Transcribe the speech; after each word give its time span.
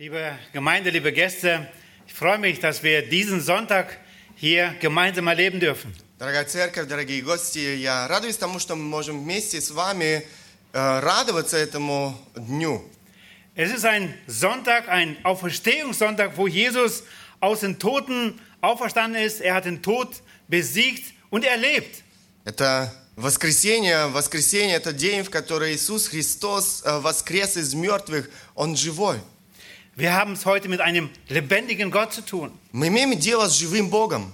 Liebe 0.00 0.38
Gemeinde, 0.52 0.90
liebe 0.90 1.10
Gäste, 1.10 1.66
ich 2.06 2.12
freue 2.12 2.36
mich, 2.36 2.60
dass 2.60 2.82
wir 2.82 3.08
diesen 3.08 3.40
Sonntag 3.40 3.98
hier 4.34 4.74
gemeinsam 4.78 5.26
erleben 5.26 5.58
dürfen. 5.58 5.90
Дорогая 6.18 6.44
церковь, 6.44 6.86
дорогие 6.86 7.22
гости, 7.22 7.76
я 7.76 8.06
радуюсь 8.06 8.36
тому, 8.36 8.58
что 8.58 8.76
мы 8.76 8.82
можем 8.82 9.24
вместе 9.24 9.58
с 9.58 9.70
вами 9.70 10.22
э, 10.74 11.00
радоваться 11.00 11.56
этому 11.56 12.14
дню. 12.36 12.84
Es 13.54 13.72
ist 13.72 13.86
ein 13.86 14.12
Sonntag, 14.26 14.86
ein 14.90 15.16
Auferstehungssonntag, 15.24 16.36
wo 16.36 16.46
Jesus 16.46 17.04
aus 17.40 17.60
den 17.60 17.78
Toten 17.78 18.38
auferstanden 18.60 19.22
ist. 19.22 19.40
Er 19.40 19.54
hat 19.54 19.64
den 19.64 19.80
Tod 19.80 20.20
besiegt 20.46 21.14
und 21.30 21.42
er 21.42 21.56
lebt. 21.56 22.02
Это 22.44 22.92
воскресенье. 23.16 24.08
Воскресенье – 24.08 24.76
это 24.76 24.92
день, 24.92 25.24
в 25.24 25.30
который 25.30 25.74
Иисус 25.74 26.08
Христос 26.08 26.82
э, 26.84 26.98
воскрес 26.98 27.56
из 27.56 27.72
мертвых. 27.72 28.28
Он 28.54 28.76
живой. 28.76 29.22
Wir 29.94 30.12
haben 30.12 30.32
es 30.32 30.44
heute 30.44 30.68
mit 30.68 30.80
einem 30.80 31.10
lebendigen 31.28 31.90
Gott 31.90 32.12
zu 32.12 32.20
tun. 32.20 32.52
Мы 32.72 32.88
имеем 32.88 33.18
дело 33.18 33.48
с 33.48 33.56
живым 33.58 33.90
Богом. 33.90 34.32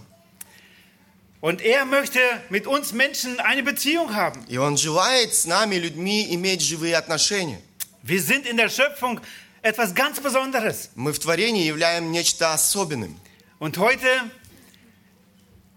Und 1.41 1.61
er 1.61 1.84
möchte 1.84 2.21
mit 2.51 2.66
uns 2.66 2.93
Menschen 2.93 3.41
eine 3.41 3.62
Beziehung 3.62 4.15
haben. 4.15 4.45
И 4.48 4.59
Он 4.59 4.77
желает 4.77 5.34
с 5.34 5.45
нами, 5.45 5.77
людьми, 5.77 6.34
иметь 6.34 6.62
живые 6.62 6.97
отношения. 6.97 7.61
Wir 8.02 8.21
sind 8.21 8.47
in 8.47 8.57
der 8.57 8.69
Schöpfung 8.69 9.21
etwas 9.62 9.95
ganz 9.95 10.21
Besonderes. 10.21 10.91
Мы 10.95 11.12
в 11.12 11.19
творении 11.19 11.65
являем 11.65 12.11
нечто 12.11 12.52
особенным. 12.52 13.16
Und 13.59 13.79
heute 13.79 14.07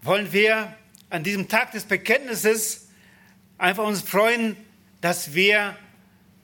wollen 0.02 0.32
wir 0.32 0.74
an 1.10 1.22
diesem 1.22 1.48
Tag 1.48 1.72
des 1.72 1.84
Bekenntnisses 1.84 2.88
einfach 3.58 3.84
uns 3.84 4.02
freuen, 4.02 4.56
dass 5.00 5.34
wir 5.34 5.76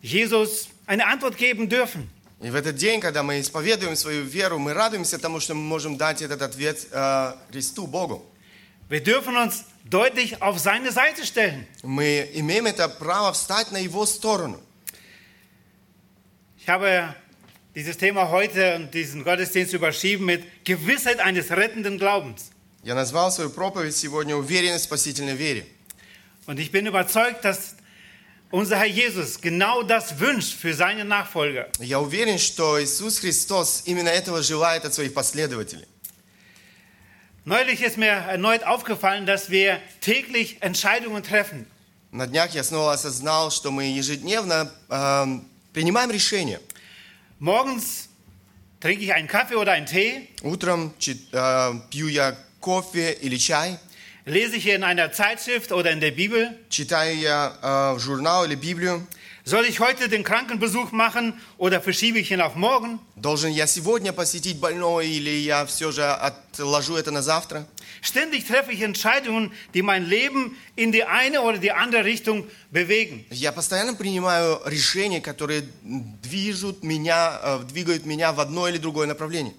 Jesus 0.01 0.69
eine 0.87 1.07
Antwort 1.07 1.37
geben 1.37 1.69
dürfen. 1.69 2.11
И 2.43 2.51
в 2.51 2.57
этот 2.57 2.75
день, 2.75 3.01
когда 3.01 3.23
мы 3.23 3.41
исповедуем 3.41 3.95
свою 3.95 4.25
веру, 4.25 4.59
мы 4.59 4.75
радуемся 4.75 5.19
тому, 5.19 5.39
что 5.39 5.55
мы 5.55 5.63
можем 5.63 5.97
дать 5.97 6.23
этот 6.23 6.43
ответ 6.43 6.89
э, 6.91 7.35
Христу, 7.51 7.87
Богу. 7.87 8.25
Wir 8.89 9.03
dürfen 9.03 9.37
uns 9.37 9.65
deutlich 9.85 10.43
auf 10.43 10.59
seine 10.59 10.91
Seite 10.91 11.25
stellen. 11.25 11.67
Мы 11.83 12.29
имеем 12.35 12.67
это 12.67 12.89
право 12.89 13.33
встать 13.33 13.71
на 13.71 13.79
Его 13.79 14.07
сторону. 14.07 14.61
Ich 16.59 16.69
habe 16.69 17.15
dieses 17.75 17.97
Thema 17.97 18.29
heute 18.31 18.77
und 18.77 18.93
diesen 18.93 19.25
Gottesdienst 19.25 19.73
überschrieben 19.73 20.27
mit 20.27 20.65
Gewissheit 20.65 21.21
eines 21.21 21.51
rettenden 21.51 21.99
Glaubens. 21.99 22.51
Я 22.83 22.97
назвал 22.97 23.31
свою 23.31 23.51
проповедь 23.51 23.97
сегодня 23.97 24.37
«Уверенность 24.37 24.85
в 24.85 24.89
спасительной 24.89 25.37
вере». 25.37 25.65
Und 26.47 26.59
ich 26.59 26.73
bin 26.73 26.87
überzeugt, 26.87 27.45
dass 27.45 27.76
unser 28.51 28.77
Herr 28.77 28.87
Jesus 28.87 29.41
genau 29.41 29.83
das 29.83 30.19
wünscht 30.21 30.55
für 30.59 30.75
seine 30.75 31.05
Nachfolger. 31.05 31.69
Я 31.81 32.01
уверен, 32.01 32.39
что 32.39 32.79
Иисус 32.83 33.19
Христос 33.21 33.83
именно 33.87 34.09
этого 34.11 34.43
желает 34.43 34.85
от 34.85 34.93
своих 34.95 35.15
последователей. 35.15 35.87
Neulich 37.45 37.83
ist 37.83 37.97
mir 37.99 38.07
erneut 38.13 38.63
aufgefallen, 38.65 39.27
dass 39.27 39.51
wir 39.51 39.81
täglich 40.01 40.59
Entscheidungen 40.63 41.23
treffen. 41.23 41.67
На 42.13 42.27
днях 42.27 42.55
я 42.55 42.63
снова 42.63 42.93
осознал, 42.93 43.51
что 43.51 43.71
мы 43.71 43.85
ежедневно 43.85 44.71
э, 44.91 45.27
принимаем 45.73 46.11
решения. 46.11 46.61
Morgens 47.41 48.09
trinke 48.81 49.03
ich 49.03 49.13
einen 49.15 49.27
Kaffee 49.29 49.57
oder 49.57 49.73
einen 49.73 49.87
Tee, 49.87 50.29
Утром 50.43 50.93
чи- 50.99 51.27
э, 51.33 51.73
пью 51.91 52.09
я 52.09 52.37
кофе 52.61 53.13
или 53.15 53.39
чай, 53.39 53.79
lese 54.27 54.57
ich 54.57 54.67
in 54.69 54.85
einer 54.85 55.13
Zeitschrift 55.13 55.73
oder 55.73 55.91
in 55.91 56.01
der 56.01 56.13
Bibel. 56.13 56.57
читаю 56.69 57.17
я 57.17 57.57
э, 57.63 57.99
журнал 57.99 58.45
или 58.45 58.55
Библию. 58.55 59.07
Soll 59.45 59.65
ich 59.65 59.81
heute 59.81 60.09
den 60.09 60.23
Krankenbesuch 60.23 60.93
machen 60.93 61.35
oder 61.59 61.81
verschiebe 61.81 62.21
ich 62.21 62.31
ihn 62.31 62.41
auf 62.41 62.55
morgen? 62.55 63.01
Должен 63.17 63.51
я 63.51 63.67
сегодня 63.67 64.13
посетить 64.13 64.59
больного 64.61 65.01
или 65.01 65.31
я 65.31 65.67
все 65.67 65.91
же 65.91 66.05
отложу 66.05 66.95
это 66.95 67.11
на 67.11 67.23
завтра? 67.23 67.67
Ständig 68.01 68.47
treffe 68.47 68.71
ich 68.71 68.83
Entscheidungen, 68.83 69.51
die 69.75 69.83
mein 69.83 70.05
Leben 70.07 70.57
in 70.77 70.93
die 70.93 71.05
eine 71.05 71.43
oder 71.43 71.59
die 71.59 71.73
andere 71.73 72.05
Richtung 72.05 72.47
bewegen. 72.71 73.25
Я 73.31 73.51
постоянно 73.51 73.95
принимаю 73.95 74.61
решения, 74.65 75.21
которые 75.21 75.65
движут 75.83 76.85
меня, 76.85 77.41
э, 77.43 77.65
двигают 77.65 78.07
меня 78.07 78.33
в 78.33 78.39
одно 78.39 78.69
или 78.69 78.79
другое 78.79 79.09
направление. 79.09 79.55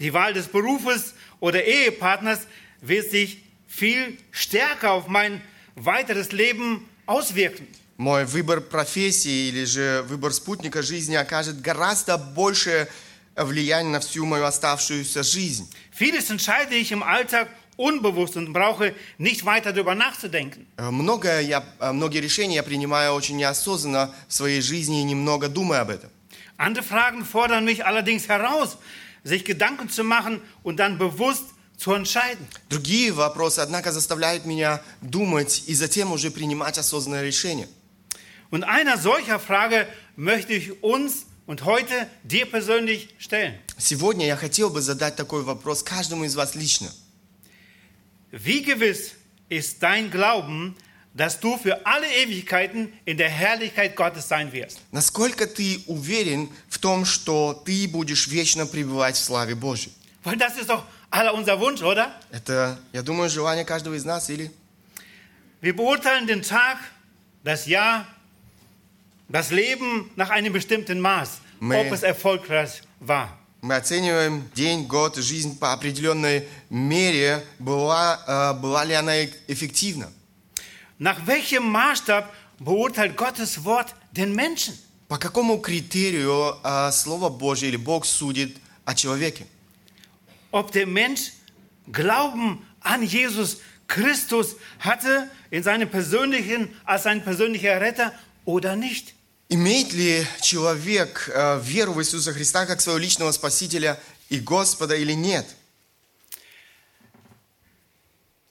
Die 0.00 0.12
Wahl 0.12 0.32
des 0.32 0.48
Berufes 0.48 1.14
oder 1.38 1.62
Ehepartners 1.64 2.40
wird 2.80 3.10
sich 3.10 3.38
viel 3.66 4.16
stärker 4.32 4.92
auf 4.92 5.06
mein 5.08 5.40
weiteres 5.76 6.32
Leben 6.32 6.88
auswirken. 7.06 7.66
Мой 7.96 8.24
выбор 8.24 8.60
профессии 8.62 9.48
или 9.50 9.64
же 9.64 10.02
выбор 10.08 10.32
спутника 10.32 10.82
жизни 10.82 11.14
окажет 11.16 11.60
гораздо 11.60 12.16
большее 12.16 12.88
влияние 13.36 13.92
на 13.92 14.00
всю 14.00 14.24
мою 14.24 14.44
оставшуюся 14.44 15.22
жизнь. 15.22 15.68
Vieles 15.92 16.30
entscheide 16.30 16.74
ich 16.76 16.92
im 16.92 17.02
Alltag 17.02 17.48
unbewusst 17.76 18.36
und 18.36 18.52
brauche 18.52 18.94
nicht 19.18 19.44
weiter 19.44 19.72
darüber 19.72 19.94
nachzudenken. 19.94 20.66
Э, 20.76 20.90
Многое 20.90 21.40
я, 21.42 21.62
э, 21.80 21.92
многие 21.92 22.20
решения 22.20 22.56
я 22.56 22.62
принимаю 22.62 23.12
очень 23.12 23.36
неосознанно 23.36 24.14
в 24.28 24.32
своей 24.34 24.60
жизни 24.62 25.00
и 25.00 25.04
немного 25.04 25.48
думая 25.48 25.82
об 25.82 25.90
этом. 25.90 26.10
Andere 26.56 26.84
Fragen 26.84 27.24
fordern 27.24 27.64
mich 27.64 27.84
allerdings 27.86 28.28
heraus, 28.28 28.76
sich 29.24 29.44
Gedanken 29.44 29.88
zu 29.88 30.04
machen 30.04 30.40
und 30.62 30.76
dann 30.78 30.98
bewusst 30.98 31.44
zu 31.44 31.44
entscheiden. 31.44 31.53
Другие 32.69 33.11
вопросы, 33.11 33.59
однако, 33.59 33.91
заставляют 33.91 34.45
меня 34.45 34.81
думать 35.01 35.63
и 35.67 35.75
затем 35.75 36.11
уже 36.11 36.31
принимать 36.31 36.77
осознанное 36.77 37.23
решение. 37.23 37.67
Und 38.51 38.63
einer 38.63 38.97
solcher 38.97 39.39
Frage 39.39 39.87
möchte 40.15 40.53
ich 40.53 40.81
uns 40.83 41.25
und 41.45 41.65
heute 41.65 42.07
dir 42.23 42.45
persönlich 42.45 43.09
stellen. 43.17 43.55
Сегодня 43.77 44.25
я 44.25 44.35
хотел 44.35 44.69
бы 44.69 44.81
задать 44.81 45.15
такой 45.15 45.43
вопрос 45.43 45.83
каждому 45.83 46.23
из 46.23 46.35
вас 46.35 46.55
лично. 46.55 46.89
Wie 48.31 48.61
gewiss 48.63 49.11
ist 49.49 49.81
dein 49.81 50.09
Glauben, 50.11 50.75
dass 51.13 51.39
du 51.39 51.57
für 51.57 51.85
alle 51.85 52.07
Ewigkeiten 52.07 52.91
in 53.05 53.17
der 53.17 53.29
Herrlichkeit 53.29 53.95
Gottes 53.95 54.27
sein 54.27 54.51
wirst? 54.51 54.79
Насколько 54.91 55.47
ты 55.47 55.81
уверен 55.87 56.49
в 56.69 56.77
том, 56.79 57.05
что 57.05 57.61
ты 57.65 57.87
будешь 57.87 58.27
вечно 58.27 58.65
пребывать 58.65 59.15
в 59.15 59.23
славе 59.23 59.55
Божьей? 59.55 59.93
Weil 60.23 60.37
das 60.37 60.57
ist 60.57 60.69
doch 60.69 60.83
aller 61.15 61.33
unser 61.33 61.59
Wunsch, 61.59 61.81
oder? 61.81 62.11
Это, 62.31 62.77
я 62.93 63.01
думаю, 63.01 63.29
желание 63.29 63.65
каждого 63.65 63.93
из 63.95 64.05
нас 64.05 64.29
или... 64.29 64.51
Wir 65.61 65.75
beurteilen 65.75 66.27
den 66.27 66.41
Tag, 66.43 66.77
das 67.43 67.65
Jahr, 67.65 68.05
das 69.29 69.49
Leben 69.51 70.11
nach 70.15 70.29
einem 70.29 70.53
bestimmten 70.53 70.99
Maß, 70.99 71.39
Me- 71.59 71.79
ob 71.79 71.91
es 71.91 72.03
erfolgreich 72.03 72.81
war. 72.99 73.29
Мы 73.61 73.75
оцениваем 73.75 74.47
день, 74.53 74.85
год, 74.85 75.15
жизнь 75.15 75.57
по 75.57 75.73
определенной 75.73 76.47
мере, 76.69 77.43
была, 77.57 78.19
э, 78.27 78.53
была 78.59 78.83
ли 78.83 78.93
она 78.93 79.25
эффективна. 79.47 80.11
Nach 80.99 81.25
welchem 81.25 81.63
Maßstab 81.71 82.31
beurteilt 82.59 83.15
Gottes 83.17 83.63
Wort 83.63 83.95
den 84.11 84.35
Menschen? 84.35 84.77
По 85.07 85.17
какому 85.17 85.57
критерию 85.59 86.57
э, 86.63 86.91
Слово 86.91 87.29
Божье 87.29 87.69
или 87.69 87.77
Бог 87.77 88.05
судит 88.05 88.57
о 88.85 88.93
человеке? 88.93 89.47
Ob 90.54 90.72
der 90.72 90.86
Mensch 90.86 91.32
Glauben 91.90 92.66
an 92.80 93.02
Jesus 93.02 93.58
Christus 93.88 94.56
hatte 94.78 95.28
in 95.50 95.62
seinem 95.62 95.88
persönlichen, 95.88 96.74
als 96.84 97.02
sein 97.04 97.22
persönlicher 97.22 97.80
Retter 97.80 98.12
oder 98.44 98.76
nicht? 98.76 99.14
Имеет 99.52 99.92
ли 99.92 100.24
человек 100.42 101.28
э, 101.34 101.60
веру 101.60 101.92
в 101.94 102.00
Иисуса 102.00 102.32
Христа 102.32 102.66
как 102.66 102.80
своего 102.80 102.98
личного 102.98 103.32
Спасителя 103.32 103.98
и 104.28 104.38
Господа 104.38 104.94
или 104.94 105.12
нет? 105.12 105.44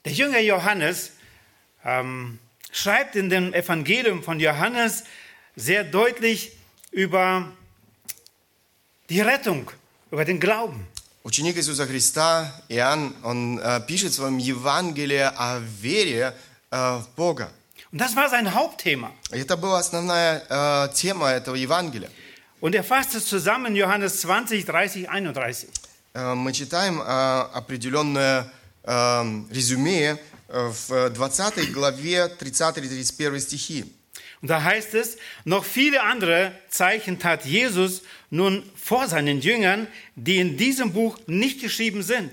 Der 0.04 0.12
Jünger 0.12 0.40
Johannes 0.40 1.12
ähm, 1.84 2.38
schreibt 2.70 3.16
in 3.16 3.30
dem 3.30 3.54
Evangelium 3.54 4.22
von 4.22 4.40
Johannes 4.40 5.04
sehr 5.56 5.84
deutlich 5.84 6.52
über 6.90 7.50
die 9.08 9.20
Rettung, 9.20 9.70
über 10.10 10.24
den 10.24 10.38
Glauben. 10.38 10.86
Ученик 11.25 11.57
Иисуса 11.57 11.87
Христа, 11.87 12.53
Иоанн, 12.69 13.15
он 13.23 13.57
э, 13.57 13.81
пишет 13.87 14.11
в 14.11 14.15
своем 14.15 14.37
Евангелии 14.37 15.27
о 15.35 15.57
вере 15.81 16.35
э, 16.69 16.97
в 16.97 17.07
Бога. 17.17 17.49
Und 17.91 17.99
das 17.99 18.15
war 18.15 18.29
sein 18.29 18.53
Hauptthema. 18.53 19.11
Это 19.31 19.57
была 19.57 19.79
основная 19.79 20.43
э, 20.47 20.89
тема 20.93 21.31
этого 21.31 21.55
Евангелия. 21.55 22.11
Und 22.61 22.75
er 22.75 22.83
fasst 22.83 23.15
es 23.15 23.25
zusammen 23.25 23.65
in 23.65 23.75
Johannes 23.75 24.21
20, 24.21 24.65
30, 24.65 25.09
31. 25.09 25.69
Э, 26.13 26.35
мы 26.35 26.53
читаем 26.53 27.01
определенное 27.01 28.45
э, 28.83 29.41
резюме 29.49 30.19
в 30.47 31.09
20 31.09 31.71
главе 31.71 32.31
30-31 32.39 33.39
стихи. 33.39 33.91
Und 34.43 34.49
da 34.49 34.61
heißt 34.61 34.93
es, 34.93 35.17
noch 35.43 35.65
viele 35.65 36.03
andere 36.03 36.51
Zeichen 36.69 37.17
tat 37.17 37.45
Jesus 37.45 38.03
nun 38.29 38.63
vor 38.75 39.07
seinen 39.07 39.41
Jüngern, 39.41 39.87
die 40.15 40.37
in 40.37 40.57
diesem 40.57 40.93
Buch 40.93 41.19
nicht 41.27 41.61
geschrieben 41.61 42.03
sind. 42.03 42.31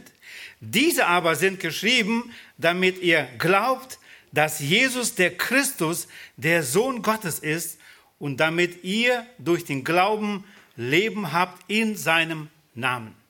Diese 0.61 1.07
aber 1.07 1.35
sind 1.35 1.61
geschrieben, 1.61 2.33
damit 2.57 3.03
ihr 3.03 3.29
glaubt, 3.39 3.99
dass 4.33 4.61
Jesus 4.61 5.15
der 5.15 5.37
Christus, 5.37 6.09
der 6.37 6.63
Sohn 6.63 7.03
Gottes 7.03 7.39
ist, 7.39 7.79
und 8.19 8.37
damit 8.39 8.85
ihr 8.85 9.27
durch 9.39 9.65
den 9.65 9.83
Glauben 9.83 10.45
Leben 10.77 11.33
habt 11.33 11.69
in 11.69 11.97
seinem 11.97 12.49
Namen. 12.73 13.22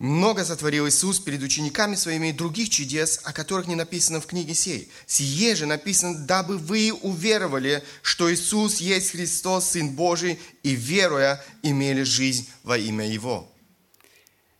Много 0.00 0.46
сотворил 0.46 0.88
Иисус 0.88 1.20
перед 1.20 1.42
учениками 1.42 1.94
своими 1.94 2.28
и 2.28 2.32
других 2.32 2.70
чудес, 2.70 3.20
о 3.22 3.34
которых 3.34 3.66
не 3.66 3.74
написано 3.74 4.22
в 4.22 4.26
книге 4.26 4.54
сей. 4.54 4.90
Сие 5.06 5.54
же 5.54 5.66
написано, 5.66 6.26
дабы 6.26 6.56
вы 6.56 6.90
уверовали, 6.90 7.84
что 8.00 8.32
Иисус 8.32 8.80
есть 8.80 9.10
Христос, 9.10 9.72
Сын 9.72 9.90
Божий, 9.90 10.40
и 10.62 10.74
веруя, 10.74 11.44
имели 11.62 12.02
жизнь 12.02 12.48
во 12.62 12.78
имя 12.78 13.06
Его. 13.06 13.46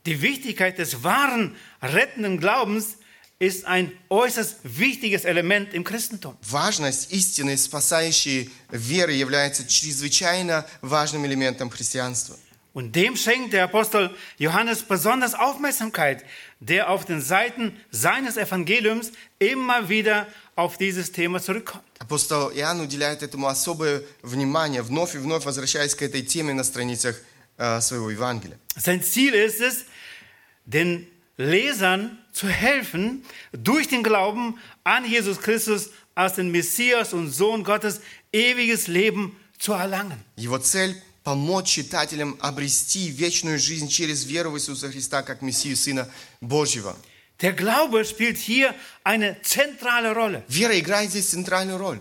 Die 0.04 0.20
Wichtigkeit 0.20 0.76
des 0.76 1.02
wahren, 1.02 1.56
rettenden 1.80 2.38
Glaubens 2.38 2.98
ist 3.38 3.64
ein 3.64 3.92
äußerst 4.10 4.56
wichtiges 4.62 5.24
Element 5.24 5.72
im 5.72 5.84
Christentum. 5.84 6.36
Важность 6.42 7.12
истинной 7.12 7.56
спасающей 7.56 8.50
веры 8.70 9.12
является 9.12 9.66
чрезвычайно 9.66 10.66
важным 10.82 11.24
элементом 11.24 11.70
христианства. 11.70 12.36
Und 12.75 12.93
dem 12.93 13.15
schenkt 13.15 13.53
der 13.53 13.63
Apostel 13.63 14.09
Johannes 14.37 14.83
besonders 14.83 15.33
Aufmerksamkeit, 15.33 16.25
der 16.59 16.89
auf 16.89 17.05
den 17.05 17.21
Seiten 17.21 17.71
seines 17.89 18.35
Evangeliums 18.35 19.13
immer 19.39 19.87
wieder 19.87 20.27
auf 20.57 20.77
dieses 20.77 21.13
Thema 21.13 21.41
zurückkommt. 21.41 21.85
Апостол 21.99 22.51
Иоанн 22.51 22.81
уделяет 22.81 23.23
этому 23.23 23.47
особое 23.47 24.03
внимание, 24.21 24.81
вновь 24.81 25.15
и 25.15 25.19
вновь 25.19 25.45
возвращаясь 25.45 25.95
к 25.95 26.01
этой 26.01 26.21
теме 26.23 26.53
на 26.53 26.65
страницах 26.65 27.15
э, 27.57 27.79
своего 27.79 28.09
Евангелия. 28.09 28.59
Sein 28.75 29.01
Ziel 29.01 29.33
ist 29.33 29.61
es, 29.61 29.85
den 30.65 31.07
Lesern 31.37 32.17
zu 32.33 32.49
helfen, 32.49 33.23
durch 33.53 33.87
den 33.87 34.03
Glauben 34.03 34.59
an 34.83 35.05
Jesus 35.05 35.39
Christus 35.39 35.91
als 36.13 36.35
den 36.35 36.51
Messias 36.51 37.13
und 37.13 37.31
Sohn 37.31 37.63
Gottes 37.63 38.01
ewiges 38.33 38.87
Leben 38.87 39.37
zu 39.57 39.71
erlangen. 39.71 40.21
Его 40.35 40.59
цель – 40.59 41.08
помочь 41.22 41.68
читателям 41.68 42.36
обрести 42.40 43.08
вечную 43.08 43.58
жизнь 43.58 43.88
через 43.88 44.24
веру 44.24 44.50
в 44.50 44.56
Иисуса 44.56 44.90
Христа 44.90 45.22
как 45.22 45.42
Мессию 45.42 45.76
Сына 45.76 46.08
Божьего. 46.40 46.96
Der 47.40 47.52
Glaube 47.52 48.04
spielt 48.04 48.36
hier 48.36 48.74
eine 49.02 49.40
zentrale 49.42 50.12
Rolle. 50.14 50.44
Вера 50.48 50.78
играет 50.78 51.10
здесь 51.10 51.30
центральную 51.30 51.78
роль. 51.78 52.00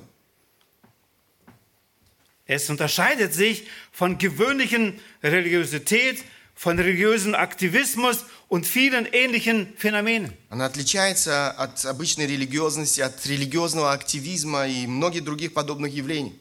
Es 2.46 2.70
unterscheidet 2.70 3.34
sich 3.34 3.68
von 3.92 4.18
gewöhnlichen 4.18 5.00
Religiosität, 5.22 6.24
von 6.56 6.78
religiösen 6.78 7.36
Aktivismus 7.36 8.26
und 8.50 8.66
vielen 8.66 9.06
ähnlichen 9.06 9.74
Phänomenen. 9.78 10.34
Она 10.50 10.66
отличается 10.66 11.52
от 11.52 11.86
обычной 11.86 12.26
религиозности, 12.26 13.00
от 13.00 13.26
религиозного 13.26 13.94
активизма 13.94 14.68
и 14.68 14.88
многих 14.88 15.24
других 15.24 15.54
подобных 15.54 15.94
явлений. 15.94 16.34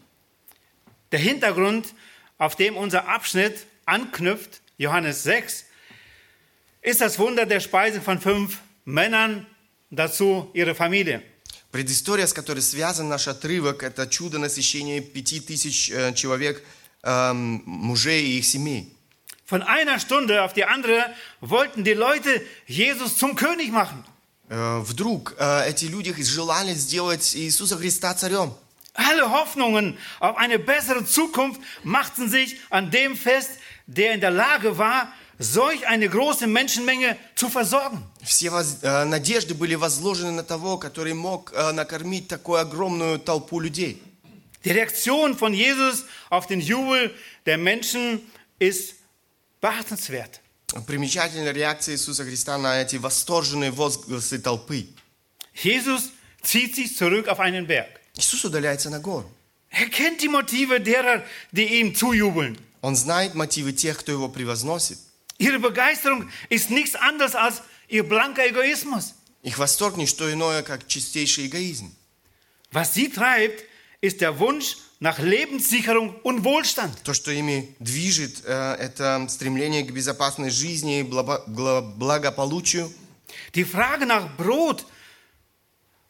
Der 1.13 1.21
Hintergrund, 1.21 1.87
auf 2.38 2.56
dem 2.56 2.76
unser 2.76 3.08
Abschnitt 3.08 3.66
anknüpft, 3.86 4.62
Johannes 4.78 5.24
6, 5.24 5.66
ist 6.82 7.02
das 7.02 7.18
Wunder 7.20 7.46
der 7.46 7.60
Speise 7.60 8.02
von 8.02 8.20
fünf 8.20 8.60
Männern, 8.86 9.46
dazu 9.90 10.50
ihre 10.54 10.76
Familie. 10.76 11.22
Предыстория, 11.72 12.28
с 12.28 12.34
которой 12.34 12.62
связан 12.62 13.10
наш 13.10 13.28
отрывок, 13.28 13.82
это 13.82 14.06
чудо 14.08 14.38
насыщения 14.38 15.02
пяти 15.02 15.40
тысяч 15.40 15.90
э, 15.90 16.14
человек, 16.14 16.64
эм, 17.02 17.64
мужей 17.66 18.24
и 18.26 18.38
их 18.40 18.46
семей. 18.46 18.96
Von 19.46 19.64
einer 19.64 20.00
Stunde 20.00 20.44
auf 20.44 20.54
die 20.54 20.66
andere 20.66 21.06
wollten 21.42 21.84
die 21.84 21.94
Leute 21.94 22.42
Jesus 22.68 23.18
zum 23.18 23.36
König 23.36 23.72
machen. 23.72 24.06
Э, 24.50 24.82
Вдруг 24.82 25.36
э, 25.40 25.68
эти 25.68 25.86
люди 25.86 26.14
желали 26.22 26.74
сделать 26.76 27.36
Иисуса 27.36 27.76
Христа 27.78 28.14
царем. 28.14 28.54
Alle 28.98 29.32
Hoffnungen 29.32 29.98
auf 30.20 30.38
eine 30.38 30.60
bessere 30.60 31.04
Zukunft 31.06 31.60
machten 31.84 32.30
sich 32.30 32.58
an 32.70 32.92
dem 32.92 33.16
fest, 33.18 33.52
der 33.88 34.14
in 34.14 34.22
der 34.22 34.30
Lage 34.32 34.78
war, 34.78 35.12
solch 35.40 35.88
eine 35.88 36.08
große 36.08 36.46
Menschenmenge 36.46 37.18
zu 37.36 37.50
versorgen. 37.50 38.04
Все 38.24 38.52
воз- 38.52 38.84
э, 38.84 39.04
надежды 39.06 39.56
были 39.56 39.74
возложены 39.76 40.32
на 40.32 40.44
того, 40.44 40.78
который 40.78 41.14
мог 41.16 41.52
э, 41.54 41.72
накормить 41.72 42.28
такую 42.28 42.60
огромную 42.60 43.18
толпу 43.20 43.60
людей. 43.60 44.00
Die 44.64 44.72
Reaktion 44.72 45.36
von 45.36 45.54
Jesus 45.54 46.06
auf 46.30 46.46
den 46.48 46.62
Jubel 46.62 47.14
der 47.48 47.58
Menschen 47.58 48.22
ist 48.60 48.94
beachtenswert. 49.60 50.40
Примечательная 50.88 51.52
реакция 51.52 51.96
Иисуса 51.96 52.24
Христа 52.24 52.58
на 52.58 52.82
эти 52.82 52.96
восторженные 52.98 53.72
возгласы 53.72 54.40
толпы. 54.40 54.88
Jesus 55.56 56.10
zieht 56.44 56.76
sich 56.76 56.96
zurück 56.96 57.28
auf 57.28 57.40
einen 57.40 57.68
Berg. 57.68 58.00
Иисус 58.19 58.45
удаляется 58.45 58.91
на 58.91 58.99
гору. 58.99 59.31
Er 59.71 59.89
kennt 59.91 60.21
die 60.23 60.29
Motive 60.29 60.81
derer, 60.81 61.23
die 61.53 61.81
ihm 61.81 61.95
zujubeln. 61.95 62.59
Он 62.81 62.97
знает 62.97 63.35
мотивы 63.35 63.73
тех, 63.73 63.99
кто 63.99 64.13
его 64.13 64.29
превозносит. 64.29 64.99
Ihre 65.39 65.59
Begeisterung 65.59 66.29
ist 66.49 66.71
nichts 66.71 66.97
anderes 66.97 67.35
als 67.35 67.63
ihr 67.89 68.03
blanker 68.03 68.45
Egoismus. 68.47 69.15
Их 69.43 69.59
восторг 69.59 69.97
не 69.97 70.07
что 70.07 70.33
иное, 70.33 70.63
как 70.63 70.87
чистейший 70.89 71.47
эгоизм. 71.47 71.95
Was 72.73 72.95
sie 72.95 73.09
treibt, 73.09 73.65
ist 74.01 74.21
der 74.21 74.39
Wunsch 74.39 74.77
nach 75.01 75.19
Lebenssicherung 75.19 76.17
und 76.23 76.45
Wohlstand. 76.45 77.03
То, 77.05 77.15
что 77.15 77.31
ими 77.31 77.75
движет, 77.79 78.43
э, 78.45 78.75
это 78.81 79.27
стремление 79.29 79.85
к 79.85 79.93
безопасной 79.93 80.51
жизни 80.51 81.01
и 81.01 81.03
благополучию. 81.03 82.93
Die 83.55 83.65
Frage 83.65 84.07
nach 84.07 84.37
Brot 84.37 84.85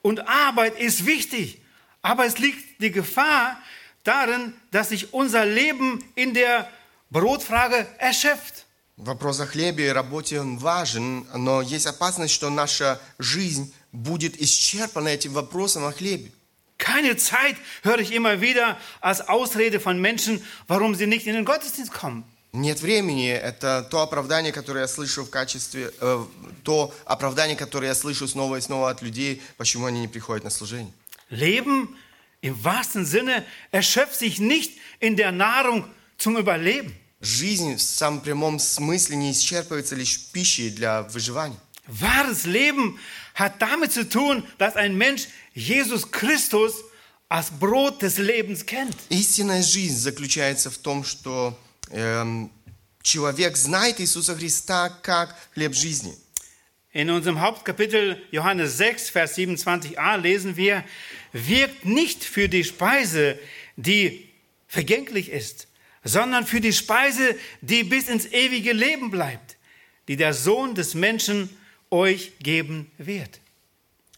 und 0.02 0.20
Arbeit 0.26 0.78
ist 0.80 1.04
wichtig, 1.04 1.60
aber 2.02 2.26
es 2.26 2.38
liegt 2.38 2.80
die 2.80 2.90
Gefahr 2.90 3.58
darin, 4.04 4.54
dass 4.70 4.90
sich 4.90 5.12
unser 5.12 5.44
Leben 5.44 6.04
in 6.14 6.34
der 6.34 6.68
Brotfrage 7.10 7.86
erschöpft. 7.98 8.64
Вопрос 8.96 9.38
о 9.38 9.46
хлебе 9.46 9.86
и 9.86 9.90
работе 9.90 10.40
он 10.40 10.58
важен, 10.58 11.24
но 11.32 11.62
есть 11.62 11.86
опасность, 11.86 12.34
что 12.34 12.50
наша 12.50 13.00
жизнь 13.20 13.72
будет 13.92 14.40
исчерпана 14.42 15.08
этим 15.08 15.32
вопросом 15.34 15.84
о 15.84 15.92
хлебе. 15.92 16.32
Keine 16.78 17.16
Zeit 17.16 17.56
höre 17.82 18.00
ich 18.00 18.12
immer 18.12 18.40
wieder 18.40 18.76
als 19.00 19.28
Ausrede 19.28 19.78
von 19.78 20.00
Menschen, 20.00 20.44
warum 20.66 20.94
sie 20.94 21.06
nicht 21.06 21.26
in 21.26 21.34
den 21.34 21.44
Gottesdienst 21.44 21.92
kommen. 21.92 22.24
Нет 22.52 22.80
времени– 22.80 23.28
это 23.28 23.86
то 23.90 24.00
оправдание, 24.00 24.52
которое 24.52 24.80
я 24.80 24.88
слышу 24.88 25.24
в 25.24 25.30
качестве, 25.30 25.92
э, 26.00 26.24
то 26.64 26.92
оправдание, 27.04 27.56
которое 27.56 27.88
я 27.88 27.94
слышу 27.94 28.26
снова 28.26 28.56
и 28.56 28.60
снова 28.60 28.90
от 28.90 29.02
людей, 29.02 29.42
почему 29.58 29.86
они 29.86 30.00
не 30.00 30.08
приходят 30.08 30.44
на 30.44 30.50
служение. 30.50 30.92
Leben 31.29 31.95
im 32.41 32.63
wahrsten 32.63 33.05
Sinne 33.05 33.45
erschöpft 33.71 34.19
sich 34.19 34.39
nicht 34.39 34.77
in 34.99 35.15
der 35.15 35.31
Nahrung 35.31 35.85
zum 36.17 36.37
Überleben. 36.37 36.93
Жизнь 37.21 37.77
в 37.77 37.81
самом 37.81 38.21
прямом 38.21 38.59
смысле 38.59 39.15
не 39.15 39.31
исчерпывается 39.31 39.95
лишь 39.95 40.19
пищей 40.31 40.69
для 40.69 41.03
выживания. 41.03 41.57
Wahres 41.87 42.45
Leben 42.45 42.97
hat 43.35 43.61
damit 43.61 43.91
zu 43.91 44.07
tun, 44.07 44.43
dass 44.57 44.75
ein 44.75 44.97
Mensch 44.97 45.27
Jesus 45.53 46.09
Christus 46.09 46.73
als 47.29 47.49
Brot 47.49 48.01
des 48.01 48.17
Lebens 48.17 48.65
kennt. 48.65 48.95
Истинная 49.09 49.63
жизнь 49.63 49.97
заключается 49.97 50.69
в 50.69 50.77
том, 50.77 51.03
что 51.03 51.57
эм, 51.89 52.51
человек 53.01 53.57
знает 53.57 53.99
Иисуса 53.99 54.35
Христа 54.35 54.89
как 55.01 55.35
хлеб 55.53 55.73
жизни. 55.73 56.15
In 56.97 57.09
unserem 57.09 57.41
Hauptkapitel 57.41 58.21
Johannes 58.31 58.77
6, 58.77 59.09
Vers 59.09 59.35
27a 59.35 60.15
lesen 60.15 60.55
wir, 60.57 60.83
wirkt 61.31 61.85
nicht 61.85 62.23
für 62.23 62.47
die 62.47 62.63
Speise, 62.63 63.39
die 63.77 64.29
vergänglich 64.67 65.29
ist, 65.29 65.67
sondern 66.03 66.45
für 66.45 66.61
die 66.61 66.71
Speise, 66.71 67.35
die 67.61 67.83
bis 67.83 68.09
ins 68.09 68.27
ewige 68.27 68.73
Leben 68.73 69.09
bleibt, 69.09 69.57
die 70.07 70.17
der 70.17 70.35
Sohn 70.35 70.75
des 70.75 70.93
Menschen 70.93 71.49
euch 71.89 72.33
geben 72.39 72.91
wird. 72.99 73.39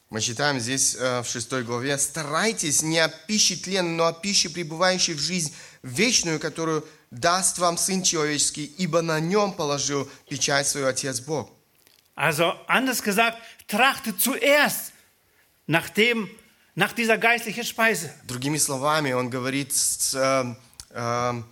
Мы 0.09 0.21
читаем 0.21 0.59
здесь 0.59 0.95
э, 0.95 1.23
в 1.23 1.27
шестой 1.27 1.63
главе, 1.63 1.97
«Старайтесь 1.97 2.83
не 2.83 2.99
о 2.99 3.09
пище 3.09 3.55
тленной, 3.55 3.95
но 3.95 4.05
о 4.05 4.13
пище, 4.13 4.49
пребывающей 4.49 5.13
в 5.13 5.19
жизнь 5.19 5.53
вечную, 5.81 6.39
которую 6.39 6.85
даст 7.09 7.57
вам 7.57 7.77
Сын 7.77 8.03
Человеческий, 8.03 8.65
ибо 8.77 9.01
на 9.01 9.19
нем 9.19 9.53
положил 9.53 10.09
печать 10.29 10.67
свою 10.67 10.87
Отец 10.87 11.19
Бог». 11.21 11.49
Also 12.19 12.53
anders 12.67 13.03
gesagt, 13.03 13.37
trachtet 13.67 14.21
zuerst 14.21 14.93
nach, 15.67 15.89
dem, 15.89 16.29
nach 16.75 16.93
dieser 16.93 17.17
geistlichen 17.17 17.63
Speise. 17.63 18.13
Другими 18.27 18.57
словами, 18.57 19.13
он 19.13 19.29
говорит, 19.29 19.73
с, 19.73 20.13
э, 20.13 20.55
э, 20.91 21.43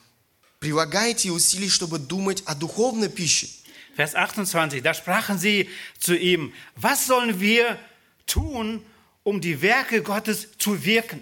прилагайте 0.60 1.32
усилий, 1.32 1.70
чтобы 1.70 2.00
думать 2.00 2.44
о 2.46 2.56
духовной 2.56 3.10
пище. 3.10 3.50
Vers 3.96 4.16
28, 4.16 4.82
da 4.82 4.94
sprachen 4.96 5.38
sie 5.38 5.70
zu 6.00 6.16
ihm, 6.16 6.52
was 6.76 7.06
sollen 7.06 7.40
wir 7.40 7.78
tun, 8.26 8.84
um 9.24 9.40
die 9.40 9.62
Werke 9.62 10.02
Gottes 10.02 10.48
zu 10.58 10.84
wirken? 10.84 11.22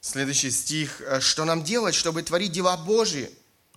Следующий 0.00 0.50
стих. 0.50 1.00
«Э, 1.00 1.20
Что 1.20 1.44
нам 1.46 1.64
делать, 1.64 1.94
чтобы 1.94 2.22
творить 2.22 2.52
дела 2.52 2.76
Божьи? 2.76 3.30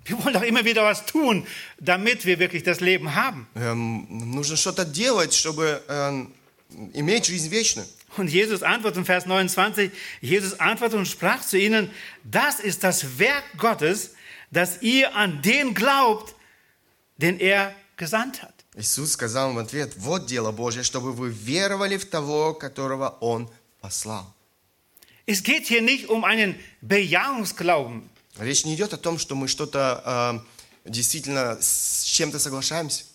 Wir 0.05 0.23
wollen 0.23 0.33
doch 0.33 0.43
immer 0.43 0.63
wieder 0.63 0.83
was 0.83 1.05
tun, 1.05 1.45
damit 1.79 2.25
wir 2.25 2.39
wirklich 2.39 2.63
das 2.63 2.79
Leben 2.79 3.13
haben. 3.13 3.47
Эм, 3.55 4.07
нужно 4.09 4.55
что-то 4.55 4.85
делать, 4.85 5.33
чтобы 5.33 5.81
эм, 5.89 6.33
иметь 6.93 7.25
жизнь 7.25 7.49
вечную. 7.49 7.87
Und 8.15 8.29
Jesus 8.29 8.63
antwortet 8.63 8.99
in 8.99 9.05
Vers 9.05 9.25
29, 9.25 9.91
Jesus 10.21 10.59
antwortet 10.59 10.97
und 10.97 11.07
sprach 11.07 11.41
zu 11.41 11.57
ihnen, 11.57 11.91
das 12.23 12.59
ist 12.59 12.83
das 12.83 13.19
Werk 13.19 13.43
Gottes, 13.57 14.15
dass 14.49 14.81
ihr 14.81 15.13
an 15.15 15.41
den 15.41 15.73
glaubt, 15.73 16.33
den 17.17 17.39
er 17.39 17.75
gesandt 17.97 18.41
hat. 18.41 18.53
Иисус 18.75 19.13
сказал 19.13 19.49
им 19.49 19.55
в 19.55 19.59
ответ, 19.59 19.93
вот 19.97 20.27
дело 20.27 20.51
Божье, 20.51 20.83
чтобы 20.83 21.11
вы 21.11 21.29
веровали 21.29 21.97
в 21.97 22.05
того, 22.05 22.53
которого 22.53 23.17
Он 23.19 23.49
послал. 23.81 24.33
Es 25.25 25.43
geht 25.43 25.65
hier 25.67 25.81
nicht 25.81 26.07
um 26.07 26.23
einen 26.23 26.55
Bejahungsglauben. 26.81 28.09
Речь 28.37 28.65
не 28.65 28.75
идет 28.75 28.93
о 28.93 28.97
том, 28.97 29.17
что 29.17 29.35
мы 29.35 29.47
что-то 29.47 30.43
э, 30.85 30.89
действительно 30.89 31.57
с 31.59 32.03
чем-то 32.03 32.39
соглашаемся. 32.39 33.05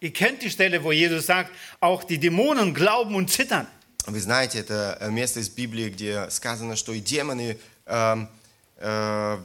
Ihr 0.00 0.12
kennt 0.12 0.42
die 0.42 0.50
Stelle, 0.50 0.84
wo 0.84 0.92
Jesus 0.92 1.26
sagt, 1.26 1.50
auch 1.80 2.04
die 2.04 2.18
Dämonen 2.18 2.72
glauben 2.72 3.16
und 3.16 3.30
zittern. 3.30 3.66
Вы 4.06 4.20
знаете, 4.20 4.60
это 4.60 4.96
э, 5.00 5.10
место 5.10 5.40
из 5.40 5.50
Библии, 5.50 5.90
где 5.90 6.30
сказано, 6.30 6.76
что 6.76 6.92
и 6.92 7.00
демоны 7.00 7.58
эм, 7.86 8.28
э, 8.76 9.38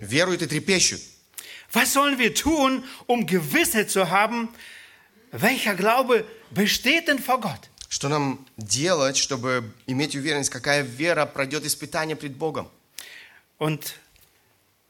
веруют 0.00 0.42
и 0.42 0.46
трепещут. 0.46 1.00
Was 1.72 1.92
sollen 1.92 2.18
wir 2.18 2.34
tun, 2.34 2.84
um 3.06 3.26
Gewissheit 3.26 3.90
zu 3.90 4.10
haben, 4.10 4.48
welcher 5.32 5.74
Glaube 5.74 6.24
besteht 6.50 7.08
denn 7.08 7.18
vor 7.18 7.40
Gott? 7.40 7.67
Что 7.89 8.07
нам 8.07 8.45
делать, 8.55 9.17
чтобы 9.17 9.73
иметь 9.87 10.15
уверенность, 10.15 10.51
какая 10.51 10.83
вера 10.83 11.25
пройдет 11.25 11.65
испытание 11.65 12.15
пред 12.15 12.35
Богом? 12.35 12.69
Und 13.57 13.95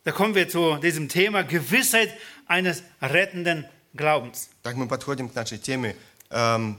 da 0.04 0.12
kommen 0.12 0.36
wir 0.36 0.50
zu 0.50 0.78
diesem 0.78 1.08
Thema 1.08 1.44
Gewissheit 1.44 2.14
eines 2.46 2.84
rettenden 3.02 3.66
Glaubens. 3.94 4.50
Так 4.64 4.76
мы 4.76 4.88
подходим 4.88 5.30
к 5.30 5.34
нашей 5.34 5.58
теме 5.58 5.96
эм, 6.30 6.78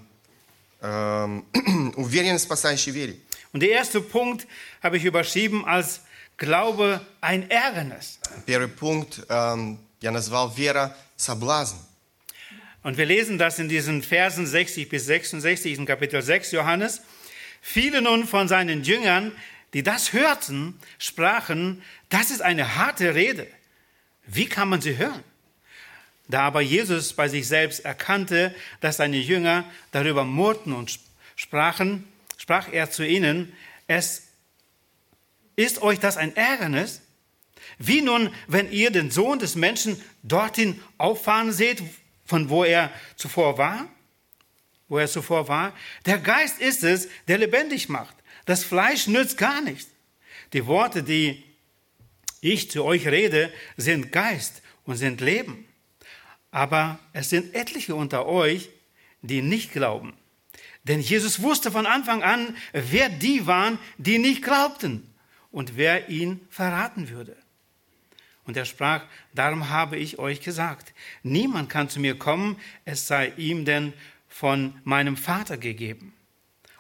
эм, 0.83 1.47
уверенность 1.97 2.45
спасающей 2.45 2.93
вере. 2.93 3.17
Und 3.53 3.61
der 3.61 3.71
erste 3.71 4.03
Punkt 4.03 4.47
habe 4.83 4.99
ich 4.99 5.05
überschrieben 5.05 5.65
als 5.65 6.03
Glaube 6.37 7.01
ein 7.23 7.49
Ärgernis. 7.51 8.19
Первый 8.45 8.69
пункт 8.69 9.21
эм, 9.31 9.79
я 10.03 10.11
назвал 10.11 10.51
вера 10.51 10.95
соблазн. 11.17 11.77
Und 12.83 12.97
wir 12.97 13.05
lesen 13.05 13.37
das 13.37 13.59
in 13.59 13.69
diesen 13.69 14.03
Versen 14.03 14.47
60 14.47 14.89
bis 14.89 15.05
66 15.07 15.79
in 15.79 15.87
Kapitel 15.87 16.23
6 16.23 16.53
Johannes. 16.53 17.03
Viele 17.61 18.01
nun 18.01 18.27
von 18.27 18.49
seinen 18.49 18.85
Jüngern, 18.85 19.33
die 19.75 19.83
das 19.83 20.13
hörten, 20.13 20.79
sprachen, 20.99 21.83
das 22.09 22.31
ist 22.31 22.41
eine 22.41 22.77
harte 22.77 23.15
Rede. 23.15 23.47
Wie 24.27 24.47
kann 24.47 24.69
man 24.69 24.81
sie 24.81 24.97
hören? 24.97 25.23
Da 26.29 26.43
aber 26.43 26.61
Jesus 26.61 27.13
bei 27.13 27.29
sich 27.29 27.47
selbst 27.49 27.85
erkannte, 27.85 28.55
dass 28.81 28.97
seine 28.97 29.19
Jünger 29.19 29.65
darüber 29.91 30.25
murrten 30.25 30.73
und 30.73 31.01
sprachen, 31.37 32.07
sprach 32.39 32.73
er 32.73 32.91
zu 32.91 33.07
ihnen, 33.07 33.53
es 33.89 34.29
ist 35.57 35.83
euch 35.83 35.99
das 35.99 36.17
ein 36.17 36.35
Ärgernis? 36.37 37.03
Wie 37.79 38.01
nun, 38.01 38.33
wenn 38.47 38.71
ihr 38.71 38.91
den 38.91 39.11
Sohn 39.11 39.39
des 39.39 39.55
Menschen 39.57 40.01
dorthin 40.23 40.81
auffahren 40.97 41.53
seht, 41.53 41.83
von 42.31 42.49
wo 42.49 42.63
er 42.63 42.93
zuvor 43.17 43.59
war? 43.59 43.89
Wo 44.89 44.99
er 44.99 45.09
zuvor 45.09 45.49
war? 45.49 45.75
Der 46.07 46.19
Geist 46.19 46.61
ist 46.61 46.85
es, 46.85 47.09
der 47.27 47.39
lebendig 47.39 47.89
macht. 47.89 48.15
Das 48.47 48.63
Fleisch 48.63 49.09
nützt 49.09 49.37
gar 49.37 49.61
nichts. 49.61 49.91
Die 50.53 50.65
Worte, 50.67 51.03
die 51.03 51.43
ich 52.41 52.71
zu 52.71 52.85
euch 52.85 53.09
rede, 53.09 53.53
sind 53.77 54.13
Geist 54.13 54.63
und 54.85 54.95
sind 54.95 55.21
Leben. 55.21 55.67
Aber 56.53 57.01
es 57.13 57.31
sind 57.31 57.53
etliche 57.53 57.97
unter 57.97 58.27
euch, 58.27 58.71
die 59.23 59.43
nicht 59.43 59.73
glauben. 59.73 60.15
Denn 60.85 61.01
Jesus 61.01 61.43
wusste 61.43 61.73
von 61.73 61.85
Anfang 61.85 62.23
an, 62.23 62.57
wer 62.73 63.09
die 63.09 63.49
waren, 63.49 63.77
die 63.99 64.19
nicht 64.19 64.43
glaubten 64.45 65.13
und 65.51 65.77
wer 65.77 66.09
ihn 66.09 66.47
verraten 66.49 67.09
würde. 67.09 67.37
Und 68.46 68.58
er 68.58 68.66
sprach, 68.66 69.04
darum 69.34 69.70
habe 69.70 69.98
ich 69.98 70.20
euch 70.20 70.42
gesagt, 70.42 70.94
niemand 71.24 71.70
kann 71.70 71.90
zu 71.90 72.00
mir 72.00 72.18
kommen, 72.18 72.58
es 72.86 73.08
sei 73.08 73.34
ihm 73.38 73.66
denn 73.66 73.94
von 74.30 74.80
meinem 74.84 75.18
Vater 75.18 75.58
gegeben. 75.58 76.14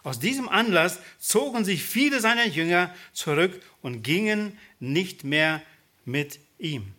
Aus 0.03 0.19
diesem 0.19 0.47
Anlass 0.47 0.99
zogen 1.19 1.65
sich 1.65 1.83
viele 1.83 2.21
seiner 2.21 2.45
Jünger 2.45 2.93
zurück 3.13 3.59
und 3.81 4.03
gingen 4.03 4.57
nicht 4.79 5.23
mehr 5.23 5.61
mit 6.05 6.39
ihm. 6.59 6.93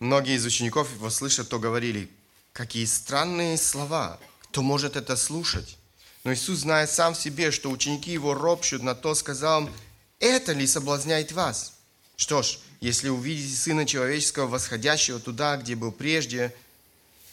Многие 0.00 0.36
из 0.36 0.44
учеников 0.44 0.92
его 0.94 1.10
слышат, 1.10 1.48
то 1.48 1.58
говорили, 1.58 2.08
какие 2.52 2.84
странные 2.84 3.56
слова, 3.58 4.18
кто 4.42 4.62
может 4.62 4.96
это 4.96 5.16
слушать? 5.16 5.76
Но 6.24 6.32
Иисус, 6.32 6.60
зная 6.60 6.86
сам 6.86 7.14
в 7.14 7.18
себе, 7.18 7.50
что 7.50 7.70
ученики 7.70 8.10
его 8.10 8.34
ропщут, 8.34 8.82
на 8.82 8.94
то 8.94 9.14
сказал 9.14 9.66
им, 9.66 9.72
это 10.20 10.52
ли 10.52 10.66
соблазняет 10.66 11.32
вас? 11.32 11.74
Что 12.16 12.42
ж, 12.42 12.58
если 12.81 13.09
увидите 13.09 13.55
Сына 13.55 13.85
Человеческого, 13.85 14.47
восходящего 14.47 15.19
туда, 15.19 15.57
где 15.57 15.75
был 15.75 15.91
прежде, 15.91 16.53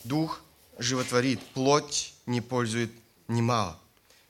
Дух 0.04 0.40
животворит, 0.78 1.40
плоть 1.54 2.14
не 2.26 2.40
пользует 2.40 2.90
немало. 3.28 3.78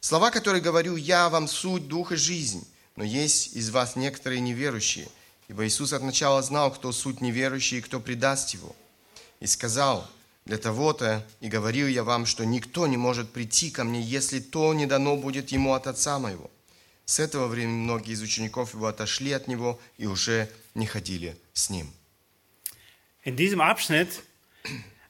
Слова, 0.00 0.30
которые 0.30 0.62
говорю 0.62 0.96
я, 0.96 1.28
вам 1.28 1.48
суть 1.48 1.88
Духа 1.88 2.16
жизнь, 2.16 2.66
но 2.96 3.04
есть 3.04 3.54
из 3.54 3.70
вас 3.70 3.96
некоторые 3.96 4.40
неверующие. 4.40 5.08
Ибо 5.48 5.66
Иисус 5.66 5.92
от 5.92 6.02
начала 6.02 6.42
знал, 6.42 6.72
кто 6.72 6.92
суть 6.92 7.20
неверующий 7.20 7.78
и 7.78 7.80
кто 7.80 8.00
предаст 8.00 8.50
его. 8.50 8.74
И 9.40 9.46
сказал, 9.46 10.08
для 10.44 10.58
того-то 10.58 11.26
и 11.40 11.48
говорил 11.48 11.88
я 11.88 12.04
вам, 12.04 12.26
что 12.26 12.44
никто 12.44 12.86
не 12.86 12.96
может 12.96 13.32
прийти 13.32 13.70
ко 13.70 13.84
мне, 13.84 14.00
если 14.00 14.38
то 14.40 14.72
не 14.74 14.86
дано 14.86 15.16
будет 15.16 15.50
ему 15.50 15.74
от 15.74 15.86
Отца 15.86 16.18
моего. 16.18 16.50
С 17.08 17.20
этого 17.20 17.46
времени 17.46 17.84
многие 17.84 18.14
из 18.14 18.20
учеников 18.20 18.74
его 18.74 18.88
отошли 18.88 19.30
от 19.30 19.46
него 19.46 19.80
и 19.96 20.06
уже 20.06 20.50
не 20.74 20.86
ходили 20.86 21.36
с 21.54 21.70
ним. 21.70 21.92
In 23.24 23.36
diesem 23.36 23.60
Abschnitt 23.60 24.22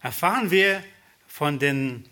erfahren 0.03 0.51
wir 0.51 0.83
von, 1.27 1.59
den, 1.59 2.05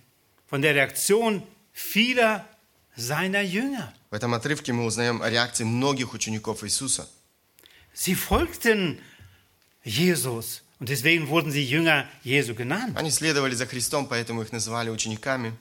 von 0.48 0.62
der 0.62 0.74
Reaktion 0.74 1.42
vieler 1.74 2.48
seiner 2.96 3.42
Jünger. 3.42 3.92
В 4.10 4.14
этом 4.14 4.32
отрывке 4.32 4.72
мы 4.72 4.86
узнаем 4.86 5.20
о 5.20 5.28
реакции 5.28 5.64
многих 5.64 6.14
учеников 6.14 6.64
Иисуса. 6.64 7.06
Sie 7.92 8.14
folgten 8.14 8.98
Jesus 9.84 10.62
und 10.80 10.88
deswegen 10.88 11.28
wurden 11.28 11.50
sie 11.50 11.62
Jünger 11.62 12.08
Jesu 12.22 12.54
genannt. 12.54 12.96
Они 12.96 13.10
следовали 13.10 13.54
за 13.54 13.66
Христом, 13.66 14.06
поэтому 14.06 14.40
их 14.40 14.50
называли 14.50 14.88
учениками. 14.88 15.54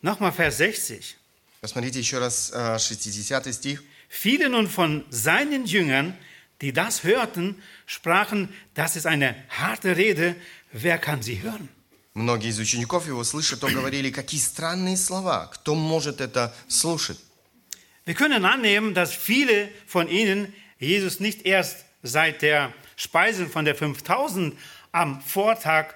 Nochmal 0.00 0.32
Vers 0.32 0.56
60. 0.56 1.19
Посмотрите 1.61 1.99
еще 1.99 2.19
раз 2.19 2.51
э, 2.53 2.77
60 2.77 3.53
стих. 3.53 3.83
Viele 4.07 4.49
nun 4.49 4.67
von 4.67 5.03
seinen 5.09 5.65
Jüngern, 5.65 6.15
die 6.61 6.71
das 6.71 7.03
hörten, 7.03 7.61
sprachen, 7.85 8.49
das 8.75 8.95
ist 8.95 9.05
eine 9.05 9.35
harte 9.49 9.97
Rede, 9.97 10.35
wer 10.71 10.97
kann 10.97 11.21
sie 11.21 11.41
hören? 11.41 11.69
Многие 12.13 12.49
из 12.49 12.59
учеников 12.59 13.07
его, 13.07 13.23
слыша 13.23 13.57
то, 13.57 13.67
говорили, 13.67 14.09
какие 14.09 14.39
странные 14.39 14.95
слова, 14.95 15.47
кто 15.47 15.75
может 15.75 16.21
это 16.21 16.53
слушать? 16.69 17.17
Wir 18.05 18.13
können 18.13 18.45
annehmen, 18.45 18.93
dass 18.93 19.11
viele 19.11 19.69
von 19.87 20.07
ihnen 20.07 20.53
Jesus 20.79 21.19
nicht 21.19 21.45
erst 21.45 21.83
seit 22.03 22.43
der 22.43 22.71
Speisung 22.95 23.49
von 23.49 23.65
der 23.65 23.75
5000 23.75 24.55
am 24.91 25.19
Vortag 25.21 25.95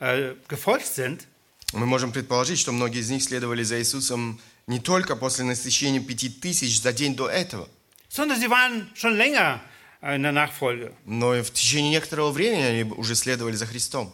äh, 0.00 0.34
gefolgt 0.48 0.86
sind, 0.86 1.26
Мы 1.72 1.86
можем 1.86 2.12
предположить, 2.12 2.60
что 2.60 2.70
многие 2.70 3.00
из 3.00 3.10
них 3.10 3.24
следовали 3.24 3.64
за 3.64 3.80
Иисусом 3.80 4.40
не 4.69 4.79
только 4.79 5.15
после 5.15 5.45
насыщения 5.45 5.99
пяти 5.99 6.29
тысяч 6.29 6.79
за 6.81 6.93
день 6.93 7.15
до 7.15 7.27
этого, 7.27 7.67
sondern 8.07 8.39
sie 8.39 8.49
waren 8.49 8.87
schon 8.93 9.15
länger 9.17 9.59
äh, 10.01 10.15
in 10.15 10.21
der 10.21 10.31
Nachfolge. 10.31 10.93
но 11.05 11.31
в 11.41 11.51
течение 11.51 11.91
некоторого 11.91 12.31
времени 12.31 12.61
они 12.61 12.83
уже 12.83 13.15
следовали 13.15 13.55
за 13.55 13.65
Христом. 13.65 14.13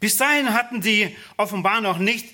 Bis 0.00 0.16
dahin 0.16 0.54
hatten 0.54 0.80
sie 0.80 1.16
offenbar 1.36 1.80
noch 1.80 1.98
nicht 1.98 2.26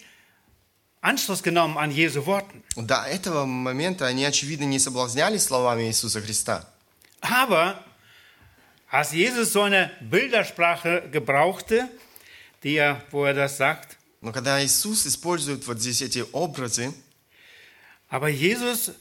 Anschluss 1.00 1.42
genommen 1.42 1.78
an 1.78 1.90
Jesu 1.90 2.26
Worten. 2.26 2.62
До 2.76 3.04
этого 3.04 3.46
момента 3.46 4.06
они, 4.06 4.24
очевидно, 4.26 4.64
не 4.64 4.78
соблазнялись 4.78 5.42
словами 5.44 5.84
Иисуса 5.84 6.20
Христа. 6.20 6.68
Aber 7.22 7.82
als 8.90 9.12
Jesus 9.12 9.54
so 9.54 9.62
eine 9.62 9.90
Bildersprache 10.02 11.08
gebrauchte, 11.10 11.88
die 12.62 12.76
er, 12.76 13.00
wo 13.10 13.24
er 13.24 13.32
das 13.32 13.56
sagt, 13.56 13.96
Но 14.20 14.32
когда 14.32 14.62
Иисус 14.62 15.06
использует 15.06 15.66
вот 15.66 15.80
здесь 15.80 16.02
эти 16.02 16.24
образы, 16.32 16.92
aber 18.09 18.29
Jesus, 18.29 18.91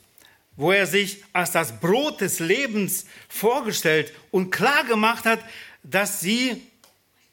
wo 0.57 0.73
er 0.73 0.87
sich 0.87 1.25
als 1.33 1.53
das 1.53 1.81
Brot 1.81 2.21
des 2.21 2.39
Lebens 2.39 3.07
vorgestellt 3.29 4.13
und 4.31 4.51
klar 4.51 4.85
gemacht 4.85 5.25
hat, 5.25 5.41
dass 5.83 6.21
sie 6.21 6.63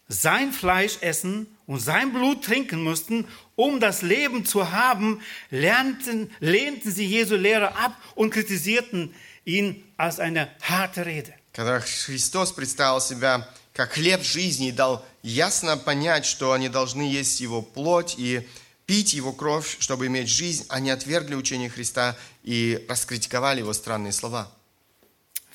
sein 0.07 0.53
Fleisch 0.53 0.97
essen 1.01 1.47
und 1.65 1.79
sein 1.79 2.13
Blut 2.13 2.45
trinken 2.45 2.83
mussten, 2.83 3.27
um 3.55 3.79
das 3.79 4.01
Leben 4.01 4.45
zu 4.45 4.71
haben, 4.71 5.21
lernten, 5.49 6.31
lehnten 6.39 6.91
sie 6.91 7.05
Jesu 7.05 7.35
Lehre 7.35 7.75
ab 7.75 7.95
und 8.15 8.31
kritisierten 8.31 9.13
ihn 9.43 9.83
als 9.97 10.19
eine 10.19 10.49
harte 10.61 11.05
Rede. 11.05 11.33
когда 11.57 11.79
Христос 11.79 12.51
представил 12.51 13.01
себя 13.01 13.49
как 13.73 13.93
хлеб 13.93 14.21
жизни 14.21 14.67
и 14.67 14.71
дал 14.71 15.03
ясно 15.23 15.75
понять, 15.75 16.25
что 16.27 16.51
они 16.51 16.69
должны 16.69 17.01
есть 17.01 17.39
Его 17.39 17.63
плоть 17.63 18.13
и 18.19 18.47
пить 18.85 19.13
Его 19.13 19.33
кровь, 19.33 19.77
чтобы 19.79 20.07
иметь 20.07 20.29
жизнь, 20.29 20.65
они 20.69 20.89
отвергли 20.91 21.35
учение 21.35 21.69
Христа 21.69 22.15
и 22.43 22.85
раскритиковали 22.87 23.59
Его 23.59 23.73
странные 23.73 24.11
слова. 24.13 24.51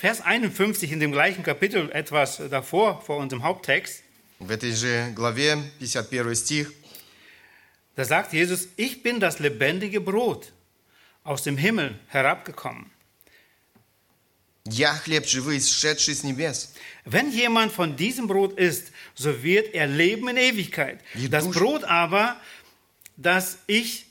Vers 0.00 0.20
51 0.20 0.90
in 0.92 0.98
dem 1.00 1.12
gleichen 1.12 1.44
Kapitel, 1.44 1.88
etwas 1.92 2.38
davor, 2.50 3.02
vor 3.06 3.18
unserem 3.18 3.42
Haupttext, 3.42 4.02
В 4.40 4.50
этой 4.50 4.72
же 4.72 5.12
главе, 5.14 5.56
51 5.78 6.34
стих, 6.34 6.72
da 7.94 8.04
sagt 8.04 8.32
Jesus, 8.32 8.66
ich 8.76 9.02
bin 9.04 9.20
das 9.20 9.38
lebendige 9.38 10.00
Brot 10.00 10.50
aus 11.24 11.42
dem 11.44 11.56
Himmel 11.56 11.98
herabgekommen. 12.08 12.90
«Я 14.64 14.94
хлеб 14.94 15.26
живый, 15.26 15.60
сшедший 15.60 16.14
с 16.14 16.22
небес». 16.22 16.72
Wenn 17.04 17.30
jemand 17.32 17.72
von 17.72 17.96
diesem 17.96 18.28
Brot 18.28 18.58
isst, 18.58 18.92
so 19.14 19.42
wird 19.42 19.74
er 19.74 19.86
leben 19.88 20.28
in 20.28 20.36
Ewigkeit. 20.36 21.00
Wie 21.14 21.28
Das 21.28 21.44
du- 21.44 21.50
Brot 21.50 21.82
aber, 21.84 22.36
das 23.16 23.58
ich 23.66 24.06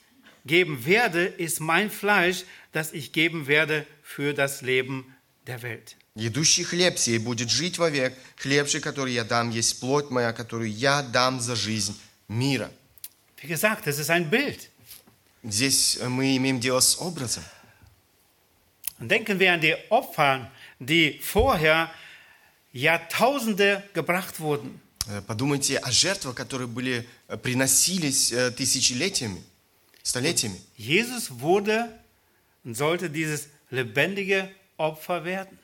geben 0.46 0.86
werde, 0.86 1.26
ist 1.26 1.60
mein 1.60 1.90
Fleisch, 1.90 2.44
das 2.72 2.94
ich 2.94 3.12
geben 3.12 3.48
werde 3.48 3.86
für 4.04 4.34
das 4.34 4.62
Leben 4.62 5.16
der 5.48 5.62
Welt. 5.62 5.96
«Едущий 6.16 6.66
хлеб 6.66 6.98
сей 7.00 7.20
будет 7.20 7.50
жить 7.50 7.78
вовек, 7.78 8.14
хлеб 8.36 8.68
же, 8.68 8.82
который 8.82 9.14
я 9.14 9.24
дам, 9.24 9.50
есть 9.50 9.80
плоть 9.80 10.10
моя, 10.10 10.34
которую 10.34 10.70
я 10.70 11.04
дам 11.04 11.40
за 11.40 11.56
жизнь 11.56 11.98
мира». 12.28 12.70
Wie 13.42 13.48
gesagt, 13.48 13.88
das 13.88 13.98
ist 13.98 14.10
ein 14.10 14.30
Bild. 14.30 14.70
Здесь 15.44 15.98
мы 16.02 16.36
имеем 16.38 16.60
дело 16.60 16.82
с 16.82 17.00
образом. 17.00 17.44
Und 19.00 19.10
denken 19.10 19.40
wir 19.40 19.54
an 19.54 19.62
die 19.62 19.76
Opfer, 19.90 20.52
die 20.80 21.20
vorher 21.24 21.90
Jahrtausende 22.72 23.84
gebracht 23.94 24.40
wurden. 24.40 24.80
Э, 25.07 25.23
Подумайте 25.23 25.79
о 25.79 25.91
жертвах, 25.91 26.35
которые 26.35 26.67
были, 26.67 27.09
э, 27.29 27.37
приносились 27.37 28.33
э, 28.33 28.51
тысячелетиями, 28.51 29.43
столетиями. 30.03 30.61
Jesus 30.77 31.31
wurde 31.31 31.89
und 32.65 32.77
sollte 32.77 33.09
dieses 33.09 33.49
lebendige 33.71 34.51
Opfer 34.77 35.25
werden. 35.25 35.59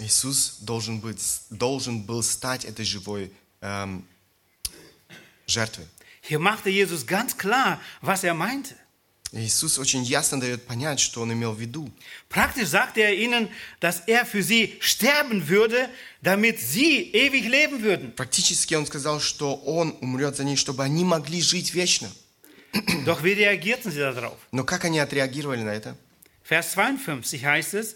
Иисус 0.00 0.58
должен, 0.60 1.00
быть, 1.00 1.20
должен 1.50 2.02
был 2.02 2.22
стать 2.22 2.64
этой 2.64 2.84
живой 2.84 3.32
эм, 3.60 4.04
жертвой. 5.46 5.86
Hier 6.20 6.38
machte 6.38 6.68
Jesus 6.68 7.06
ganz 7.06 7.36
klar, 7.36 7.80
was 8.02 8.24
er 8.24 8.34
meinte. 8.34 8.74
Иисус 9.33 9.77
очень 9.77 10.03
ясно 10.03 10.39
дает 10.39 10.65
понять, 10.65 10.99
что 10.99 11.21
Он 11.21 11.31
имел 11.31 11.53
в 11.53 11.59
виду. 11.59 11.91
Praktisch 12.29 12.69
sagte 12.69 13.01
er 13.01 13.13
ihnen, 13.13 13.47
dass 13.79 14.01
er 14.07 14.25
für 14.25 14.41
sie 14.41 14.77
sterben 14.79 15.47
würde, 15.47 15.87
damit 16.23 16.59
sie 16.59 17.11
ewig 17.13 17.47
leben 17.47 17.83
würden. 17.83 18.11
Практически 18.15 18.73
Он 18.73 18.87
сказал, 18.87 19.19
что 19.19 19.55
Он 19.55 19.95
умрет 20.01 20.35
за 20.35 20.43
них, 20.43 20.57
чтобы 20.57 20.83
они 20.83 21.03
могли 21.05 21.41
жить 21.41 21.75
вечно. 21.75 22.09
Doch 23.05 23.23
wie 23.23 23.33
reagierten 23.33 23.91
sie 23.91 23.99
darauf? 23.99 24.37
Но 24.51 24.63
как 24.63 24.85
они 24.85 24.99
отреагировали 24.99 25.61
на 25.61 25.75
это? 25.75 25.95
Vers 26.43 26.71
52 26.71 27.45
heißt 27.45 27.75
es, 27.75 27.95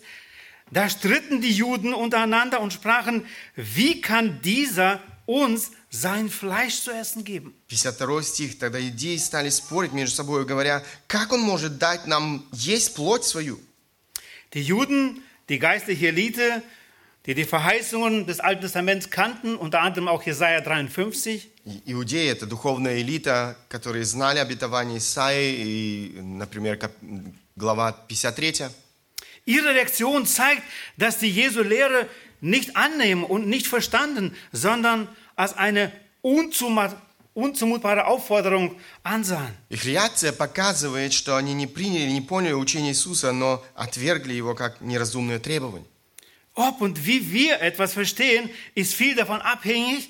da 0.70 0.88
stritten 0.88 1.42
die 1.42 1.52
Juden 1.52 1.94
untereinander 1.94 2.62
und 2.62 2.74
sprachen, 2.74 3.26
wie 3.56 4.02
kann 4.02 4.40
dieser 4.44 5.02
uns 5.26 5.72
sein 5.90 6.30
Fleisch 6.30 6.82
zu 6.82 6.92
essen 6.92 7.24
geben? 7.24 7.54
52 7.70 8.28
стих. 8.28 8.60
Тогда 8.60 8.80
идеи 8.82 9.18
стали 9.18 9.50
спорить 9.50 9.94
между 9.94 10.16
собой, 10.16 10.46
говоря, 10.46 10.84
как 11.08 11.32
Он 11.32 11.42
может 11.42 11.78
дать 11.78 12.08
нам 12.08 12.46
есть 12.52 12.96
плоть 12.96 13.24
свою? 13.26 13.60
Die 14.54 14.62
Juden, 14.64 15.22
die 15.50 15.60
geistliche 15.60 16.08
Elite, 16.10 16.62
die 17.26 17.34
die 17.36 17.46
Verheißungen 17.46 18.26
des 18.26 18.40
Alten 18.40 18.62
Testaments 18.62 19.10
kannten, 19.10 19.56
unter 19.56 19.82
anderem 19.82 20.08
auch 20.08 20.24
Jesaja 20.24 20.62
53, 20.62 21.50
И- 21.66 21.82
Иудеи – 21.94 22.30
это 22.30 22.46
духовная 22.46 23.00
элита, 23.00 23.56
которые 23.70 24.04
знали 24.04 24.40
обетование 24.40 24.98
Исаи, 24.98 25.56
и, 25.56 26.20
например, 26.22 26.76
кап- 26.78 26.92
глава 27.56 27.94
53. 28.10 28.70
Ihre 29.46 29.74
Reaktion 29.74 30.26
zeigt, 30.26 30.62
dass 30.98 31.20
sie 31.22 31.30
Jesu 31.30 31.62
Lehre 31.64 32.08
nicht 32.42 32.76
annehmen 32.76 33.24
und 33.24 33.48
nicht 33.48 33.68
verstanden, 33.68 34.36
sondern 34.52 35.08
als 35.38 35.56
eine 35.56 35.92
unzuma- 36.22 36.96
unzumutbare 37.34 38.06
Aufforderung 38.06 38.76
ansahen. 39.04 39.56
Их 39.70 39.86
реакция 39.86 40.32
показывает, 40.32 41.14
что 41.14 41.36
они 41.36 41.54
не 41.54 41.68
приняли, 41.68 42.12
не 42.12 42.22
поняли 42.22 42.54
учение 42.54 42.92
Иисуса, 42.92 43.32
но 43.32 43.64
отвергли 43.76 44.34
его 44.34 44.54
как 44.56 44.82
неразумное 44.82 45.40
требование. 45.40 45.88
Ob 46.56 46.82
und 46.82 47.06
wie 47.06 47.32
wir 47.32 47.62
etwas 47.62 47.94
verstehen, 47.94 48.50
ist 48.76 48.94
viel 48.94 49.16
davon 49.16 49.42
abhängig, 49.42 50.10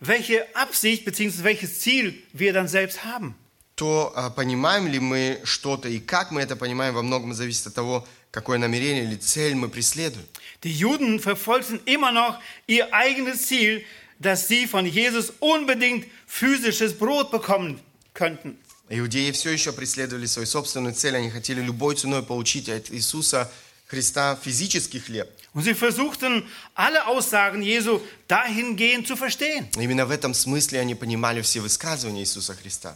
welche 0.00 0.44
Absicht 0.56 1.04
bzw. 1.04 1.44
welches 1.44 1.80
Ziel 1.80 2.20
wir 2.32 2.52
dann 2.52 2.68
selbst 2.68 3.04
haben. 3.04 3.36
То 3.76 4.12
а, 4.14 4.30
понимаем 4.30 4.86
ли 4.86 5.00
мы 5.00 5.40
что-то 5.42 5.88
и 5.88 5.98
как 5.98 6.30
мы 6.30 6.40
это 6.42 6.54
понимаем, 6.54 6.94
во 6.94 7.02
многом 7.02 7.34
зависит 7.34 7.66
от 7.66 7.74
того, 7.74 8.06
какое 8.30 8.56
намерение 8.58 9.04
или 9.04 9.16
цель 9.16 9.54
мы 9.56 9.68
преследуем. 9.68 10.26
Die 10.62 10.72
Juden 10.72 11.18
verfolgten 11.20 11.80
immer 11.84 12.12
noch 12.12 12.38
ihr 12.68 12.92
eigenes 12.94 13.46
Ziel, 13.46 13.84
dass 14.18 14.48
sie 14.48 14.66
von 14.66 14.86
Jesus 14.86 15.32
unbedingt 15.40 16.06
physisches 16.26 16.96
Brot 16.96 17.30
bekommen 17.30 17.80
könnten. 18.14 18.58
Иудеи 18.88 19.32
все 19.32 19.50
еще 19.50 19.72
преследовали 19.72 20.26
свою 20.26 20.46
собственную 20.46 20.94
цель, 20.94 21.16
они 21.16 21.30
хотели 21.30 21.60
любой 21.62 21.96
ценой 21.96 22.22
получить 22.22 22.68
от 22.68 22.90
Иисуса 22.90 23.50
Христа 23.86 24.38
физический 24.42 25.00
хлеб. 25.00 25.28
Und 25.54 25.62
sie 25.62 25.74
versuchten, 25.74 26.44
alle 26.74 27.06
Aussagen 27.06 27.62
Jesu 27.62 28.00
dahingehend 28.28 29.06
zu 29.06 29.16
verstehen. 29.16 29.68
Именно 29.76 30.04
в 30.06 30.10
этом 30.10 30.34
смысле 30.34 30.80
они 30.80 30.94
понимали 30.94 31.42
все 31.42 31.60
высказывания 31.60 32.22
Иисуса 32.22 32.54
Христа. 32.54 32.94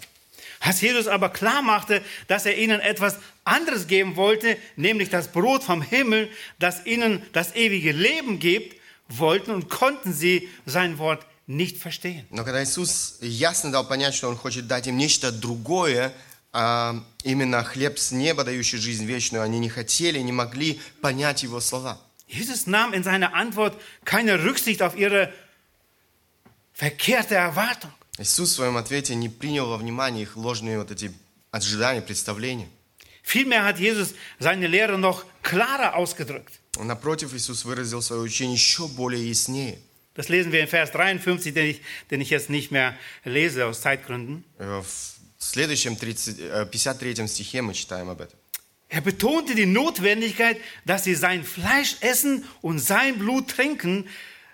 Als 0.60 0.80
Jesus 0.80 1.06
aber 1.06 1.28
klar 1.28 1.62
machte, 1.62 2.02
dass 2.26 2.44
er 2.44 2.58
ihnen 2.58 2.80
etwas 2.80 3.16
anderes 3.44 3.86
geben 3.86 4.16
wollte, 4.16 4.56
nämlich 4.76 5.08
das 5.08 5.28
Brot 5.28 5.62
vom 5.62 5.82
Himmel, 5.82 6.30
das 6.58 6.84
ihnen 6.84 7.22
das 7.32 7.54
ewige 7.54 7.92
Leben 7.92 8.40
gibt, 8.40 8.76
wollten 9.12 9.50
und 9.52 9.68
konnten 9.68 10.12
sie 10.12 10.48
sein 10.66 10.98
Wort 10.98 11.24
nicht 11.46 11.78
verstehen. 11.78 12.26
Но 12.30 12.44
когда 12.44 12.62
Иисус 12.62 13.18
ясно 13.20 13.72
дал 13.72 13.86
понять, 13.86 14.14
что 14.14 14.28
Он 14.28 14.36
хочет 14.36 14.66
дать 14.66 14.86
им 14.86 14.96
нечто 14.96 15.32
другое, 15.32 16.12
а 16.52 17.02
именно 17.24 17.64
хлеб 17.64 17.98
с 17.98 18.12
неба, 18.12 18.44
дающий 18.44 18.78
жизнь 18.78 19.04
вечную, 19.04 19.42
они 19.42 19.58
не 19.58 19.68
хотели, 19.68 20.18
не 20.18 20.32
могли 20.32 20.80
понять 21.00 21.42
Его 21.42 21.60
слова. 21.60 21.98
Jesus 22.28 22.66
nahm 22.66 22.92
in 22.92 23.02
seiner 23.02 23.32
Antwort 23.32 23.74
keine 24.04 24.44
Rücksicht 24.44 24.82
auf 24.82 24.94
ihre 24.96 25.32
verkehrte 26.74 27.34
Erwartung. 27.34 27.90
Иисус 28.18 28.50
в 28.50 28.54
своем 28.56 28.76
ответе 28.76 29.14
не 29.14 29.28
принял 29.28 29.68
во 29.68 29.76
внимание 29.78 30.24
их 30.24 30.36
ложные 30.36 30.78
вот 30.78 30.90
эти 30.90 31.12
ожидания, 31.50 32.02
представления. 32.02 32.68
Vielmehr 33.22 33.64
hat 33.64 33.78
Jesus 33.78 34.14
seine 34.38 34.66
Lehre 34.66 34.98
noch 34.98 35.24
klarer 35.42 35.94
ausgedrückt. 35.94 36.60
Напротив, 36.79 37.33
Иисус 37.33 37.65
выразил 37.65 38.01
свое 38.01 38.21
учение 38.21 38.55
еще 38.55 38.87
более 38.87 39.27
яснее. 39.27 39.79
Das 40.15 40.29
lesen 40.29 40.51
wir 40.51 40.59
in 40.61 40.67
Vers 40.67 40.91
53, 40.91 41.53
den 41.53 41.65
ich, 41.65 41.81
den 42.11 42.21
ich 42.21 42.29
jetzt 42.29 42.49
nicht 42.49 42.71
mehr 42.71 42.95
lese 43.25 43.65
aus 43.65 43.81
Zeitgründen. 43.81 44.43
Э, 44.59 44.81
В 44.81 45.43
следующем 45.43 45.97
30, 45.97 46.39
э, 46.39 46.65
53 46.65 47.27
стихе 47.27 47.61
мы 47.61 47.73
читаем 47.73 48.09
об 48.09 48.21
этом. 48.21 48.37
Er 48.89 49.01
betonte 49.01 49.55
die 49.55 49.65
Notwendigkeit, 49.65 50.57
dass 50.85 51.03
sie 51.03 51.15
sein 51.15 51.43
Fleisch 51.43 51.95
essen 52.01 52.45
und 52.61 52.77
sein 52.77 53.17
Blut 53.17 53.47
trinken, 53.49 54.07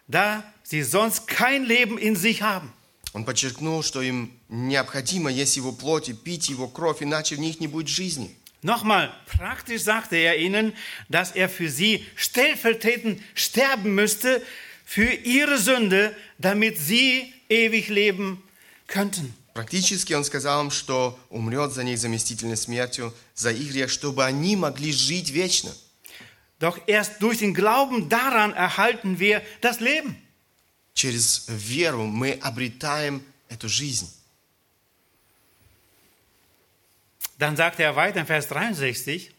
da 0.08 0.44
sie 0.64 0.82
sonst 0.84 1.28
kein 1.28 1.66
Leben 1.66 1.98
in 1.98 2.16
sich 2.16 2.42
haben. 2.42 2.72
Он 3.12 3.26
подчеркнул, 3.26 3.84
что 3.84 4.02
им 4.02 4.32
необходимо 4.48 5.30
есть 5.32 5.58
Его 5.58 5.74
плоть 5.74 6.08
и 6.10 6.14
пить 6.14 6.48
Его 6.48 6.68
кровь, 6.70 7.02
иначе 7.02 7.36
в 7.36 7.40
них 7.40 7.60
не 7.60 7.68
будет 7.68 7.90
жизни. 7.90 8.34
Nochmal, 8.63 9.15
praktisch 9.27 9.83
sagte 9.83 10.17
er 10.17 10.39
ihnen, 10.39 10.73
dass 11.09 11.33
er 11.33 11.49
für 11.51 11.69
sie 11.69 12.07
stellvertretend 12.17 13.21
sterben 13.35 13.95
müsste 13.95 14.43
für 14.87 15.11
ihre 15.13 15.59
Sünde, 15.59 16.17
damit 16.39 16.79
sie 16.79 17.33
ewig 17.49 17.89
leben 17.89 18.43
könnten. 18.87 19.35
Практически 19.55 20.15
он 20.15 20.25
сказал 20.25 20.63
им, 20.65 20.71
что 20.71 21.19
умрет 21.31 21.73
за 21.73 21.85
них 21.85 21.99
заместительной 21.99 22.57
смертью, 22.57 23.15
за 23.35 23.53
их 23.53 23.71
грех, 23.71 23.91
чтобы 23.91 24.25
они 24.25 24.57
могли 24.57 24.93
жить 24.93 25.31
вечно. 25.31 25.73
Doch 26.59 26.79
erst 26.87 27.21
durch 27.21 27.39
den 27.39 27.53
Glauben 27.53 28.09
daran 28.09 28.53
erhalten 28.55 29.19
wir 29.19 29.43
das 29.61 29.81
Leben. 29.81 30.17
Через 30.95 31.47
веру 31.49 32.07
мы 32.07 32.33
обретаем 32.41 33.23
эту 33.49 33.69
жизнь. 33.69 34.09
Dann 37.39 37.57
sagt 37.57 37.81
er 37.81 37.97
weiter 37.97 38.21
in 38.21 38.27
Vers 38.27 38.49
63, 38.49 39.31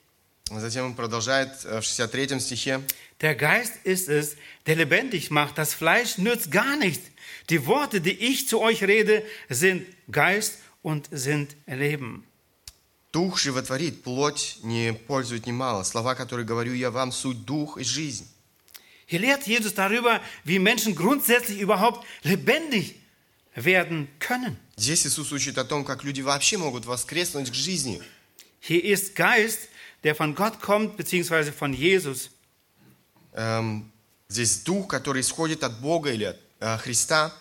Затем 0.52 0.86
он 0.86 0.94
продолжает 0.96 1.50
э, 1.66 1.82
в 1.82 1.86
63 1.86 2.40
стихе. 2.40 2.82
der 3.22 3.34
Geist 3.36 3.74
ist 3.84 4.10
es, 4.10 4.36
der 4.68 4.76
lebendig 4.76 5.32
macht, 5.32 5.58
das 5.58 5.74
Fleisch 5.74 6.18
nützt 6.20 6.52
gar 6.52 6.76
nichts. 6.78 7.04
Die 7.50 7.66
Worte, 7.66 8.00
die 8.02 8.12
ich 8.12 8.48
zu 8.48 8.62
euch 8.62 8.84
rede, 8.84 9.24
sind 9.50 9.88
Geist 10.12 10.60
und 10.84 11.08
sind 11.12 11.56
Leben. 11.66 12.24
Дух 13.12 13.38
животворит, 13.38 14.04
плоть 14.04 14.58
не 14.62 14.94
пользует 14.94 15.48
немало. 15.48 15.84
Слова, 15.84 16.16
которые 16.16 16.46
говорю 16.46 16.74
я 16.74 16.92
вам, 16.92 17.12
суть 17.12 17.46
дух 17.46 17.78
и 17.78 17.84
жизнь. 17.84 18.28
Hier 19.08 19.20
lehrt 19.20 19.48
Jesus 19.48 19.74
darüber, 19.74 20.20
wie 20.44 20.60
Menschen 20.60 20.96
grundsätzlich 20.96 21.60
überhaupt 21.60 22.06
lebendig 22.24 22.96
werden 23.56 24.08
können. 24.20 24.58
Здесь 24.78 25.06
Иисус 25.08 25.32
учит 25.32 25.58
о 25.58 25.66
том, 25.66 25.86
как 25.86 26.04
люди 26.04 26.22
вообще 26.22 26.58
могут 26.58 26.86
воскреснуть 26.86 27.50
к 27.50 27.54
жизни. 27.54 28.02
Hier 28.60 28.84
ist 28.84 29.16
Geist, 29.16 29.70
der 30.04 30.16
von 30.16 30.36
Gott 30.36 30.60
kommt, 30.62 30.98
beziehungsweise 30.98 31.54
von 31.54 31.74
Jesus. 31.74 32.30
Эм, 33.34 33.92
Здесь 34.28 34.64
дух, 34.64 34.88
который 34.88 35.22
исходит 35.22 35.64
от 35.64 35.80
Бога 35.80 36.12
или 36.12 36.26
от 36.26 36.40
э, 36.60 36.78
Христа. 36.80 37.32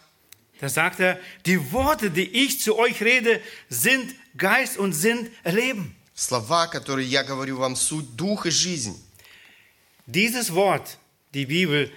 Da 0.61 0.69
sagt 0.69 1.01
er, 1.01 1.19
die 1.47 1.73
Worte, 1.73 2.11
die 2.11 2.27
ich 2.45 2.61
zu 2.61 2.79
euch 2.79 3.03
rede, 3.03 3.41
sind 3.69 4.15
Geist 4.37 4.79
und 4.79 4.93
sind 4.93 5.31
Leben. 5.45 5.97
Слова, 6.15 6.69
которые 6.69 7.09
я 7.09 7.25
говорю 7.25 7.57
вам, 7.57 7.75
суть 7.75 8.15
дух 8.15 8.47
и 8.47 8.51
жизнь. 8.51 8.97
Dieses 10.07 10.55
Wort, 10.55 10.99
die 11.33 11.47
Bibel, 11.47 11.91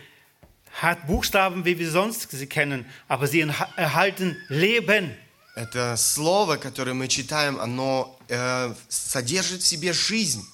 hat 0.82 1.08
Buchstaben, 1.08 1.66
wie 1.66 1.80
wir 1.80 1.90
sonst 1.90 2.30
sie 2.32 2.48
kennen, 2.48 2.86
aber 3.08 3.28
sie 3.28 3.44
entha- 3.44 3.74
erhalten 3.78 4.38
Leben. 4.50 5.16
Это 5.56 5.98
слово, 5.98 6.58
которое 6.58 6.94
мы 6.94 7.08
читаем, 7.08 7.60
оно 7.60 8.16
э, 8.30 8.74
содержит 8.90 9.62
в 9.64 9.68
себе 9.68 9.92
жизнь. 9.92 10.46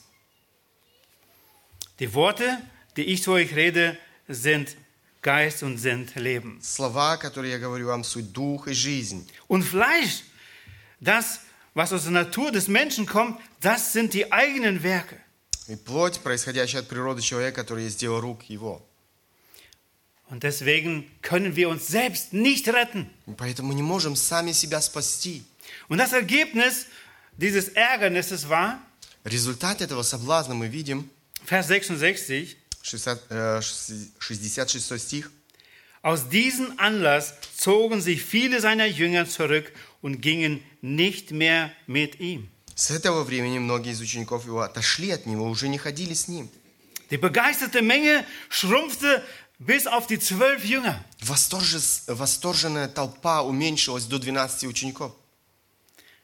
Die 1.99 2.13
Worte, 2.13 2.57
die 2.95 3.03
ich 3.03 3.21
zu 3.23 3.33
euch 3.33 3.53
rede, 3.55 3.97
sind 4.27 4.75
Geist 5.21 5.62
und 5.63 5.77
sind 5.77 6.15
Leben. 6.15 6.59
Слова, 6.62 7.17
которые 7.17 7.51
я 7.51 7.59
говорю 7.59 7.88
вам, 7.88 8.03
суть 8.03 8.31
дух 8.31 8.67
и 8.67 8.73
жизнь. 8.73 9.27
Und 9.47 9.63
Fleisch, 9.63 10.23
das, 11.01 11.41
was 11.73 11.91
aus 11.91 12.03
der 12.03 12.12
Natur 12.12 12.51
des 12.51 12.67
Menschen 12.67 13.05
kommt, 13.05 13.39
das 13.62 13.93
sind 13.93 14.13
die 14.13 14.31
eigenen 14.31 14.83
Werke. 14.83 15.17
И 15.67 15.75
плоть, 15.75 16.19
происходящая 16.21 16.81
от 16.81 16.89
природы 16.89 17.21
человека, 17.21 17.62
который 17.62 17.86
есть 17.86 17.99
дело 17.99 18.19
рук 18.21 18.43
его. 18.43 18.86
Und 20.29 20.43
deswegen 20.43 21.12
können 21.21 21.55
wir 21.55 21.69
uns 21.69 21.88
selbst 21.88 22.33
nicht 22.33 22.67
retten. 22.67 23.09
И 23.27 23.33
поэтому 23.38 23.69
мы 23.69 23.75
не 23.75 23.83
можем 23.83 24.15
сами 24.15 24.51
себя 24.51 24.81
спасти. 24.81 25.43
Und 25.89 25.97
das 25.97 26.13
Ergebnis 26.13 26.88
dieses 27.38 27.69
Ärgernisses 27.69 28.49
war, 28.49 28.79
Результат 29.23 29.81
этого 29.81 30.01
соблазна 30.03 30.53
мы 30.53 30.67
видим, 30.67 31.09
Vers 31.45 31.67
66, 31.67 32.57
60, 32.81 33.19
э, 33.29 33.62
66 33.62 35.01
стих. 35.01 35.31
aus 36.01 36.27
diesem 36.27 36.77
Anlass 36.79 37.33
zogen 37.55 38.01
sich 38.01 38.21
viele 38.23 38.59
seiner 38.59 38.86
Jünger 38.86 39.27
zurück 39.27 39.71
und 40.01 40.21
gingen 40.21 40.62
nicht 40.81 41.31
mehr 41.31 41.71
mit 41.88 42.19
ihm. 42.19 42.49
С 42.75 42.89
этого 42.91 43.23
времени 43.23 43.59
многие 43.59 43.91
из 43.93 44.01
учеников 44.01 44.45
его 44.45 44.62
отошли 44.62 45.12
от 45.12 45.25
него, 45.25 45.45
уже 45.47 45.69
не 45.69 45.77
ходили 45.77 46.13
с 46.13 46.27
ним. 46.27 46.49
Die 47.09 47.17
begeisterte 47.17 47.81
Menge 47.81 48.25
schrumpfte 48.49 49.23
bis 49.59 49.88
auf 49.88 50.07
die 50.07 50.19
zwölf 50.19 50.65
Jünger. 50.65 51.03
Восторже- 51.21 52.03
восторженная 52.07 52.88
толпа 52.88 53.41
уменьшилась 53.41 54.05
до 54.05 54.19
12 54.19 54.67
учеников. 54.67 55.13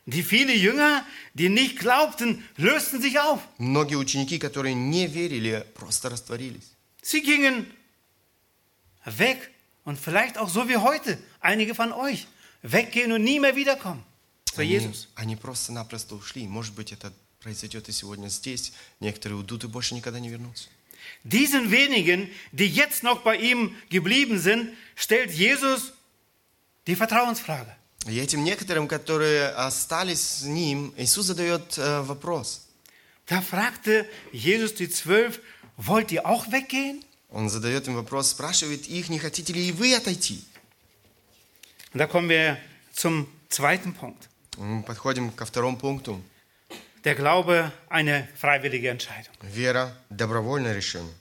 Die 0.05 0.23
viele 0.23 0.53
Jünger, 0.55 1.05
die 1.35 1.49
nicht 1.49 1.77
glaubten, 1.77 2.43
lösten 2.57 2.99
sich 3.01 3.19
auf. 3.19 3.41
Многие 3.59 3.95
ученики, 3.95 4.39
которые 4.39 4.73
не 4.73 5.07
верили, 5.07 5.65
просто 5.75 6.09
растворились. 6.09 6.71
Sie 7.03 7.21
gingen 7.21 7.67
weg 9.05 9.51
und 9.85 9.97
vielleicht 9.99 10.37
auch 10.37 10.49
so 10.49 10.67
wie 10.67 10.77
heute, 10.77 11.17
einige 11.39 11.75
von 11.75 11.91
euch, 11.93 12.27
weggehen 12.61 13.11
und 13.11 13.23
nie 13.23 13.39
mehr 13.39 13.55
wiederkommen 13.55 14.03
zu 14.45 14.61
Они, 14.61 14.71
Jesus. 14.71 15.07
они 15.15 15.35
просто-напросто 15.35 16.15
ушли. 16.15 16.47
Может 16.47 16.73
быть, 16.73 16.91
это 16.91 17.13
произойдет 17.39 17.87
и 17.87 17.91
сегодня 17.91 18.27
здесь. 18.29 18.73
Некоторые 18.99 19.37
уйдут 19.37 19.63
и 19.63 19.67
больше 19.67 19.93
никогда 19.95 20.19
не 20.19 20.29
вернутся. 20.29 20.69
Diesen 21.23 21.71
wenigen, 21.71 22.29
die 22.51 22.67
jetzt 22.67 23.03
noch 23.03 23.21
bei 23.21 23.35
ihm 23.35 23.75
geblieben 23.89 24.39
sind, 24.39 24.69
stellt 24.95 25.31
Jesus 25.31 25.93
die 26.87 26.95
Vertrauensfrage. 26.95 27.75
И 28.07 28.17
этим 28.17 28.43
некоторым, 28.43 28.87
которые 28.87 29.49
остались 29.49 30.21
с 30.21 30.43
ним, 30.43 30.93
Иисус 30.97 31.25
задает 31.25 31.77
э, 31.77 32.01
вопрос. 32.01 32.65
Da 33.27 33.41
fragte 33.41 34.09
Jesus 34.31 34.73
die 34.73 34.89
Zwölf, 34.89 35.41
wollt 35.77 36.11
ihr 36.11 36.25
auch 36.25 36.51
weggehen? 36.51 37.03
Он 37.29 37.49
задает 37.49 37.87
им 37.87 37.95
вопрос, 37.95 38.29
спрашивает 38.29 38.87
их, 38.87 39.09
не 39.09 39.19
хотите 39.19 39.53
ли 39.53 39.67
и 39.67 39.71
вы 39.71 39.93
отойти? 39.93 40.43
Und 41.93 41.99
da 41.99 42.07
kommen 42.07 42.29
wir 42.29 42.57
zum 42.93 43.27
zweiten 43.49 43.93
Punkt. 43.93 44.29
Мы 44.57 44.83
подходим 44.83 45.31
ко 45.31 45.45
второму 45.45 45.77
пункту. 45.77 46.23
Der 47.03 47.15
Glaube, 47.15 47.71
eine 47.89 48.27
freiwillige 48.35 48.89
Entscheidung. 48.89 49.33
Вера – 49.41 50.09
добровольное 50.09 50.73
решение. 50.73 51.13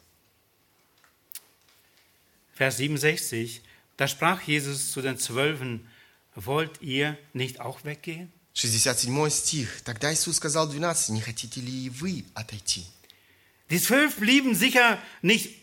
Vers 2.54 2.78
67, 2.78 3.62
da 3.96 4.08
sprach 4.08 4.42
Jesus 4.42 4.90
zu 4.90 5.00
den 5.00 5.16
Zwölfen, 5.16 5.88
wollt 6.34 6.82
ihr 6.82 7.16
nicht 7.32 7.60
auch 7.60 7.84
weggehen? 7.84 8.32
67 8.54 9.10
стих. 9.30 9.82
Тогда 9.84 10.12
Иисус 10.12 10.36
сказал 10.36 10.68
12, 10.68 11.10
не 11.10 11.20
хотите 11.20 11.60
ли 11.60 11.86
и 11.86 11.90
вы 11.90 12.24
отойти? 12.34 12.84
Die 13.70 13.80
Zwölf 13.80 14.16
blieben 14.16 14.54
sicher 14.54 14.98
nicht 15.22 15.54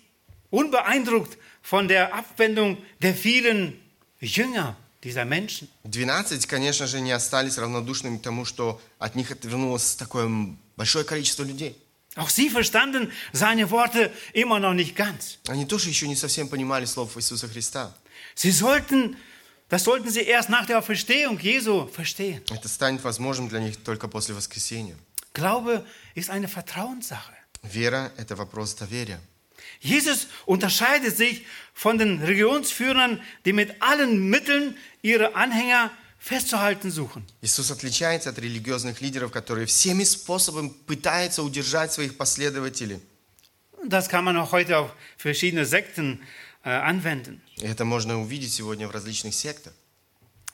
unbeeindruckt 0.51 1.37
von 1.61 1.87
der 1.87 2.13
Abwendung 2.13 2.77
der 3.01 3.15
vielen 3.15 3.79
Jünger 4.19 4.77
Dieser 5.02 5.24
Menschen. 5.24 5.68
12, 5.84 6.46
конечно 6.46 6.86
же, 6.86 7.00
не 7.00 7.12
остались 7.12 7.58
равнодушными 7.58 8.18
тому, 8.18 8.44
что 8.44 8.80
от 8.98 9.14
них 9.14 9.30
отвернулось 9.30 9.94
такое 9.94 10.28
большое 10.76 11.04
количество 11.04 11.42
людей. 11.44 11.76
Auch 12.16 12.28
sie 12.28 12.50
verstanden 12.50 13.12
seine 13.32 13.70
Worte 13.70 14.10
immer 14.32 14.58
noch 14.58 14.74
nicht 14.74 14.96
ganz. 14.96 15.38
Они 15.46 15.64
тоже 15.64 15.88
еще 15.90 16.08
не 16.08 16.16
совсем 16.16 16.48
понимали 16.48 16.84
слов 16.84 17.16
Иисуса 17.16 17.48
Христа. 17.48 17.94
Sie 18.34 18.50
sollten, 18.50 19.16
das 19.68 19.84
sollten 19.84 20.10
sie 20.10 20.22
erst 20.22 20.48
nach 20.48 20.66
der 20.66 20.78
Auferstehung 20.78 21.38
Jesu 21.38 21.86
verstehen. 21.86 22.42
Это 22.50 22.68
станет 22.68 23.04
возможным 23.04 23.48
для 23.48 23.60
них 23.60 23.76
только 23.76 24.08
после 24.08 24.34
воскресения. 24.34 24.96
Glaube 25.32 25.84
ist 26.16 26.30
eine 26.30 26.48
Vertrauenssache. 26.48 27.34
Вера– 27.62 28.12
это 28.16 28.34
вопрос 28.34 28.74
доверия. 28.74 29.20
Jesus 29.79 30.27
unterscheidet 30.45 31.15
sich 31.15 31.45
von 31.73 31.97
den 31.97 32.21
Religionsführern, 32.21 33.21
die 33.45 33.53
mit 33.53 33.81
allen 33.81 34.29
Mitteln 34.29 34.77
ihre 35.01 35.35
Anhänger 35.35 35.91
festzuhalten 36.19 36.89
suchen. 36.89 37.23
Иисус 37.41 37.69
отличается 37.69 38.29
от 38.29 38.39
религиозных 38.39 39.01
лидеров, 39.01 39.31
которые 39.31 39.67
всеми 39.67 40.03
способами 40.03 40.69
пытаются 40.69 41.43
удержать 41.43 41.93
своих 41.93 42.17
последователей. 42.17 42.99
Das 43.83 44.09
kann 44.09 44.23
man 44.23 44.35
auch 44.37 44.51
heute 44.51 44.77
auf 44.79 44.91
verschiedene 45.17 45.65
Sekten 45.65 46.21
äh, 46.63 46.69
anwenden. 46.69 47.41
И 47.57 47.65
это 47.65 47.85
можно 47.85 48.19
увидеть 48.19 48.53
сегодня 48.53 48.87
в 48.87 48.91
различных 48.91 49.35
сектах. 49.35 49.73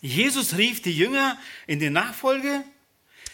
Jesus 0.01 0.57
rief 0.57 0.81
die 0.81 0.91
Jünger 0.97 1.37
in 1.67 1.79
die 1.79 1.89
Nachfolge. 1.89 2.63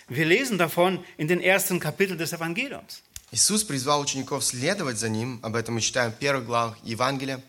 Wir 0.09 0.25
lesen 0.25 0.57
davon 0.57 1.03
in 1.17 1.27
den 1.27 1.41
ersten 1.41 1.79
Kapiteln 1.79 2.17
des 2.17 2.33
Evangeliums. 2.33 3.01
Иисус 3.32 3.64
призвал 3.64 4.02
учеников 4.02 4.44
следовать 4.44 4.98
за 4.98 5.08
Ним, 5.08 5.40
об 5.42 5.56
этом 5.56 5.74
мы 5.76 5.80
читаем 5.80 6.12
в 6.12 6.16
первых 6.16 6.44
главах 6.44 6.76
Евангелия. 6.84 7.42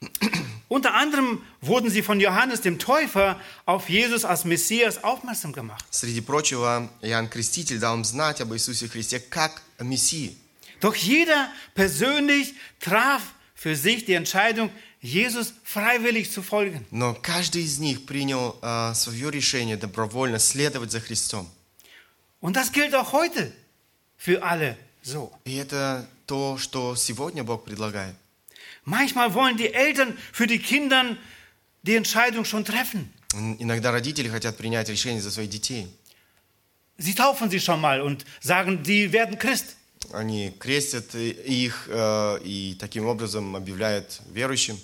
Unter 0.68 0.94
anderem 0.94 1.42
wurden 1.60 1.90
sie 1.90 2.02
von 2.02 2.20
Johannes 2.20 2.60
dem 2.60 2.78
Täufer 2.78 3.40
auf 3.64 3.88
Jesus 3.88 4.24
als 4.24 4.44
Messias 4.44 5.02
aufmerksam 5.04 5.52
gemacht. 5.52 5.84
Среди 5.90 6.20
прочего, 6.20 6.90
Иоанн 7.02 7.28
Креститель 7.28 7.78
дал 7.78 7.94
им 7.94 8.04
знать 8.04 8.40
об 8.40 8.52
Иисусе 8.52 8.88
Христе 8.88 9.20
как 9.20 9.62
о 9.78 9.84
Мессии. 9.84 10.36
Doch 10.80 10.96
jeder 10.96 11.48
persönlich 11.74 12.54
traf 12.80 13.22
für 13.54 13.76
sich 13.76 14.04
die 14.04 14.14
Entscheidung, 14.14 14.70
Jesus 15.00 15.54
freiwillig 15.62 16.32
zu 16.32 16.42
folgen. 16.42 16.84
Но 16.90 17.14
каждый 17.14 17.62
из 17.62 17.78
них 17.78 18.06
принял 18.06 18.58
э, 18.60 18.92
свое 18.94 19.30
решение 19.30 19.76
добровольно 19.76 20.40
следовать 20.40 20.90
за 20.90 21.00
Христом. 21.00 21.48
Und 22.40 22.56
das 22.56 22.72
gilt 22.72 22.94
auch 22.96 23.12
heute 23.12 23.52
für 24.16 24.42
alle 24.42 24.76
so. 25.02 25.32
И 25.44 25.56
это 25.56 26.08
то, 26.26 26.58
что 26.58 26.96
сегодня 26.96 27.44
Бог 27.44 27.64
предлагает. 27.64 28.14
Manchmal 28.84 29.34
wollen 29.34 29.56
die 29.56 29.72
Eltern 29.72 30.16
für 30.32 30.46
die 30.46 30.58
Kinder 30.58 31.16
die 31.82 31.96
Entscheidung 31.96 32.44
schon 32.44 32.64
treffen. 32.64 33.12
Иногда 33.58 33.92
родители 33.92 34.28
хотят 34.28 34.56
принять 34.56 34.88
решение 34.88 35.20
за 35.20 35.30
своих 35.30 35.50
детей. 35.50 35.88
Sie 36.98 37.14
taufen 37.14 37.50
sie 37.50 37.60
schon 37.60 37.80
mal 37.80 38.00
und 38.00 38.24
sagen, 38.40 38.82
die 38.82 39.12
werden 39.12 39.38
Christ. 39.38 39.76
Они 40.12 40.50
крестят 40.58 41.14
их 41.14 41.88
э, 41.90 42.38
и 42.42 42.76
таким 42.78 43.06
образом 43.06 43.56
объявляют 43.56 44.20
верующим. 44.30 44.78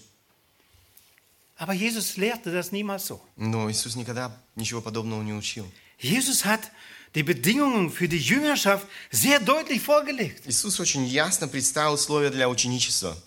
Aber 1.56 1.72
Jesus 1.72 2.16
lehrte 2.16 2.50
das 2.50 2.72
niemals 2.72 3.06
so. 3.06 3.20
Но 3.36 3.70
Иисус 3.70 3.94
никогда 3.96 4.36
ничего 4.56 4.80
подобного 4.80 5.22
не 5.22 5.32
учил. 5.32 5.66
Jesus 5.98 6.44
hat 6.44 6.70
die 7.15 7.23
Bedingungen 7.23 7.91
für 7.91 8.07
die 8.07 8.19
Jüngerschaft 8.19 8.87
sehr 9.11 9.39
deutlich 9.39 9.81
vorgelegt. 9.81 10.45
Иисус 10.45 10.79
очень 10.79 11.05
ясно 11.05 11.47
представил 11.47 11.93
условия 11.93 12.29
для 12.29 12.49
ученичества. 12.49 13.17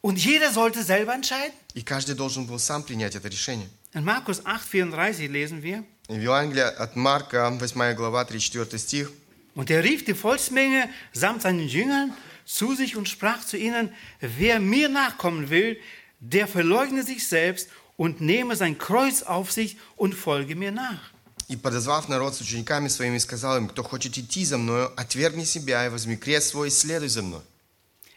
Und 0.00 0.18
jeder 0.18 0.52
sollte 0.52 0.82
selber 0.82 1.14
entscheiden. 1.14 1.54
И 1.74 1.82
каждый 1.82 2.14
должен 2.14 2.46
был 2.46 2.58
сам 2.58 2.82
принять 2.82 3.14
это 3.14 3.28
решение. 3.28 3.68
In 3.94 4.04
Markus 4.04 4.40
8,34 4.44 5.28
lesen 5.28 5.62
wir, 5.62 5.84
В 6.08 6.20
Евангелии 6.20 6.62
от 6.62 6.96
Марка, 6.96 7.46
8 7.46 7.94
глава, 7.94 8.24
3-4 8.24 8.78
стих. 8.78 9.12
Und 9.54 9.70
er 9.70 9.84
rief 9.84 10.04
die 10.04 10.14
Volksmenge 10.14 10.88
samt 11.12 11.42
seinen 11.42 11.68
Jüngern 11.68 12.12
zu 12.44 12.74
sich 12.74 12.96
und 12.96 13.08
sprach 13.08 13.44
zu 13.44 13.56
ihnen, 13.56 13.92
wer 14.20 14.60
mir 14.60 14.88
nachkommen 14.88 15.50
will, 15.50 15.78
der 16.20 16.48
verleugne 16.48 17.02
sich 17.02 17.26
selbst 17.26 17.68
und 17.96 18.20
nehme 18.20 18.56
sein 18.56 18.78
Kreuz 18.78 19.22
auf 19.22 19.52
sich 19.52 19.76
und 19.96 20.14
folge 20.14 20.56
mir 20.56 20.72
nach. 20.72 21.10
«И, 21.47 21.55
подозвав 21.55 22.09
народ 22.09 22.35
с 22.35 22.41
учениками 22.41 22.87
своими, 22.87 23.17
сказал 23.19 23.57
им, 23.57 23.67
кто 23.67 23.83
хочет 23.83 24.17
идти 24.17 24.43
за 24.45 24.57
мною, 24.57 24.91
отвергни 24.97 25.45
себя 25.45 25.85
и 25.85 25.89
возьми 25.89 26.17
крест 26.17 26.49
свой 26.49 26.67
и 26.67 26.71
следуй 26.71 27.09
за 27.09 27.21
мной». 27.21 27.41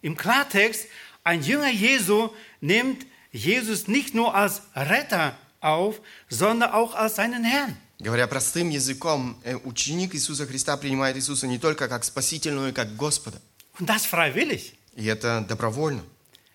Im 0.03 0.16
Klartext, 0.16 0.87
Ein 1.23 1.43
Jünger 1.43 1.71
Jesu 1.71 2.31
nimmt 2.61 3.07
Jesus 3.31 3.88
nicht 3.88 4.14
nur 4.14 4.35
als 4.35 4.62
Retter 4.75 5.37
auf, 5.61 6.01
sondern 6.29 6.73
auch 6.73 6.95
als 6.95 7.16
seinen 7.16 7.45
Herrn. 7.45 7.77
Говоря 8.01 8.27
простым 8.27 8.71
языком, 8.71 9.38
э, 9.45 9.57
ученик 9.57 10.14
Иисуса 10.14 10.47
Христа 10.47 10.79
принимает 10.79 11.16
Иисуса 11.16 11.47
не 11.47 11.59
только 11.59 11.87
как 11.87 12.05
Спасителя, 12.05 12.55
но 12.55 12.69
и 12.69 12.73
как 12.73 12.97
Господа. 12.97 13.38
Und 13.79 13.87
das 13.87 14.07
freiwillig. 14.07 14.75
И 14.97 15.05
это 15.05 15.45
добровольно. 15.47 16.03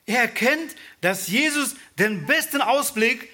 Er 0.07 0.21
erkennt, 0.21 0.75
dass 1.01 1.27
Jesus 1.27 1.75
den 1.97 2.25
besten 2.25 2.61
Ausblick 2.61 3.29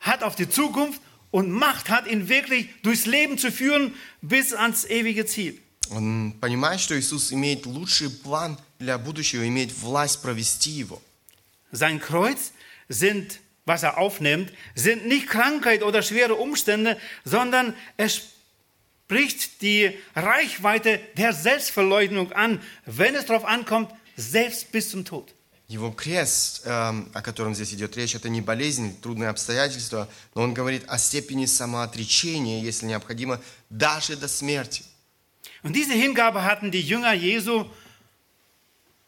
hat 0.00 0.24
auf 0.24 0.34
die 0.34 0.48
Zukunft 0.48 1.00
und 1.35 1.49
Macht 1.49 1.89
hat, 1.89 2.07
ihn 2.07 2.27
wirklich 2.27 2.69
durchs 2.83 3.05
Leben 3.05 3.37
zu 3.37 3.51
führen 3.51 3.93
bis 4.21 4.53
ans 4.53 4.85
ewige 4.85 5.25
Ziel. 5.25 5.59
Он 5.89 6.33
понимает, 6.39 6.79
что 6.79 6.97
Иисус 6.97 7.31
имеет 7.33 7.65
лучший 7.65 8.09
план 8.09 8.57
для 8.79 8.97
будущего, 8.97 9.45
имеет 9.47 9.71
власть 9.73 10.21
провести 10.21 10.71
его. 10.71 11.01
Sein 11.71 11.99
Kreuz 11.99 12.51
sind, 12.89 13.39
was 13.65 13.83
er 13.83 13.97
aufnimmt, 13.97 14.51
sind 14.75 15.05
nicht 15.07 15.27
Krankheit 15.27 15.83
oder 15.83 16.01
schwere 16.01 16.35
Umstände, 16.35 16.97
sondern 17.23 17.73
es 17.97 18.21
spricht 19.11 19.61
die 19.61 19.91
Reichweite 20.15 20.99
der 21.17 21.33
Selbstverleugnung 21.33 22.31
an, 22.31 22.61
wenn 22.85 23.15
es 23.15 23.25
darauf 23.25 23.43
ankommt, 23.43 23.91
selbst 24.15 24.71
bis 24.71 24.89
zum 24.89 25.03
Tod. 25.03 25.33
Его 25.68 25.90
крест, 25.90 26.62
эм, 26.64 27.10
о 27.12 27.22
котором 27.22 27.54
здесь 27.54 27.74
идет 27.74 27.96
речь, 27.96 28.14
это 28.14 28.28
не 28.28 28.40
болезнь, 28.40 28.96
трудные 29.00 29.30
обстоятельства, 29.30 30.08
но 30.34 30.42
он 30.42 30.54
говорит 30.54 30.84
о 30.86 30.96
степени 30.96 31.46
самоотречения, 31.46 32.62
если 32.62 32.86
необходимо, 32.86 33.40
даже 33.68 34.16
до 34.16 34.28
смерти. 34.28 34.84
Und 35.64 35.74
diese 35.74 35.94
Hingabe 35.94 36.44
hatten 36.44 36.70
die 36.70 36.82
Jünger 36.82 37.12
Jesu 37.14 37.66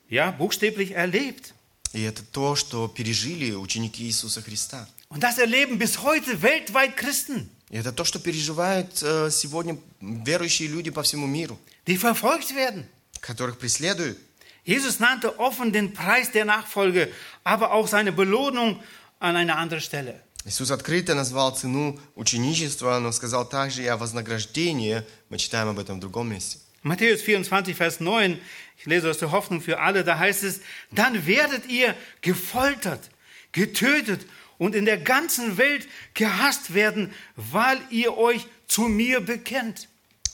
ja 0.08 0.32
buchstäblich 0.32 0.92
erlebt. 0.92 1.54
И 1.92 2.02
это 2.02 2.22
то, 2.24 2.56
что 2.56 2.88
пережили 2.88 3.52
ученики 3.52 4.04
Иисуса 4.04 4.42
Христа. 4.42 4.88
Und 5.10 5.22
das 5.22 5.38
erleben 5.38 5.78
bis 5.78 6.02
heute 6.02 6.42
weltweit 6.42 6.96
Christen, 6.96 7.48
И 7.70 7.76
это 7.76 7.92
то, 7.92 8.02
что 8.04 8.18
переживают 8.18 9.00
э, 9.02 9.30
сегодня 9.30 9.78
верующие 10.00 10.68
люди 10.68 10.90
по 10.90 11.02
всему 11.04 11.26
миру, 11.26 11.56
die 11.86 11.96
verfolgt 11.96 12.52
werden. 12.54 12.84
которых 13.20 13.58
преследуют. 13.58 14.18
Jesus 14.67 14.99
nannte 14.99 15.39
offen 15.39 15.73
den 15.73 15.93
Preis 15.93 16.31
der 16.31 16.45
Nachfolge, 16.45 17.11
aber 17.43 17.71
auch 17.73 17.87
seine 17.87 18.11
Belohnung 18.11 18.81
an 19.19 19.35
einer 19.35 19.57
anderen 19.57 19.81
Stelle. 19.81 20.21
Иисус 20.45 20.71
открыто 20.71 21.15
назвал 21.15 21.55
цену 21.55 21.99
ученичества, 22.15 22.99
но 22.99 23.11
сказал 23.13 23.47
также 23.47 23.83
и 23.83 23.87
о 23.87 23.95
вознаграждении. 23.95 25.03
Мы 25.29 25.37
читаем 25.37 25.69
об 25.69 25.79
этом 25.79 25.97
в 25.97 25.99
другом 26.01 26.29
месте. 26.29 26.59
Matthäus 26.83 27.21
24, 27.21 27.77
Vers 27.77 28.01
9, 28.01 28.41
ich 28.77 28.85
lese 28.85 29.09
aus 29.09 29.17
der 29.17 29.31
Hoffnung 29.31 29.61
für 29.61 29.79
alle, 29.79 30.03
da 30.03 30.19
heißt 30.19 30.43
es, 30.43 30.59
dann 30.91 31.25
werdet 31.25 31.69
ihr 31.69 31.95
gefoltert, 32.19 33.09
getötet 33.53 34.25
und 34.57 34.75
in 34.75 34.83
der 34.83 34.97
ganzen 34.97 35.57
Welt 35.57 35.87
gehasst 36.13 36.73
werden, 36.73 37.13
weil 37.37 37.79
ihr 37.89 38.17
euch 38.17 38.45
zu 38.67 38.83
mir 38.83 39.21
bekennt. 39.21 39.87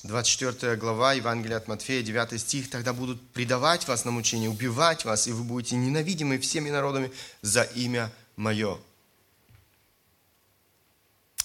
24 0.05 0.77
глава 0.77 1.15
Евангелия 1.15 1.57
от 1.57 1.67
Матфея, 1.67 2.03
9 2.03 2.39
стих. 2.39 2.69
«Тогда 2.69 2.93
будут 2.93 3.27
предавать 3.31 3.89
вас 3.89 4.05
на 4.05 4.11
мучение, 4.11 4.51
убивать 4.51 5.07
вас, 5.07 5.27
и 5.27 5.33
вы 5.33 5.45
будете 5.45 5.77
ненавидимы 5.77 6.39
всеми 6.39 6.69
народами 6.69 7.11
за 7.41 7.63
имя 7.63 8.13
Мое». 8.37 8.79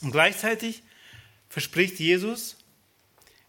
Und 0.02 0.12
gleichzeitig 0.12 0.84
verspricht 1.50 2.00
Jesus 2.00 2.58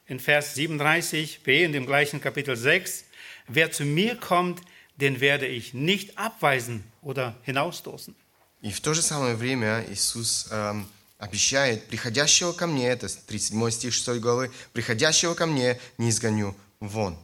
in 0.06 0.20
Vers 0.20 0.54
37b 0.56 1.64
in 1.64 1.72
dem 1.72 1.86
gleichen 1.86 2.20
Kapitel 2.20 2.56
6, 2.56 3.04
wer 3.48 3.72
zu 3.72 3.84
mir 3.84 4.14
kommt, 4.14 4.60
den 4.96 5.20
werde 5.20 5.48
ich 5.48 5.74
nicht 5.74 6.18
abweisen 6.18 6.84
oder 7.02 7.36
hinausstoßen. 7.42 8.14
И 8.62 8.70
в 8.70 8.80
то 8.80 8.94
же 8.94 9.02
самое 9.02 9.34
время 9.34 9.84
Иисус 9.88 10.46
эм, 10.52 10.86
обещает, 11.20 11.86
приходящего 11.86 12.52
ко 12.52 12.66
мне, 12.66 12.88
это 12.88 13.06
37 13.08 13.70
стих 13.70 13.94
6 13.94 14.20
главы, 14.20 14.50
приходящего 14.72 15.34
ко 15.34 15.46
мне 15.46 15.78
не 15.98 16.08
изгоню 16.08 16.56
вон. 16.80 17.16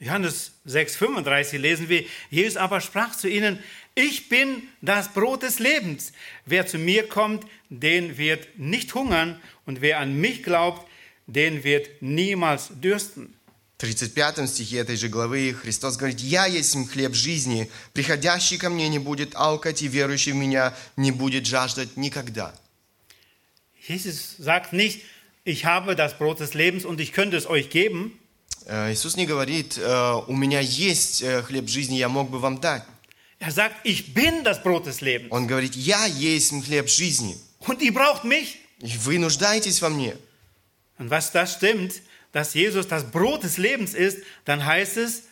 Johannes 0.00 0.52
6,35 0.66 1.58
lesen 1.58 1.88
wir, 1.88 2.04
Jesus 2.30 2.56
aber 2.56 2.80
sprach 2.80 3.16
zu 3.16 3.28
ihnen, 3.28 3.58
ich 3.94 4.28
bin 4.28 4.62
das 4.80 5.12
Brot 5.12 5.42
des 5.42 5.58
Lebens. 5.58 6.12
Wer 6.46 6.66
zu 6.66 6.78
mir 6.78 7.08
kommt, 7.08 7.44
den 7.68 8.16
wird 8.16 8.58
nicht 8.58 8.94
hungern 8.94 9.40
und 9.66 9.80
wer 9.80 9.98
an 9.98 10.20
mich 10.20 10.42
glaubt, 10.42 10.86
den 11.26 11.64
wird 11.64 11.88
niemals 12.00 12.68
dürsten. 12.82 13.34
В 13.78 13.86
35 13.86 14.48
стихе 14.48 14.78
этой 14.78 14.96
же 14.96 15.08
главы 15.08 15.52
Христос 15.52 15.96
говорит, 15.96 16.20
«Я 16.20 16.46
есть 16.46 16.76
хлеб 16.90 17.14
жизни, 17.14 17.70
приходящий 17.92 18.56
ко 18.56 18.70
мне 18.70 18.88
не 18.88 18.98
будет 18.98 19.34
алкать, 19.34 19.82
и 19.82 19.88
верующий 19.88 20.32
в 20.32 20.36
меня 20.36 20.74
не 20.96 21.10
будет 21.10 21.44
жаждать 21.44 21.96
никогда». 21.96 22.54
Jesus 23.83 24.35
sagt 24.37 24.73
nicht, 24.73 25.01
ich 25.43 25.65
habe 25.65 25.95
das 25.95 26.17
Brot 26.17 26.39
des 26.39 26.53
Lebens 26.53 26.85
und 26.85 26.99
ich 26.99 27.11
könnte 27.11 27.37
es 27.37 27.47
euch 27.47 27.69
geben. 27.69 28.19
Э, 28.67 28.91
Иисус 28.91 29.15
не 29.15 29.25
говорит, 29.25 29.77
«Э, 29.77 30.21
у 30.27 30.35
меня 30.35 30.59
есть 30.59 31.21
э, 31.21 31.41
хлеб 31.43 31.67
жизни, 31.67 31.97
я 31.97 32.09
мог 32.09 32.29
бы 32.29 32.39
вам 32.39 32.59
дать. 32.61 32.83
Er 33.39 33.51
sagt, 33.51 33.75
ich 33.85 34.13
bin 34.13 34.43
das 34.43 34.61
Brot 34.61 34.85
des 34.85 35.01
Lebens 35.01 35.31
Он 35.31 35.47
говорит, 35.47 35.75
я 35.75 36.05
есть 36.05 36.51
хлеб 36.65 36.89
жизни, 36.89 37.37
und 37.59 37.81
ihr 37.81 37.93
braucht 37.93 38.23
mich. 38.25 38.57
и 38.81 38.97
вы 38.97 39.17
нуждаетесь 39.17 39.81
во 39.81 39.89
мне. 39.89 40.17
Und 40.97 41.09
was 41.09 41.31
das 41.31 41.53
stimmt, 41.53 42.01
dass 42.31 42.53
Jesus 42.53 42.87
das 42.87 43.09
Brot 43.09 43.43
des 43.43 43.57
Lebens 43.57 43.93
ist, 43.93 44.19
dann 44.45 44.65
heißt 44.65 44.97
es, 44.97 45.23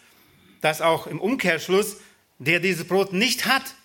dass 0.61 0.81
auch 0.81 1.07
im 1.07 1.19
Umkehrschluss, 1.19 1.97
der 2.39 2.59
dieses 2.59 2.87
Brot 2.87 3.13
nicht 3.13 3.45
hat, 3.45 3.75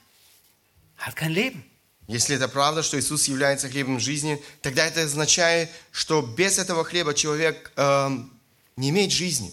hat 0.97 1.17
kein 1.17 1.33
Leben. 1.33 1.65
Если 2.09 2.37
это 2.37 2.49
правда, 2.49 2.83
что 2.83 2.99
Иисус 2.99 3.29
является 3.29 3.69
хлебом 3.69 4.01
жизни, 4.01 4.43
тогда 4.61 4.87
это 4.87 5.03
означает, 5.03 5.71
что 5.93 6.21
без 6.21 6.59
этого 6.59 6.85
хлеба 6.85 7.15
человек 7.15 7.73
эм, 7.77 8.33
не 8.77 8.91
имеет 8.91 9.13
жизни. 9.13 9.53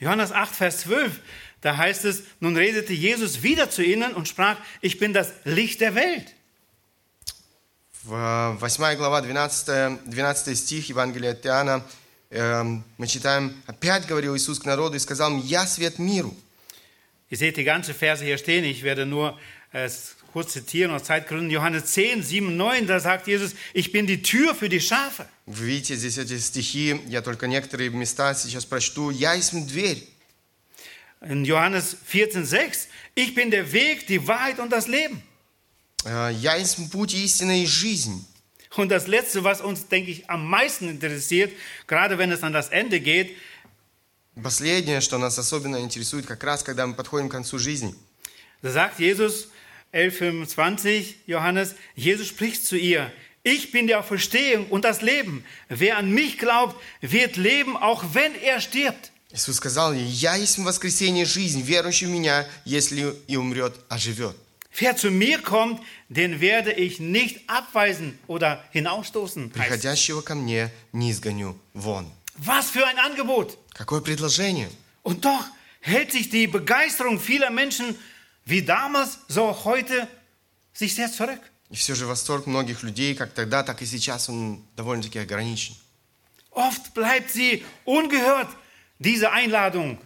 Johannes 0.00 0.30
8, 0.30 0.54
Vers 0.58 0.78
12, 0.84 1.20
da 1.60 1.76
heißt 1.76 2.04
es, 2.04 2.22
nun 2.40 2.56
redete 2.56 2.94
Jesus 2.94 3.42
wieder 3.42 3.68
zu 3.68 3.82
ihnen 3.82 4.14
und 4.14 4.28
sprach, 4.28 4.56
ich 4.80 4.98
bin 4.98 5.12
das 5.12 5.32
Licht 5.44 5.80
der 5.80 5.94
Welt. 5.94 6.26
В 8.04 8.58
8 8.60 8.96
глава, 8.96 9.20
12, 9.20 10.00
12 10.06 10.56
стих 10.56 10.88
Евангелия 10.88 11.32
от 11.32 11.44
Иоанна, 11.44 11.84
эм, 12.30 12.84
мы 12.96 13.06
читаем, 13.06 13.60
«Опять 13.66 14.06
говорил 14.06 14.36
Иисус 14.36 14.60
к 14.60 14.64
народу 14.64 14.96
и 14.96 15.00
сказал 15.00 15.32
им, 15.32 15.38
«Я 15.40 15.66
свет 15.66 15.98
миру». 15.98 16.34
Ihr 17.30 17.36
seht 17.36 17.58
die 17.58 17.64
ganze 17.64 17.92
Verse 17.92 18.24
hier 18.24 18.38
stehen, 18.38 18.64
ich 18.64 18.82
werde 18.82 19.04
nur 19.04 19.38
äh, 19.72 19.84
es 19.84 20.16
kurz 20.32 20.52
zitieren 20.52 20.92
aus 20.92 21.04
Zeitgründen. 21.04 21.50
Johannes 21.50 21.86
10, 21.86 22.22
7, 22.22 22.56
9, 22.56 22.86
da 22.86 23.00
sagt 23.00 23.26
Jesus, 23.26 23.54
ich 23.72 23.92
bin 23.92 24.06
die 24.06 24.22
Tür 24.22 24.54
für 24.54 24.68
die 24.68 24.80
Schafe. 24.80 25.26
Вы 25.46 25.66
видите 25.66 25.96
здесь 25.96 26.18
эти 26.18 26.38
стихи, 26.38 27.00
я 27.06 27.22
только 27.22 27.46
некоторые 27.46 27.90
места 27.90 28.34
сейчас 28.34 28.66
прочту. 28.66 29.10
«Я 29.10 29.34
есть 29.34 29.52
дверь». 29.66 30.06
In 31.20 31.44
Johannes 31.44 31.96
14, 32.06 32.44
6, 32.44 32.88
ich 33.14 33.34
bin 33.34 33.50
der 33.50 33.72
Weg, 33.72 34.06
die 34.06 34.26
Wahrheit 34.28 34.60
und 34.60 34.70
das 34.70 34.86
Leben. 34.86 35.22
Э, 36.04 36.30
«Я 36.32 36.56
есть 36.56 36.76
путь, 36.92 37.14
истина 37.14 37.62
и 37.62 37.66
жизнь». 37.66 38.24
Und 38.76 38.90
das 38.90 39.06
Letzte, 39.06 39.42
was 39.42 39.60
uns, 39.60 39.88
denke 39.88 40.10
ich, 40.10 40.28
am 40.28 40.46
meisten 40.48 40.88
interessiert, 40.88 41.52
gerade 41.86 42.18
wenn 42.18 42.30
es 42.30 42.42
an 42.42 42.52
das 42.52 42.68
Ende 42.68 43.00
geht, 43.00 43.34
Последнее, 44.40 45.00
что 45.00 45.18
нас 45.18 45.36
особенно 45.36 45.80
интересует, 45.80 46.24
как 46.26 46.44
раз 46.44 46.62
когда 46.62 46.86
мы 46.86 46.94
подходим 46.94 47.28
к 47.28 47.32
концу 47.32 47.58
жизни. 47.58 47.94
da 48.62 48.70
sagt 48.70 49.00
Jesus, 49.00 49.48
11,25, 49.92 51.14
Johannes, 51.26 51.74
Jesus 51.94 52.28
spricht 52.28 52.66
zu 52.66 52.76
ihr, 52.76 53.10
ich 53.42 53.70
bin 53.72 53.86
die 53.86 53.94
Auferstehung 53.94 54.66
und 54.68 54.84
das 54.84 55.00
Leben. 55.00 55.44
Wer 55.68 55.96
an 55.96 56.10
mich 56.10 56.38
glaubt, 56.38 56.76
wird 57.00 57.36
leben, 57.36 57.76
auch 57.76 58.04
wenn 58.12 58.34
er 58.34 58.60
stirbt. 58.60 59.10
Иисус 59.30 59.56
сказал 59.56 59.92
ей, 59.92 60.06
«Я 60.06 60.36
есть 60.36 60.58
воскресение 60.58 61.26
жизнь, 61.26 61.62
верующий 61.62 62.06
в 62.06 62.10
Меня, 62.10 62.46
если 62.64 63.14
и 63.26 63.36
умрет, 63.36 63.74
оживет». 63.88 64.36
Wer 64.78 64.96
zu 64.96 65.10
mir 65.10 65.42
kommt, 65.42 65.80
den 66.08 66.40
werde 66.40 66.72
ich 66.72 67.00
nicht 67.00 67.48
abweisen 67.48 68.18
oder 68.26 68.64
hinausstoßen. 68.70 69.44
heißt 69.44 69.56
es. 69.56 69.60
«Приходящего 69.60 70.22
ко 70.22 70.34
мне 70.34 70.70
не 70.92 71.10
изгоню 71.10 71.56
вон». 71.74 72.06
Was 72.36 72.70
für 72.70 72.86
ein 72.86 72.98
Angebot! 72.98 73.58
Какое 73.74 74.00
предложение? 74.00 74.68
Und 75.02 75.24
doch 75.24 75.44
hält 75.80 76.12
sich 76.12 76.30
die 76.30 76.46
Begeisterung 76.46 77.18
vieler 77.20 77.50
Menschen 77.50 77.96
wie 78.45 78.61
damals, 78.61 79.19
so 79.27 79.63
heute, 79.63 80.07
sich 80.73 80.95
sehr 80.95 81.11
zurück. 81.11 81.39
И 81.69 81.75
все 81.75 81.95
же 81.95 82.05
восторг 82.05 82.45
многих 82.45 82.83
людей, 82.83 83.15
как 83.15 83.33
тогда, 83.33 83.63
так 83.63 83.81
и 83.81 83.85
сейчас, 83.85 84.29
он 84.29 84.63
довольно-таки 84.75 85.19
ограничен. 85.19 85.75
Oft 86.51 86.93
bleibt 86.93 87.31
sie 87.31 87.63
ungehört, 87.85 88.49
diese 88.99 89.31
Einladung. 89.31 89.97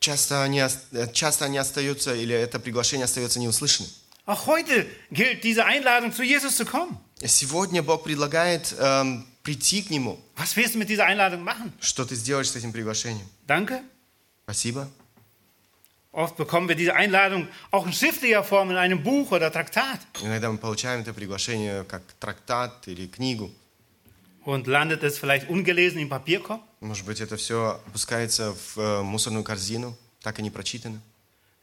Часто 0.00 0.42
они, 0.42 0.60
э, 0.60 1.12
часто 1.12 1.46
они 1.46 1.58
остаются, 1.58 2.14
или 2.14 2.34
это 2.34 2.60
приглашение 2.60 3.06
остается 3.06 3.40
неуслышанным. 3.40 3.90
Auch 4.26 4.46
heute 4.46 4.86
gilt 5.10 5.42
diese 5.42 5.64
Einladung, 5.64 6.12
zu 6.12 6.22
Jesus 6.22 6.56
zu 6.56 6.66
kommen. 6.66 6.98
Сегодня 7.24 7.82
Бог 7.82 8.04
предлагает 8.04 8.74
эм, 8.78 9.26
прийти 9.42 9.82
к 9.82 9.90
Нему. 9.90 10.20
Was 10.36 10.54
willst 10.54 10.74
du 10.74 10.78
mit 10.78 10.88
dieser 10.90 11.06
Einladung 11.06 11.42
machen? 11.42 11.72
Что 11.80 12.04
ты 12.04 12.14
сделаешь 12.14 12.50
с 12.50 12.56
этим 12.56 12.72
приглашением? 12.72 13.26
Danke? 13.46 13.82
Спасибо. 14.44 14.88
Oft 16.11 16.37
bekommen 16.37 16.69
wir 16.69 16.75
diese 16.75 16.93
Einladung 16.95 17.47
auch 17.71 17.87
in 17.87 17.93
schriftlicher 17.93 18.43
Form 18.43 18.69
in 18.69 18.77
einem 18.77 19.01
Buch 19.01 19.31
oder 19.31 19.51
Traktat. 19.51 19.99
Иногда 20.21 20.51
мы 20.51 20.59
получаем 20.59 21.01
это 21.01 21.11
приглашение 21.13 21.83
как 21.85 22.03
трактат 22.19 22.87
или 22.87 23.07
книгу. 23.07 23.51
Und 24.45 24.67
landet 24.67 25.03
es 25.03 25.17
vielleicht 25.17 25.49
ungelesen 25.49 25.99
im 25.99 26.09
Papierkorb? 26.09 26.61
Может 26.81 27.05
быть, 27.05 27.19
это 27.19 27.37
все 27.37 27.81
опускается 27.87 28.53
в 28.53 28.77
э, 28.77 29.01
мусорную 29.01 29.43
корзину, 29.43 29.97
так 30.21 30.37
и 30.37 30.43
не 30.43 30.51
прочитано. 30.51 31.01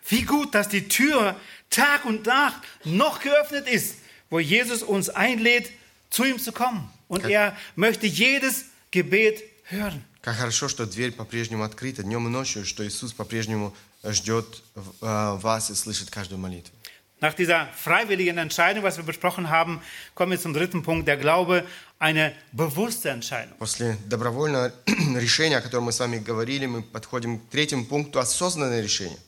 Wie 0.09 0.23
gut, 0.23 0.55
dass 0.55 0.69
die 0.69 0.89
Tür 0.89 1.37
Tag 1.69 2.05
und 2.05 2.27
Nacht 2.27 2.63
noch 2.85 3.21
geöffnet 3.21 3.69
ist, 3.69 3.97
wo 4.31 4.41
Jesus 4.41 4.83
uns 4.83 5.11
einlädt, 5.11 5.71
zu 6.09 6.25
ihm 6.25 6.39
zu 6.39 6.53
kommen. 6.53 6.91
Und 7.07 7.25
er 7.25 7.57
möchte 7.77 8.07
jedes 8.07 8.65
Gebet 8.91 9.43
hören. 9.65 10.03
Как 10.23 10.37
хорошо, 10.37 10.69
что 10.69 10.87
дверь 10.87 11.13
по-прежнему 11.13 11.63
открыта 11.65 12.03
днем 12.03 12.27
и 12.27 12.31
ночью, 12.31 12.67
что 12.67 12.87
Иисус 12.87 13.13
по-прежнему 13.13 13.75
ждет 14.05 14.63
э, 14.75 14.81
вас 15.01 15.71
и 15.71 15.75
слышит 15.75 16.11
каждую 16.11 16.39
молитву. 16.39 16.75
Nach 17.21 17.35
dieser 17.35 17.69
freiwilligen 17.75 18.39
Entscheidung, 18.39 18.83
was 18.83 18.97
wir 18.97 19.05
besprochen 19.05 19.51
haben, 19.51 19.83
kommen 20.15 20.33
wir 20.33 20.41
zum 20.41 20.55
dritten 20.55 20.83
Punkt, 20.83 21.07
der 21.07 21.19
Glaube, 21.19 21.67
eine 21.99 22.35
bewusste 22.53 23.11
Entscheidung. 23.11 23.59
После 23.59 23.99
добровольного 24.07 24.73
решения, 25.17 25.59
о 25.59 25.61
котором 25.61 25.85
мы 25.85 25.93
с 25.93 26.01
вами 26.01 26.19
говорили, 26.19 26.65
мы 26.65 26.83
подходим 26.83 27.39
к 27.39 27.51
третьему 27.51 27.85
пункту – 27.85 28.21
осознанное 28.21 28.81
решение. 28.81 29.19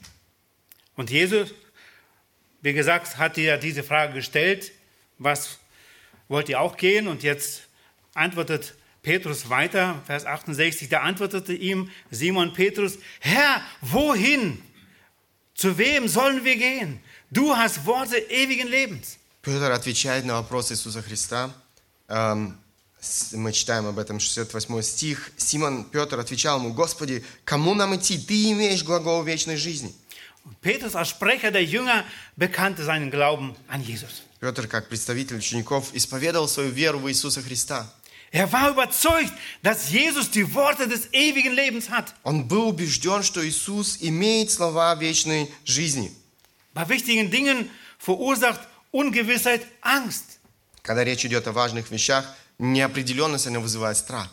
Und 0.97 1.11
Jesus, 1.11 1.53
wie 2.62 2.73
gesagt, 2.73 3.19
hat 3.19 3.37
dir 3.37 3.59
diese 3.59 3.83
Frage 3.83 4.15
gestellt, 4.15 4.73
was 5.19 5.59
wollt 6.29 6.49
ihr 6.49 6.61
auch 6.61 6.79
gehen? 6.79 7.09
Und 7.09 7.23
jetzt 7.23 7.62
antwortet 8.15 8.75
Petrus 9.07 9.49
weiter, 9.49 10.01
Vers 10.07 10.25
68, 10.27 10.88
da 10.88 11.01
antwortete 11.01 11.53
ihm 11.55 11.91
Simon 12.11 12.53
Petrus, 12.53 12.99
Herr, 13.21 13.61
wohin? 13.81 14.62
Zu 15.55 15.77
wem 15.77 16.09
sollen 16.09 16.45
wir 16.45 16.57
gehen? 16.57 17.01
Du 17.31 17.55
hast 17.57 17.85
Worte 17.87 18.17
ewigen 18.31 18.69
Lebens. 18.69 19.19
Петр 19.43 19.71
отвечает 19.73 20.25
на 20.25 20.35
вопрос 20.35 20.71
Иисуса 20.71 21.03
Христа. 21.03 21.51
Эм, 22.09 22.57
с- 23.01 23.33
Мы 23.33 23.53
читаем 23.53 23.87
об 23.87 23.99
этом 23.99 24.21
68 24.21 24.83
стих. 24.83 25.33
Симон 25.37 25.85
Петр 25.85 26.19
отвечал 26.21 26.59
ему, 26.61 26.73
«Господи, 26.73 27.25
кому 27.45 27.75
нам 27.75 27.95
идти? 27.97 28.19
Ты 28.19 28.53
имеешь 28.53 28.85
глагол 28.85 29.23
вечной 29.25 29.57
жизни». 29.57 29.93
Und 30.45 30.61
Petrus 30.61 30.95
als 30.97 31.09
Sprecher 31.11 31.51
der 31.51 31.65
Jünger 31.65 32.05
bekannte 32.37 32.85
seinen 32.85 33.11
Glauben 33.11 33.55
an 33.69 33.83
Jesus. 33.83 34.23
Петр, 34.41 34.67
как 34.69 34.88
представитель 34.88 35.37
учеников, 35.38 35.91
исповедовал 35.95 36.49
свою 36.49 36.71
веру 36.71 36.99
в 36.99 37.09
Иисуса 37.09 37.43
Христа. 37.43 37.93
Er 38.33 38.51
war 38.51 38.71
überzeugt, 38.71 39.33
dass 39.62 39.91
Jesus 39.91 40.31
die 40.31 40.55
Worte 40.55 40.88
des 40.88 41.12
ewigen 41.12 41.53
Lebens 41.53 41.91
hat. 41.91 42.15
Он 42.23 42.49
был 42.49 42.69
убежден, 42.69 43.23
что 43.23 43.47
Иисус 43.47 43.99
имеет 44.01 44.51
слова 44.51 44.95
вечной 44.95 45.51
жизни. 45.65 46.11
Bei 46.73 46.88
wichtigen 46.88 47.31
Dingen 47.31 47.69
verursacht 47.99 48.61
Ungewissheit 48.91 49.67
Angst. 49.83 50.38
Когда 50.83 51.05
речь 51.05 51.25
идет 51.27 51.47
о 51.47 51.53
важных 51.53 51.91
вещах, 51.91 52.35
неопределенность, 52.59 53.47
она 53.47 53.61
вызывает 53.61 53.99
страх. 53.99 54.31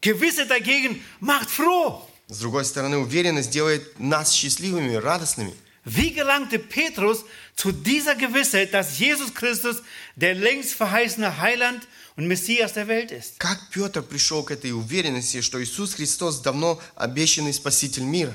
Gewissheit 0.00 0.50
dagegen 0.50 1.00
macht 1.20 1.50
froh. 1.50 2.02
С 2.26 2.38
другой 2.38 2.64
стороны, 2.64 2.98
уверенность 2.98 3.50
делает 3.50 3.98
нас 3.98 4.32
счастливыми, 4.32 4.94
радостными. 4.94 5.54
Wie 5.84 6.12
gelangte 6.12 6.58
Petrus 6.58 7.24
zu 7.56 7.72
dieser 7.72 8.14
Gewissheit, 8.14 8.74
dass 8.74 8.98
Jesus 8.98 9.32
Christus 9.34 9.82
der 10.14 10.34
längst 10.34 10.74
verheißene 10.74 11.38
Heiland 11.40 11.86
und 12.16 12.26
Messias 12.26 12.72
der 12.72 12.88
Welt 12.88 13.10
ist? 13.10 13.38
Как 13.38 13.58
Петр 13.70 14.02
пришел 14.02 14.42
к 14.42 14.50
этой 14.50 14.72
уверенности, 14.72 15.40
что 15.40 15.62
Иисус 15.62 15.94
Христос 15.94 16.40
давно 16.40 16.80
обещанный 16.96 17.52
Спаситель 17.52 18.04
мира? 18.04 18.34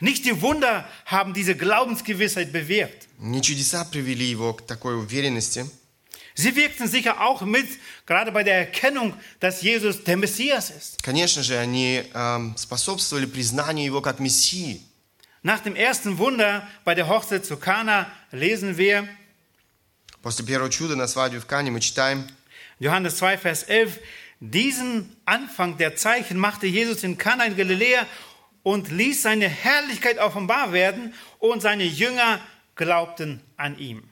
Nicht 0.00 0.24
die 0.24 0.40
Wunder 0.40 0.88
haben 1.04 1.34
diese 1.34 1.54
Glaubensgewissheit 1.54 2.52
bewirkt. 2.52 3.06
Не 3.18 3.42
чудеса 3.42 3.84
привели 3.84 4.24
его 4.24 4.54
к 4.54 4.66
такой 4.66 4.96
уверенности. 4.96 5.66
Sie 6.34 6.56
wirkten 6.56 6.88
sicher 6.88 7.20
auch 7.20 7.42
mit, 7.42 7.68
gerade 8.06 8.32
bei 8.32 8.42
der 8.42 8.54
Erkennung, 8.54 9.14
dass 9.40 9.60
Jesus 9.60 10.02
der 10.04 10.16
Messias 10.16 10.70
ist. 10.70 11.02
Конечно 11.02 11.42
же, 11.42 11.58
они 11.58 12.02
эм, 12.14 12.56
способствовали 12.56 13.26
признанию 13.26 13.84
его 13.84 14.00
как 14.00 14.20
Мессии. 14.20 14.80
Nach 15.42 15.60
dem 15.60 15.74
ersten 15.74 16.18
Wunder 16.18 16.66
bei 16.84 16.94
der 16.94 17.08
Hochzeit 17.08 17.44
zu 17.44 17.56
Kana 17.56 18.10
lesen 18.32 18.78
wir, 18.78 19.06
После 20.22 20.44
первого 20.44 20.70
чуда 20.70 20.96
на 20.96 21.06
свадьбе 21.06 21.40
в 21.40 21.46
Кане 21.46 21.70
мы 21.70 21.80
читаем, 21.80 22.26
Johannes 22.78 23.16
2, 23.16 23.38
Vers 23.38 23.62
11, 23.64 23.98
diesen 24.40 25.16
Anfang 25.24 25.76
der 25.76 25.96
Zeichen 25.96 26.38
machte 26.38 26.66
Jesus 26.66 27.04
in 27.04 27.18
Kana 27.18 27.44
in 27.44 27.56
Galiläa 27.56 28.06
und 28.62 28.90
ließ 28.90 29.22
seine 29.22 29.48
Herrlichkeit 29.48 30.18
offenbar 30.18 30.72
werden 30.72 31.14
und 31.38 31.60
seine 31.62 31.84
Jünger 31.84 32.40
glaubten 32.74 33.40
an 33.56 33.78
ihm. 33.78 34.02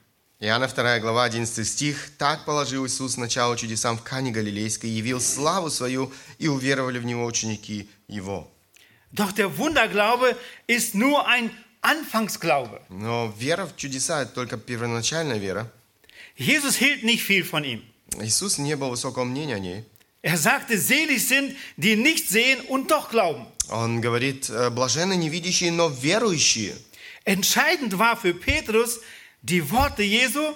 Иоанна 0.41 0.69
2 0.69 0.99
глава 1.01 1.27
11 1.27 1.65
стих. 1.65 2.11
«Так 2.17 2.45
положил 2.45 2.85
Иисус 2.85 3.17
начало 3.17 3.57
чудесам 3.57 3.97
в 3.97 4.03
Кане 4.03 4.31
Галилейской, 4.31 4.89
явил 4.89 5.19
славу 5.19 5.69
свою, 5.69 6.13
и 6.37 6.47
уверовали 6.47 6.97
в 6.97 7.05
Него 7.05 7.25
ученики 7.25 7.89
Его». 8.07 8.49
Doch 9.11 9.33
der 9.33 9.57
Wunderglaube 9.57 10.37
ist 10.67 10.95
nur 10.95 11.27
ein 11.27 11.51
Anfangsglaube. 11.81 12.81
Но 12.87 13.33
вера 13.37 13.65
в 13.65 13.75
чудеса – 13.75 14.21
это 14.21 14.33
только 14.33 14.57
первоначальная 14.57 15.39
вера. 15.39 15.69
Jesus 16.37 16.77
hielt 16.77 17.03
nicht 17.03 17.23
viel 17.23 17.43
von 17.43 17.65
ihm. 17.65 17.83
Иисус 18.20 18.58
не 18.58 18.76
был 18.76 18.90
высокого 18.90 19.24
мнения 19.24 19.56
о 19.56 19.58
ней. 19.58 19.84
Er 20.22 20.38
sagte, 20.38 20.78
selig 20.78 21.28
sind, 21.28 21.54
die 21.76 21.96
nicht 21.96 22.30
sehen 22.30 22.60
und 22.68 22.90
doch 22.90 23.10
glauben. 23.10 23.46
Он 23.68 24.00
говорит, 24.00 24.48
«Э, 24.48 24.70
блаженны 24.70 25.16
невидящие, 25.16 25.70
но 25.70 25.88
верующие. 25.88 26.74
Entscheidend 27.24 27.98
war 27.98 28.16
für 28.16 28.32
Petrus 28.32 29.00
die 29.42 29.70
Worte 29.70 30.02
Jesu, 30.02 30.54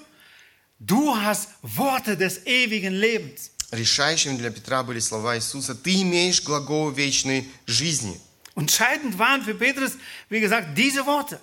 du 0.78 1.14
hast 1.14 1.50
Worte 1.62 2.16
des 2.16 2.46
ewigen 2.46 2.94
Lebens. 2.94 3.50
Решающим 3.70 4.38
для 4.38 4.50
Петра 4.50 4.82
были 4.82 5.00
слова 5.00 5.36
Иисуса, 5.36 5.74
«Ты 5.74 6.00
имеешь 6.02 6.42
глагол 6.42 6.90
вечной 6.90 7.46
жизни». 7.66 8.18
Entscheidend 8.57 9.17
waren 9.17 9.41
für 9.41 9.55
Petrus, 9.55 9.93
wie 10.29 10.39
gesagt, 10.39 10.77
diese 10.77 11.05
Worte. 11.07 11.39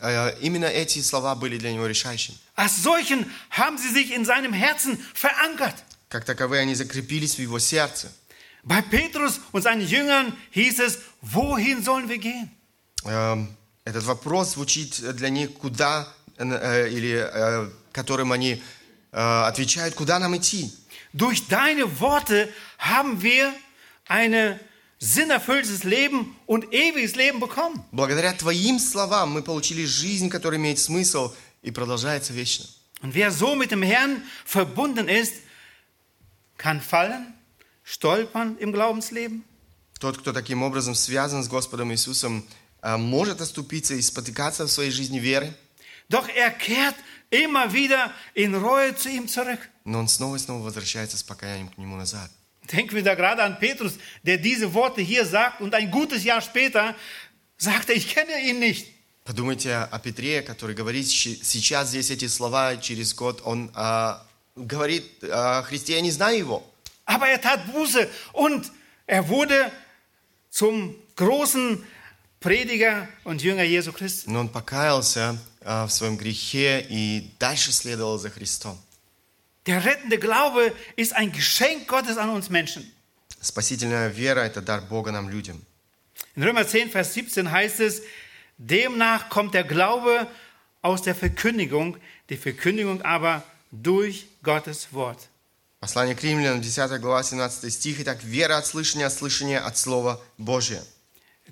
А, 0.00 0.30
э, 0.30 0.36
Именно 0.40 0.64
эти 0.66 1.00
слова 1.02 1.34
были 1.34 1.58
для 1.58 1.72
него 1.72 1.86
решающими. 1.86 2.36
Als 2.56 2.82
solchen 2.82 3.30
haben 3.50 3.76
sie 3.76 3.90
sich 3.90 4.12
in 4.12 4.24
seinem 4.24 4.52
Herzen 4.52 4.98
verankert. 5.14 5.74
Как 6.08 6.24
таковые 6.24 6.62
они 6.62 6.74
закрепились 6.74 7.34
в 7.34 7.40
его 7.40 7.58
сердце. 7.58 8.10
Bei 8.62 8.80
Petrus 8.80 9.40
und 9.52 9.62
seinen 9.62 9.86
Jüngern 9.86 10.32
hieß 10.52 10.80
es, 10.80 11.00
wohin 11.20 11.82
sollen 11.82 12.08
wir 12.08 12.18
gehen? 12.18 12.50
Эм, 13.04 13.54
Этот 13.84 14.04
вопрос 14.04 14.52
звучит 14.54 15.02
для 15.16 15.28
них, 15.28 15.52
куда, 15.54 16.08
э, 16.38 16.88
или 16.88 17.12
э, 17.12 17.68
которым 17.92 18.32
они 18.32 18.62
э, 19.12 19.42
отвечают, 19.46 19.94
куда 19.94 20.18
нам 20.18 20.34
идти. 20.34 20.72
Durch 21.12 21.46
deine 21.48 22.00
Worte 22.00 22.48
haben 22.78 23.20
wir 23.20 23.52
ein 24.08 24.58
sinnerfülltes 24.99 25.83
Leben 25.83 26.35
und 26.45 26.73
ewiges 26.73 27.15
Leben 27.15 27.39
bekommen. 27.39 27.83
Благодаря 27.91 28.33
Твоим 28.33 28.79
словам 28.79 29.31
мы 29.31 29.41
получили 29.41 29.85
жизнь, 29.85 30.29
которая 30.29 30.59
имеет 30.59 30.79
смысл 30.79 31.33
и 31.61 31.71
продолжается 31.71 32.33
вечно. 32.33 32.65
Und 33.01 33.13
wer 33.15 33.31
so 33.31 33.55
mit 33.55 33.71
dem 33.71 33.81
Herrn 33.81 34.21
verbunden 34.45 35.07
ist, 35.07 35.33
kann 36.57 36.81
fallen, 36.81 37.33
stolpern 37.83 38.57
im 38.57 38.73
Glaubensleben. 38.73 39.43
Тот, 39.99 40.17
кто 40.17 40.31
таким 40.33 40.63
образом 40.63 40.95
связан 40.95 41.43
с 41.43 41.47
Господом 41.47 41.91
Иисусом, 41.91 42.45
э, 42.81 42.97
может 42.97 43.41
оступиться 43.41 43.93
и 43.95 44.01
спотыкаться 44.01 44.65
в 44.65 44.71
своей 44.71 44.91
жизни 44.91 45.19
веры, 45.19 45.53
Doch 46.09 46.27
er 46.27 46.49
kehrt 46.51 46.95
immer 47.29 47.71
wieder 47.71 48.11
in 48.33 48.55
Reue 48.55 48.95
zu 48.95 49.09
ihm 49.09 49.27
zurück. 49.27 49.59
но 49.85 49.99
он 49.99 50.07
снова 50.07 50.35
и 50.35 50.39
снова 50.39 50.63
возвращается 50.63 51.17
с 51.17 51.23
покаянием 51.23 51.69
к 51.69 51.77
Нему 51.77 51.95
назад. 51.95 52.31
Denken 52.72 52.94
wir 52.96 53.02
da 53.02 53.14
gerade 53.14 53.42
an 53.42 53.58
Petrus, 53.58 53.94
der 54.22 54.38
diese 54.38 54.72
Worte 54.72 55.00
hier 55.02 55.26
sagt 55.26 55.60
und 55.60 55.74
ein 55.74 55.90
gutes 55.90 56.24
Jahr 56.24 56.40
später 56.40 56.94
sagt 57.58 57.90
er, 57.90 57.96
ich 57.96 58.08
kenne 58.14 58.40
ihn 58.42 58.58
nicht. 58.58 58.86
Подумайте 59.24 59.74
о 59.90 59.98
Петре, 59.98 60.42
который 60.42 60.74
говорит 60.74 61.06
щи- 61.10 61.40
сейчас 61.42 61.88
здесь 61.88 62.10
эти 62.10 62.26
слова, 62.28 62.76
через 62.76 63.14
год 63.14 63.40
он 63.44 63.70
а, 63.74 64.22
говорит 64.54 65.04
о 65.24 65.62
Христе, 65.62 65.94
я 65.94 66.00
не 66.02 66.10
знаю 66.10 66.36
его. 66.38 66.62
Aber 67.06 67.28
er 67.28 67.40
tat 67.40 67.66
Buße 67.72 68.08
und 68.32 68.70
er 69.06 69.28
wurde 69.28 69.70
zum 70.50 70.94
großen 71.16 71.82
Prediger 72.40 73.08
und 73.24 73.42
Jünger 73.42 73.62
Jesu 73.64 73.92
Christi. 73.92 74.30
Но 74.30 74.40
он 74.40 74.48
покаялся 74.48 75.38
а, 75.62 75.86
в 75.86 75.90
своем 75.92 76.16
грехе 76.16 76.84
и 76.88 77.30
дальше 77.38 77.72
следовал 77.72 78.18
за 78.18 78.28
Христом. 78.30 78.78
Der 79.66 79.84
rettende 79.84 80.18
Glaube 80.18 80.72
ist 80.96 81.14
ein 81.14 81.32
Geschenk 81.32 81.88
Gottes 81.88 82.18
an 82.18 82.30
uns 82.30 82.50
Menschen. 82.50 82.90
Спасительная 83.40 84.08
вера – 84.08 84.44
это 84.44 84.62
дар 84.62 84.80
Бога 84.82 85.12
нам, 85.12 85.28
людям. 85.28 85.62
In 86.36 86.42
Römer 86.42 86.66
10, 86.66 86.90
Vers 86.90 87.14
17 87.14 87.50
heißt 87.50 87.80
es, 87.80 88.02
demnach 88.58 89.28
kommt 89.28 89.54
der 89.54 89.64
Glaube 89.64 90.26
aus 90.82 91.02
der 91.02 91.14
Verkündigung, 91.14 91.96
die 92.30 92.36
Verkündigung 92.36 93.02
aber 93.02 93.42
durch 93.70 94.26
Gottes 94.42 94.92
Wort. 94.92 95.28
Послание 95.80 96.14
к 96.14 96.22
римлянам, 96.22 96.62
10 96.62 96.98
глава, 96.98 97.22
17 97.22 97.70
стих. 97.70 98.00
Итак, 98.00 98.22
вера 98.22 98.56
от 98.56 98.66
слышания, 98.66 99.06
от 99.06 99.12
слышания 99.12 99.60
от 99.60 99.76
Слова 99.76 100.20
Божия. 100.38 100.82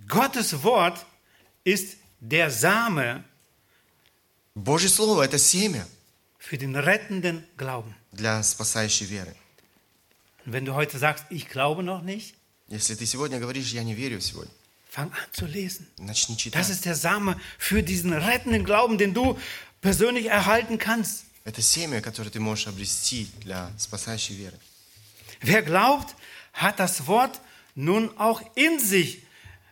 Gottes 0.08 0.62
Wort 0.62 1.04
ist 1.64 1.96
der 2.20 2.50
Same 2.50 3.22
Божье 4.54 4.88
Слово – 4.88 5.24
это 5.24 5.38
семя 5.38 5.86
für 6.46 6.58
den 6.58 6.74
rettenden 6.76 7.44
Glauben. 7.56 7.94
для 8.12 8.42
спасающей 8.42 9.06
веры. 9.06 9.34
Und 10.44 10.52
wenn 10.52 10.64
du 10.64 10.74
heute 10.74 10.98
sagst, 10.98 11.24
ich 11.30 11.48
glaube 11.48 11.82
noch 11.82 12.02
nicht, 12.02 12.34
Если 12.68 12.94
ты 12.94 13.04
сегодня 13.06 13.38
говоришь, 13.38 13.72
я 13.72 13.82
не 13.84 13.94
верю 13.94 14.20
сегодня, 14.20 14.52
fang 14.90 15.10
an 15.12 15.32
zu 15.32 15.46
lesen. 15.46 15.86
начни 15.98 16.34
Das 16.36 16.42
читать. 16.42 16.68
ist 16.70 16.84
der 16.84 16.94
Same 16.96 17.36
für 17.58 17.82
diesen 17.82 18.12
rettenden 18.12 18.64
Glauben, 18.64 18.98
den 18.98 19.14
du 19.14 19.38
persönlich 19.80 20.26
erhalten 20.26 20.78
kannst. 20.78 21.24
Это 21.44 21.60
семя, 21.60 22.00
которое 22.00 22.30
ты 22.30 22.38
можешь 22.40 22.66
обрести 22.68 23.26
для 23.40 23.70
спасающей 23.78 24.36
веры. 24.36 24.56
Wer 25.40 25.62
glaubt, 25.62 26.14
hat 26.52 26.78
das 26.78 27.06
Wort 27.06 27.40
nun 27.74 28.16
auch 28.18 28.40
in 28.54 28.78
sich. 28.78 29.22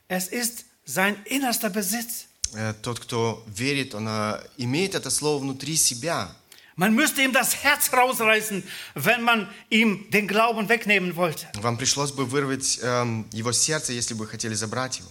Es 0.09 0.27
ist 0.29 0.65
sein 0.85 1.17
innerster 1.27 1.71
Besitz. 1.71 2.27
Э, 2.55 2.75
Тот, 2.83 2.99
кто 2.99 3.45
верит, 3.47 3.95
он 3.95 4.09
э, 4.09 4.41
имеет 4.57 4.95
это 4.97 5.11
слово 5.11 5.39
внутри 5.41 5.77
себя. 5.77 6.35
Man 6.77 6.95
müsste 6.95 7.23
ihm 7.23 7.33
das 7.33 7.63
Herz 7.63 7.93
rausreißen, 7.93 8.63
wenn 8.95 9.23
man 9.23 9.49
ihm 9.69 10.11
den 10.11 10.27
Glauben 10.27 10.69
wegnehmen 10.69 11.15
wollte. 11.17 11.47
Вам 11.61 11.77
пришлось 11.77 12.13
бы 12.13 12.25
вырвать 12.25 12.79
эм, 12.83 13.27
его 13.33 13.53
сердце, 13.53 13.93
если 13.93 14.15
бы 14.15 14.27
хотели 14.27 14.55
забрать 14.55 14.99
его. 14.99 15.09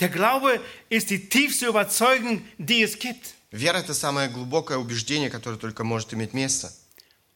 Der 0.00 0.08
Glaube 0.08 0.60
ist 0.90 1.10
die 1.10 1.28
tiefste 1.28 1.66
Überzeugung, 1.66 2.42
die 2.58 2.82
es 2.82 2.98
gibt. 2.98 3.34
Вера – 3.50 3.80
это 3.80 3.94
самое 3.94 4.28
глубокое 4.28 4.76
убеждение, 4.78 5.30
которое 5.30 5.56
только 5.56 5.84
может 5.84 6.12
иметь 6.14 6.34
место. 6.34 6.72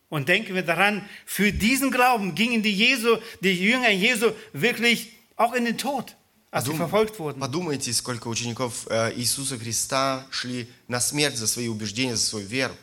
Und 0.09 0.29
denken 0.29 0.55
wir 0.55 0.63
daran, 0.63 1.09
für 1.25 1.53
diesen 1.53 1.91
Glauben 1.91 2.35
gingen 2.35 2.63
die, 2.63 2.75
Jesu, 2.75 3.17
die 3.41 3.53
Jünger 3.55 3.91
Jesu 3.91 4.33
wirklich 4.53 5.09
auch 5.37 5.55
in 5.55 5.65
den 5.65 5.79
Tod, 5.79 6.15
als 6.51 6.65
sie 6.67 6.71
Подум- 6.73 6.77
verfolgt 6.79 7.19
wurden. 7.19 7.41
Подумайте, 7.41 7.93
сколько 7.95 8.29
учеников 8.29 8.87
э, 8.91 9.13
Иисуса 9.17 9.59
Христа 9.59 10.27
шли 10.31 10.69
на 10.89 11.01
смерть 11.01 11.37
за 11.37 11.47
свои 11.47 11.69
убеждения, 11.69 12.15
за 12.17 12.27
свою 12.27 12.47
веру. 12.47 12.75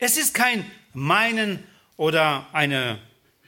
Es 0.00 0.16
ist 0.16 0.34
kein 0.34 0.64
Meinen 0.92 1.62
oder 1.96 2.46
eine 2.52 2.98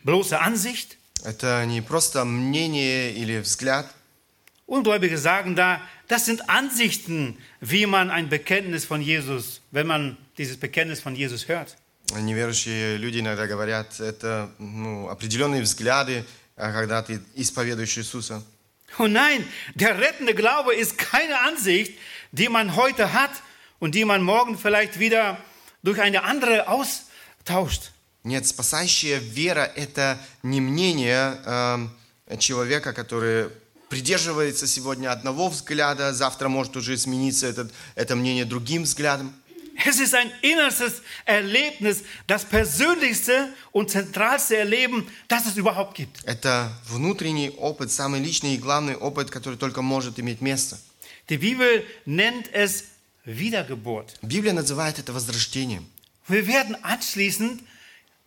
bloße 0.04 0.40
Ansicht. 0.40 0.96
Это 1.24 1.66
не 1.66 1.80
просто 1.80 2.24
мнение 2.24 3.12
или 3.12 3.40
взгляд. 3.40 3.86
Ungläubige 4.66 5.18
sagen 5.18 5.56
da, 5.56 5.80
das 6.08 6.26
sind 6.26 6.48
Ansichten, 6.48 7.38
wie 7.60 7.86
man 7.86 8.10
ein 8.10 8.28
Bekenntnis 8.28 8.84
von 8.84 9.00
Jesus, 9.00 9.62
wenn 9.70 9.86
man 9.86 10.16
dieses 10.36 10.58
Bekenntnis 10.58 11.00
von 11.00 11.14
Jesus 11.16 11.48
hört. 11.48 11.76
Неверующие 12.14 12.96
люди 12.96 13.18
иногда 13.20 13.46
говорят, 13.46 14.00
это 14.00 14.50
ну, 14.58 15.08
определенные 15.08 15.62
взгляды, 15.62 16.24
а 16.56 16.72
когда 16.72 17.02
ты 17.02 17.20
исповедуешь 17.34 17.98
Иисуса. 17.98 18.42
Und 18.96 19.12
nein, 19.12 19.44
der 19.74 19.98
rettende 19.98 20.34
Glaube 20.34 20.74
ist 20.74 20.96
keine 20.96 21.40
Ansicht, 21.40 21.92
die 22.32 22.48
man 22.48 22.74
heute 22.76 23.12
hat 23.12 23.30
und 23.78 23.94
die 23.94 24.06
man 24.06 24.22
morgen 24.22 24.56
vielleicht 24.56 24.98
wieder 24.98 25.38
durch 25.82 26.00
eine 26.00 26.24
andere 26.24 26.68
austauscht. 26.68 27.90
Нет, 28.24 28.46
спасающая 28.46 29.18
вера – 29.18 29.76
это 29.76 30.18
не 30.42 30.60
мнение 30.60 31.40
эм, 31.44 31.90
человека, 32.38 32.92
который 32.92 33.48
придерживается 33.88 34.66
сегодня 34.66 35.10
одного 35.10 35.48
взгляда, 35.48 36.12
завтра 36.12 36.48
может 36.48 36.76
уже 36.76 36.96
смениться 36.98 37.46
этот, 37.46 37.72
это 37.94 38.16
мнение 38.16 38.44
другим 38.44 38.82
взглядом. 38.82 39.32
Es 39.86 40.00
ist 40.00 40.12
ein 40.12 40.32
innerstes 40.42 41.02
Erlebnis, 41.24 42.02
das 42.26 42.44
persönlichste 42.44 43.48
und 43.70 43.90
zentralste 43.90 44.56
Erleben, 44.56 45.06
das 45.28 45.46
es 45.46 45.56
überhaupt 45.56 45.94
gibt. 45.94 46.18
Это 46.24 46.72
внутренний 46.88 47.50
опыт, 47.50 47.92
самый 47.92 48.20
личный 48.20 48.54
и 48.54 48.58
главный 48.58 48.96
опыт, 48.96 49.30
который 49.30 49.56
только 49.56 49.80
может 49.80 50.18
иметь 50.18 50.40
место. 50.40 50.78
Die 51.28 51.38
Bibel 51.38 51.84
nennt 52.06 52.52
es 52.52 52.86
Wiedergeburt. 53.24 54.18
Библия 54.22 54.52
называет 54.52 54.98
это 54.98 55.12
возрождением. 55.12 55.86
Wir 56.26 56.46
werden 56.46 56.76
anschließend 56.82 57.62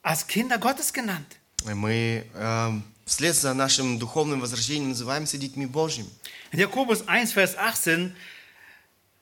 als 0.01 0.27
Kinder 0.27 0.57
Gottes 0.57 0.93
genannt. 0.93 1.37
Мы 1.65 2.25
эм, 2.35 2.83
вслед 3.05 3.35
за 3.35 3.53
нашим 3.53 3.99
духовным 3.99 4.39
возрождением 4.39 4.89
называемся 4.89 5.37
детьми 5.37 5.65
Божьими. 5.65 6.09
In 6.51 6.59
Jakobus 6.59 7.07
1, 7.07 7.33
Vers 7.33 7.55
18 7.55 8.13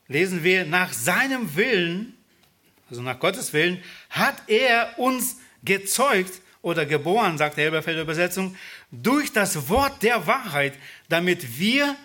lesen 0.08 0.44
wir, 0.44 0.66
nach 0.66 0.94
seinem 0.94 1.56
Willen, 1.56 2.18
also 2.90 3.02
nach 3.02 3.20
Gottes 3.20 3.54
Willen, 3.54 3.82
hat 4.10 4.42
er 4.48 4.98
uns 4.98 5.38
gezeugt 5.64 6.42
oder 6.62 6.86
geboren, 6.86 7.38
sagt 7.38 7.58
der 7.58 7.66
Elberfelder 7.66 8.02
Übersetzung, 8.02 8.56
durch 8.92 9.32
das 9.32 9.70
Wort 9.70 10.02
der 10.04 10.26
Wahrheit, 10.28 10.74
damit 11.08 11.60
wir 11.60 11.96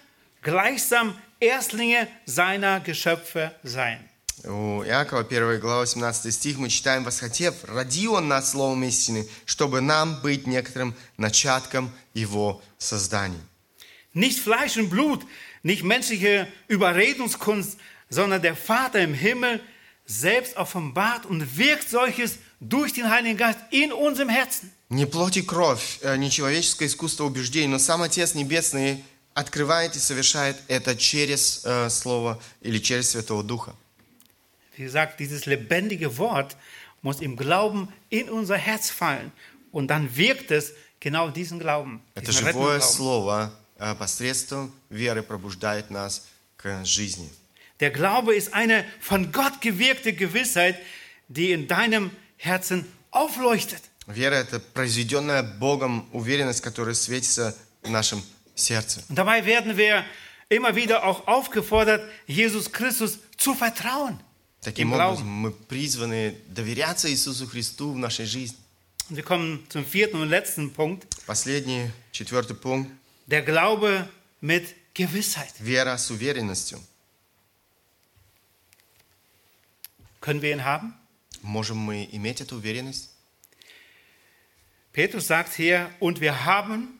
gleichsam 0.43 1.16
Erstlinge 1.41 2.09
seiner 2.27 2.81
Geschöpfe 2.81 3.55
seien. 3.62 4.01
У 4.47 4.83
Иакова 4.83 5.22
1 5.22 5.59
глава 5.61 5.81
18 5.83 6.35
стих 6.35 6.59
мы 6.59 6.68
читаем 6.68 7.05
«Восхотев, 7.05 7.55
роди 7.64 8.09
Он 8.09 8.29
нас 8.29 8.51
словом 8.51 8.85
истины, 8.85 9.27
чтобы 9.47 9.81
нам 9.81 10.20
быть 10.20 10.47
некоторым 10.47 10.95
начатком 11.16 11.91
Его 12.12 12.61
создания». 12.77 13.41
Nicht 14.12 14.41
Fleisch 14.41 14.77
und 14.77 14.91
Blut, 14.91 15.25
nicht 15.62 15.83
menschliche 15.83 16.47
Überredungskunst, 16.68 17.79
sondern 18.11 18.43
der 18.43 18.55
Vater 18.55 19.01
im 19.01 19.14
Himmel 19.14 19.61
selbst 20.07 20.57
offenbart 20.57 21.25
und 21.27 21.57
wirkt 21.57 21.89
solches 21.89 22.39
durch 22.61 22.93
den 22.93 23.09
Heiligen 23.09 23.39
Geist 23.39 23.59
in 23.70 23.93
unserem 23.93 24.29
Herzen. 24.29 24.70
Не 24.91 25.07
плоть 25.07 25.39
и 25.39 25.43
кровь, 25.43 25.99
э, 26.03 26.16
не 26.16 26.31
человеческое 26.31 26.87
искусство 26.87 27.25
убеждений, 27.25 27.68
но 27.68 27.79
сам 27.79 28.03
Отец 28.03 28.35
Небесный 28.35 29.03
открывает 29.34 29.96
и 29.96 30.00
совершает 30.00 30.58
это 30.68 30.96
через 30.96 31.62
э, 31.66 31.90
Слово 31.90 32.42
или 32.62 32.80
через 32.80 33.12
Святого 33.12 33.44
Духа. 33.44 33.76
Wie 34.78 34.84
gesagt, 34.84 35.20
dieses 35.20 35.46
lebendige 35.46 36.18
Wort 36.18 36.56
muss 37.02 37.22
im 37.22 37.36
Glauben 37.36 37.90
in 38.10 38.30
unser 38.30 38.58
Herz 38.58 38.90
fallen. 38.90 39.32
Und 39.72 39.88
dann 39.88 40.16
wirkt 40.16 40.52
es 40.52 40.74
genau 41.00 41.30
diesen 41.30 41.60
Glauben. 41.60 42.02
Это 42.16 42.32
diesen 42.32 42.48
живое 42.48 42.80
Glauben. 42.80 42.82
Слово 42.82 43.52
э, 43.78 43.96
посредством 43.96 44.74
веры 44.90 45.22
пробуждает 45.24 45.90
нас 45.90 46.28
к 46.58 46.86
жизни. 46.86 47.30
Der 47.80 47.92
Glaube 47.92 48.36
ist 48.36 48.54
eine 48.54 48.84
von 49.00 49.32
Gott 49.32 49.62
gewirkte 49.62 50.12
Gewissheit, 50.14 50.76
die 51.30 51.52
in 51.52 51.68
deinem 51.68 52.12
Herzen 52.38 52.86
aufleuchtet. 53.12 53.82
Вера– 54.08 54.36
это 54.36 54.60
произведенная 54.60 55.44
Богом 55.44 56.10
уверенность, 56.14 56.62
которая 56.62 56.96
светится 56.96 57.56
в 57.84 57.90
нашем 57.90 58.20
сердце. 58.20 58.39
Und 59.09 59.16
dabei 59.16 59.45
werden 59.45 59.77
wir 59.77 60.05
immer 60.49 60.77
wieder 60.77 61.05
auch 61.05 61.27
aufgefordert, 61.27 62.09
Jesus 62.27 62.70
Christus 62.70 63.18
zu 63.37 63.55
vertrauen. 63.55 64.20
Таким 64.61 64.89
Im 64.89 64.95
образом, 64.95 65.27
Glauben. 65.27 65.41
мы 65.43 65.51
призваны 65.51 66.37
доверяться 66.49 67.11
Иисусу 67.11 67.47
Христу 67.47 67.93
в 67.93 67.99
нашей 67.99 68.27
жизни. 68.27 68.57
Und 69.11 69.16
wir 69.16 69.22
kommen 69.22 69.66
zum 69.68 69.85
vierten 69.85 70.20
und 70.22 70.31
letzten 70.31 70.72
Punkt. 70.72 71.07
Последний, 71.27 71.91
четвертый 72.12 72.57
пункт 72.57 72.91
Der 73.27 73.43
Glaube 73.43 74.09
mit 74.41 74.75
Gewissheit. – 74.95 75.59
вера 75.59 75.99
с 75.99 76.11
уверенностью. 76.11 76.81
Können 80.20 80.41
wir 80.41 80.53
ihn 80.53 80.64
haben? 80.64 80.95
Можем 81.43 81.77
мы 81.77 82.09
иметь 82.12 82.41
эту 82.41 82.57
уверенность? 82.57 83.11
Petrus 84.95 85.27
sagt 85.27 85.55
hier, 85.55 85.91
und 86.01 86.20
wir 86.20 86.47
haben 86.47 86.97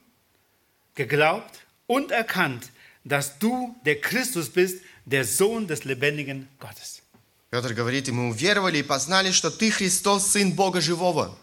geglaubt 0.99 1.61
und 1.87 2.11
erkannt, 2.11 2.71
dass 3.05 3.39
du 3.39 3.75
der 3.85 4.01
Christus 4.01 4.49
bist, 4.51 4.83
der 5.05 5.25
Sohn 5.25 5.67
des 5.67 5.85
lebendigen 5.85 6.49
Gottes. 6.59 7.03
Петр 7.51 7.73
говорит, 7.75 8.09
и 8.09 8.13
мы 8.13 8.31
уверовали 8.31 8.79
и 8.79 8.83
познали, 8.83 9.31
что 9.31 9.51
Ты 9.51 9.71
Христос, 9.71 10.27
Сын 10.33 10.53
Бога 10.53 10.81
Живого. 10.81 11.37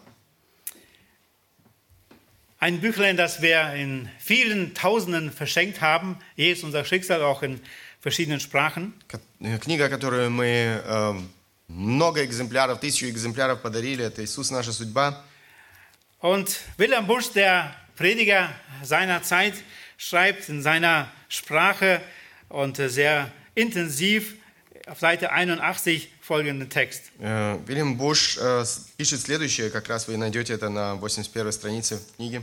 Ein 2.58 2.80
Büchlein, 2.80 3.16
das 3.16 3.42
wir 3.42 3.72
in 3.74 4.08
vielen 4.18 4.74
Tausenden 4.74 5.32
verschenkt 5.32 5.80
haben, 5.80 6.18
Jesus 6.36 6.62
unser 6.64 6.84
Schicksal, 6.84 7.22
auch 7.22 7.42
in 7.42 7.60
verschiedenen 8.00 8.38
Sprachen. 8.40 8.94
Ко- 9.08 9.20
э, 9.40 9.58
Книга, 9.58 9.88
которую 9.88 10.30
мы 10.30 10.46
э, 10.84 11.20
много 11.68 12.24
экземпляров, 12.24 12.78
тысячу 12.78 13.06
экземпляров 13.08 13.62
подарили, 13.62 14.04
это 14.04 14.22
«Иисус. 14.24 14.50
Наша 14.50 14.72
судьба». 14.72 15.24
Und 16.20 16.60
Wilhelm 16.78 17.06
Busch, 17.08 17.32
der 17.32 17.74
Prediger 17.96 18.50
seiner 18.82 19.22
Zeit, 19.22 19.54
schreibt 19.98 20.48
in 20.48 20.62
seiner 20.62 21.10
Sprache 21.28 22.00
und 22.48 22.78
äh, 22.78 22.88
sehr 22.88 23.30
intensiv 23.54 24.34
auf 24.86 24.98
Seite 24.98 25.30
81 25.30 26.08
folgenden 26.20 26.68
Text. 26.68 27.12
Э, 27.20 27.58
Вильям 27.66 27.96
Буш 27.96 28.36
э, 28.38 28.64
с- 28.64 28.88
пишет 28.96 29.20
следующее, 29.20 29.70
как 29.70 29.88
раз 29.88 30.08
вы 30.08 30.16
найдете 30.16 30.54
это 30.54 30.68
на 30.68 30.94
81 30.96 31.54
странице 31.54 32.00
книги. 32.16 32.42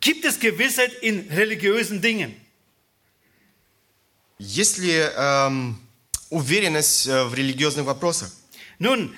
Gibt 0.00 0.24
es 0.24 0.38
Gewissheit 0.40 0.92
in 1.02 1.28
religiösen 1.30 2.00
Dingen? 2.00 2.34
Есть 4.38 4.78
ли 4.78 4.92
эм, 5.16 5.78
уверенность 6.30 7.06
э, 7.06 7.24
в 7.24 7.34
религиозных 7.34 7.84
вопросах? 7.86 8.30
Nun, 8.78 9.14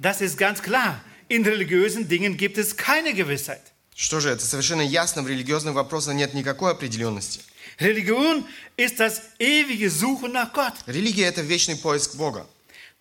das 0.00 0.22
ist 0.22 0.38
ganz 0.38 0.62
klar. 0.62 1.00
In 1.28 1.44
religiösen 1.44 2.08
Dingen 2.08 2.36
gibt 2.38 2.56
es 2.58 2.76
keine 2.76 3.12
Gewissheit. 3.12 3.60
Что 3.99 4.21
же, 4.21 4.29
это 4.29 4.45
совершенно 4.45 4.81
ясно, 4.81 5.23
в 5.23 5.27
религиозных 5.27 5.75
вопросах 5.75 6.13
нет 6.13 6.33
никакой 6.33 6.71
определенности. 6.71 7.41
Religion 7.79 8.45
ist 8.77 8.97
das 8.97 9.21
ewige 9.39 9.89
Suchen 9.89 10.31
nach 10.31 10.53
Gott. 10.53 10.73
Религия– 10.85 11.25
это 11.27 11.41
вечный 11.41 11.75
поиск 11.75 12.15
Бога. 12.15 12.47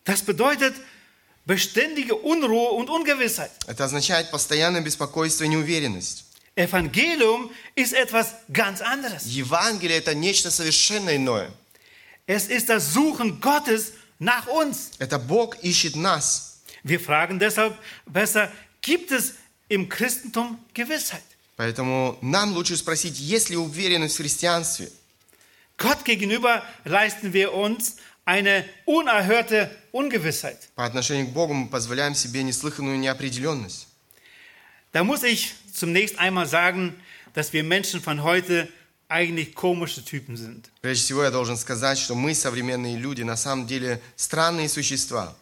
Das 0.05 0.23
bedeutet 0.23 0.75
beständige 1.47 2.17
Unruhe 2.17 2.71
und 2.71 2.91
Ungewissheit. 2.91 3.53
Это 3.69 3.85
означает 3.85 4.33
постоянное 4.33 4.81
беспокойство 4.81 5.45
и 5.45 5.49
неуверенность. 5.49 6.25
Evangelium 6.57 7.53
ist 7.77 7.93
etwas 7.93 8.35
ganz 8.53 8.81
anderes. 8.81 9.25
Евангелие– 9.25 9.99
это 9.99 10.17
нечто 10.17 10.51
совершенно 10.51 11.15
иное. 11.15 11.53
Es 12.27 12.49
ist 12.49 12.71
das 12.71 12.93
Suchen 12.93 13.41
Gottes 13.41 13.93
nach 14.19 14.49
uns. 14.49 14.91
Это 14.99 15.21
Бог 15.21 15.63
ищет 15.63 15.95
нас. 15.95 16.59
Wir 16.83 16.99
fragen 16.99 17.39
deshalb 17.39 17.79
besser, 18.05 18.51
gibt 18.81 19.13
es 19.13 19.35
im 19.70 19.90
Christentum 19.90 20.60
Gewissheit? 20.74 21.24
Поэтому 21.56 22.18
нам 22.22 22.54
лучше 22.54 22.78
спросить, 22.78 23.20
есть 23.20 23.50
ли 23.50 23.58
уверенность 23.58 24.16
в 24.16 24.18
христианстве? 24.18 24.90
Gott 25.78 26.06
gegenüber 26.06 26.64
leisten 26.86 27.34
wir 27.34 27.54
uns 27.54 27.98
eine 28.26 28.66
unerhörte 28.86 29.70
Ungewissheit. 29.92 30.70
По 30.76 30.86
отношению 30.86 31.28
к 31.28 31.32
Богу 31.32 31.54
мы 31.54 31.68
позволяем 31.68 32.16
себе 32.16 32.44
неслыханную 32.44 32.98
неопределенность. 32.98 33.88
Da 34.92 35.04
muss 35.04 35.24
ich 35.24 35.56
zunächst 35.74 36.20
einmal 36.20 36.46
sagen, 36.46 36.96
dass 37.34 37.52
wir 37.52 37.64
Menschen 37.64 38.00
von 38.02 38.24
heute 38.24 38.70
eigentlich 39.10 39.54
komische 39.56 40.04
Typen 40.04 40.38
sind. 40.38 40.70
Прежде 40.82 41.04
всего, 41.04 41.24
я 41.24 41.32
должен 41.32 41.58
сказать, 41.58 41.98
что 41.98 42.16
мы, 42.16 42.34
современные 42.34 42.98
люди, 42.98 43.24
на 43.24 43.36
самом 43.36 43.68
деле 43.68 44.02
странные 44.16 44.70
существа. 44.70 45.36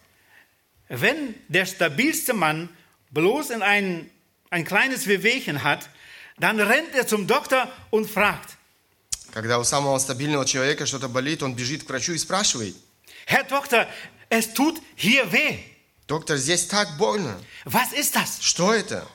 Wenn 0.89 1.35
der 1.47 1.65
stabilste 1.65 2.33
Mann 2.33 2.69
bloß 3.13 3.51
in 3.51 3.61
ein, 3.61 4.09
ein 4.49 4.65
kleines 4.65 5.07
Wehwehchen 5.07 5.63
hat, 5.63 5.89
dann 6.37 6.59
rennt 6.59 6.93
er 6.95 7.07
zum 7.07 7.27
Doktor 7.27 7.71
und 7.89 8.09
fragt, 8.09 8.57
Когда 9.33 9.59
у 9.59 9.63
самого 9.63 9.97
стабильного 9.99 10.45
человека 10.45 10.85
что-то 10.85 11.07
болит, 11.07 11.41
он 11.41 11.55
бежит 11.55 11.83
к 11.83 11.89
врачу 11.89 12.13
и 12.13 12.17
спрашивает, 12.17 12.75
Herr 13.27 13.45
Doktor, 13.47 13.87
es 14.29 14.53
tut 14.53 14.81
hier 14.95 15.31
weh. 15.31 15.59
доктор, 16.07 16.35
здесь 16.37 16.65
так 16.65 16.97
больно. 16.97 17.39
Was 17.65 17.93
ist 17.93 18.15
das? 18.15 18.41
Что 18.41 18.73
это? 18.73 19.07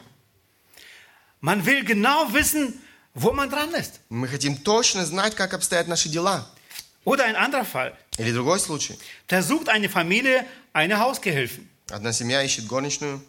Man 1.42 1.64
will 1.66 1.84
genau 1.84 2.32
wissen, 2.32 2.80
wo 3.14 3.32
man 3.32 3.50
dran 3.50 3.74
ist. 3.74 4.00
Мы 4.08 4.26
хотим 4.28 4.56
точно 4.56 5.04
знать, 5.04 5.34
как 5.34 5.52
обстоят 5.52 5.86
наши 5.86 6.08
дела. 6.08 6.46
Oder 7.04 7.24
ein 7.24 7.36
anderer 7.36 7.64
Fall. 7.64 7.94
Или 8.18 8.32
другой 8.32 8.58
случай. 8.58 8.98
Da 9.28 9.42
sucht 9.42 9.68
eine 9.68 9.88
Familie 9.90 10.46
eine 10.72 10.98
Hausgehilfen. 10.98 11.68
Одна 11.90 12.12
семья 12.12 12.42
ищет 12.42 12.66
горничную. 12.66 13.22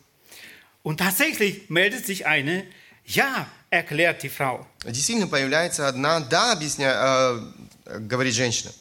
Und 0.84 0.98
tatsächlich 1.00 1.70
meldet 1.70 2.06
sich 2.06 2.26
eine, 2.26 2.66
ja, 3.06 3.48
erklärt 3.70 4.24
die 4.24 4.30
Frau. 4.30 4.66
Действительно 4.86 5.28
появляется 5.28 5.88
одна, 5.88 6.22
да, 6.22 6.54
объясня, 6.54 7.42
э, 7.86 8.00
говорит 8.00 8.34
женщина. 8.34 8.72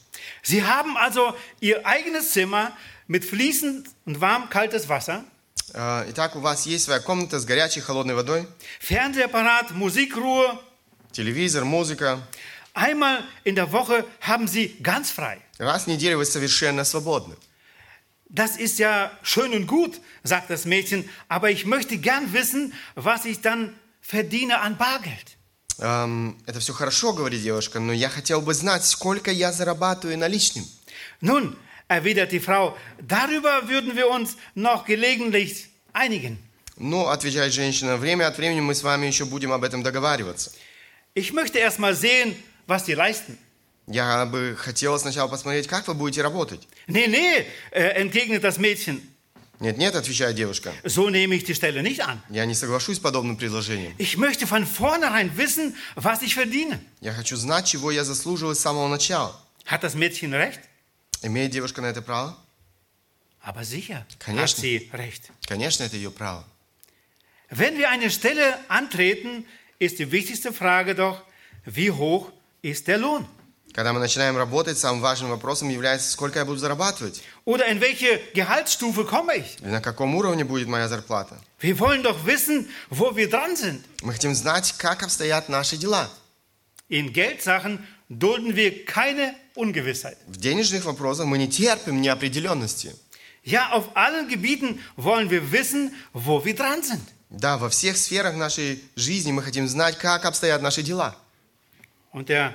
Sie 0.43 0.63
haben 0.65 0.97
also 0.97 1.35
ihr 1.61 1.85
eigenes 1.87 2.33
Zimmer 2.33 2.73
mit 3.09 3.25
fließend 3.25 3.89
und 4.05 4.21
warm 4.21 4.49
kaltes 4.51 4.89
Wasser, 4.89 5.25
Э, 5.75 6.07
Итак, 6.11 6.37
у 6.37 6.41
вас 6.41 6.65
есть 6.67 6.85
своя 6.85 7.01
комната 7.01 7.41
с 7.41 7.45
горячей 7.45 7.81
холодной 7.81 8.15
водой, 8.15 8.47
Fernsehapparat, 8.81 9.73
Musikruhe. 9.73 10.59
телевизор, 11.13 11.65
музыка. 11.65 12.21
Einmal 12.73 13.23
in 13.45 13.57
der 13.57 13.73
Woche 13.73 14.05
haben 14.21 14.47
sie 14.47 14.77
ganz 14.83 15.11
frei. 15.11 15.39
Раз 15.59 15.85
в 15.85 15.87
неделю 15.89 16.19
вы 16.19 16.25
совершенно 16.25 16.85
свободны. 16.85 17.35
Das 18.31 18.57
ist 18.57 18.79
ja 18.79 19.11
schön 19.23 19.53
und 19.53 19.67
gut, 19.67 20.01
sagt 20.25 20.51
das 20.51 20.65
Mädchen, 20.65 21.09
aber 21.29 21.51
ich 21.51 21.65
möchte 21.65 21.97
gern 21.97 22.33
wissen, 22.33 22.73
was 22.95 23.25
ich 23.25 23.41
dann 23.41 23.75
verdiene 24.01 24.61
an 24.61 24.77
Bargeld. 24.77 25.37
Эм, 25.79 26.39
это 26.47 26.59
все 26.61 26.73
хорошо, 26.73 27.13
говорит 27.13 27.43
девушка, 27.43 27.81
но 27.81 27.93
я 27.93 28.09
хотел 28.09 28.41
бы 28.41 28.55
знать, 28.55 28.85
сколько 28.85 29.31
я 29.31 29.53
зарабатываю 29.53 30.19
наличным. 30.19 30.65
Nun, 31.21 31.57
erwidert 31.89 32.33
die 32.33 32.41
Frau, 32.41 32.77
darüber 33.01 33.69
würden 33.69 33.95
wir 33.97 34.09
uns 34.09 34.37
noch 34.55 34.85
gelegentlich 34.87 35.69
einigen. 35.93 36.39
Ну, 36.79 37.07
отвечает 37.07 37.55
женщина, 37.55 37.97
время 37.97 38.27
от 38.27 38.37
времени 38.37 38.61
мы 38.61 38.75
с 38.75 38.83
вами 38.83 39.07
еще 39.07 39.25
будем 39.25 39.53
об 39.53 39.65
этом 39.65 39.83
договариваться. 39.83 40.51
Ich 41.15 41.33
möchte 41.33 41.59
erst 41.59 41.79
mal 41.79 41.95
sehen, 41.95 42.37
was 42.67 42.85
die 42.85 42.95
leisten. 42.95 43.39
Я 43.88 44.26
бы 44.26 44.56
хотела 44.58 44.98
сначала 44.98 45.28
посмотреть, 45.28 45.68
как 45.68 45.88
вы 45.88 45.94
будете 45.94 46.22
работать. 46.22 46.68
Nee, 46.88 47.08
nee, 47.08 47.46
äh, 47.72 47.96
entgegnet 48.02 48.44
das 48.44 48.58
Mädchen, 48.60 49.02
Нет, 49.60 49.78
нет, 49.78 49.96
отвечает 49.96 50.36
девушка. 50.36 50.74
so 50.84 51.10
nehme 51.10 51.36
ich 51.36 51.44
die 51.44 51.54
Stelle 51.54 51.84
nicht 51.84 52.02
an. 52.02 52.22
Я 52.30 52.46
не 52.46 52.56
соглашусь 52.56 52.98
с 52.98 53.00
подобным 53.00 53.38
предложением. 53.38 53.94
Ich 53.98 54.18
möchte 54.18 54.48
von 54.48 54.66
vornherein 54.66 55.36
wissen, 55.38 55.76
was 55.96 56.22
ich 56.22 56.34
verdiene. 56.36 56.80
Я 57.02 57.14
хочу 57.14 57.36
знать, 57.36 57.68
чего 57.68 57.92
я 57.92 58.04
заслуживаю 58.04 58.56
с 58.56 58.60
самого 58.60 58.88
начала. 58.88 59.36
Hat 59.66 59.84
das 59.84 59.94
Mädchen 59.96 60.34
recht? 60.34 60.60
Имеет 61.22 61.52
девушка 61.52 61.82
на 61.82 61.88
это 61.88 62.02
право? 62.02 62.36
Aber 63.44 63.64
sicher 63.64 64.00
hat 64.00 64.18
Конечно. 64.20 64.62
sie 64.62 64.90
recht. 64.94 65.32
Конечно, 65.48 65.84
это 65.84 65.96
ее 65.96 66.12
право. 66.12 66.44
Wenn 67.50 67.78
wir 67.78 67.90
eine 67.90 68.10
Stelle 68.10 68.58
antreten, 68.70 69.46
ist 69.78 70.00
die 70.00 70.12
wichtigste 70.12 70.54
Frage 70.54 70.96
doch, 70.96 71.22
wie 71.66 71.92
hoch 71.92 72.32
ist 72.62 72.88
der 72.88 72.98
Lohn? 72.98 73.28
Когда 73.74 73.94
мы 73.94 74.00
начинаем 74.00 74.36
работать, 74.36 74.78
самым 74.78 75.02
важным 75.02 75.30
вопросом 75.30 75.70
является, 75.70 76.12
сколько 76.12 76.40
я 76.40 76.46
буду 76.46 76.58
зарабатывать. 76.58 77.24
Oder 77.46 77.68
in 77.70 77.80
welche 77.80 78.20
Gehaltsstufe 78.34 79.06
komme 79.06 79.38
ich? 79.38 79.60
Или 79.62 79.70
на 79.70 79.82
каком 79.82 80.16
уровне 80.16 80.44
будет 80.44 80.68
моя 80.68 80.88
зарплата. 80.90 81.40
Wir 81.60 81.80
wollen 81.80 82.04
doch 82.04 82.26
wissen, 82.26 82.68
wo 82.90 83.16
wir 83.16 83.30
dran 83.30 83.56
sind. 83.56 83.82
Мы 84.02 84.14
хотим 84.14 84.36
знать, 84.36 84.74
как 84.78 85.04
обстоят 85.04 85.48
наши 85.48 85.78
дела. 85.78 86.10
In 86.90 87.14
Geldsachen 87.14 87.88
dulden 88.10 88.56
wir 88.58 88.86
keine 88.86 89.34
Ungewissheit. 89.56 90.18
В 90.28 90.38
денежных 90.38 90.84
вопросах 90.84 91.26
мы 91.26 91.38
не 91.38 91.48
терпим 91.48 92.02
неопределенности. 92.02 92.94
Ja, 93.44 93.72
auf 93.72 93.96
allen 93.96 94.28
Gebieten 94.28 94.80
wollen 94.98 95.30
wir 95.30 95.52
wissen, 95.52 95.96
wo 96.14 96.44
wir 96.44 96.56
dran 96.56 96.84
sind. 96.84 97.02
Да, 97.30 97.58
во 97.58 97.70
всех 97.70 97.96
сферах 97.96 98.36
нашей 98.36 98.84
жизни 98.98 99.32
мы 99.32 99.42
хотим 99.42 99.70
знать, 99.70 99.98
как 99.98 100.26
обстоят 100.26 100.62
наши 100.62 100.84
дела. 100.84 101.16
Und 102.12 102.30
er 102.30 102.54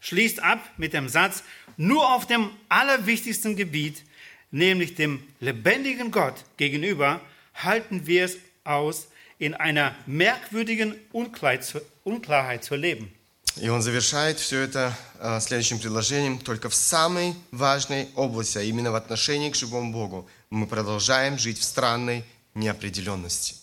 schließt 0.00 0.42
ab 0.42 0.60
mit 0.76 0.92
dem 0.92 1.08
Satz, 1.08 1.42
nur 1.76 2.14
auf 2.14 2.26
dem 2.26 2.50
allerwichtigsten 2.68 3.56
Gebiet, 3.56 4.02
nämlich 4.50 4.94
dem 4.94 5.22
lebendigen 5.40 6.10
Gott 6.10 6.44
gegenüber, 6.56 7.20
halten 7.54 8.06
wir 8.06 8.24
es 8.24 8.36
aus, 8.64 9.08
in 9.38 9.54
einer 9.54 9.94
merkwürdigen 10.06 10.94
Unklarheit 11.12 11.64
zu, 11.64 11.80
Unklarheit 12.04 12.64
zu 12.64 12.76
leben. 12.76 13.12
И 13.60 13.68
он 13.68 13.82
завершает 13.82 14.40
все 14.40 14.60
это 14.60 14.96
э, 15.20 15.38
следующим 15.40 15.78
предложением. 15.78 16.38
Только 16.38 16.70
в 16.70 16.74
самой 16.74 17.34
важной 17.50 18.08
области, 18.14 18.56
а 18.56 18.62
именно 18.62 18.92
в 18.92 18.94
отношении 18.94 19.50
к 19.50 19.56
живому 19.56 19.92
Богу, 19.92 20.26
мы 20.48 20.66
продолжаем 20.66 21.38
жить 21.38 21.58
в 21.58 21.64
странной 21.64 22.24
неопределенности. 22.54 23.56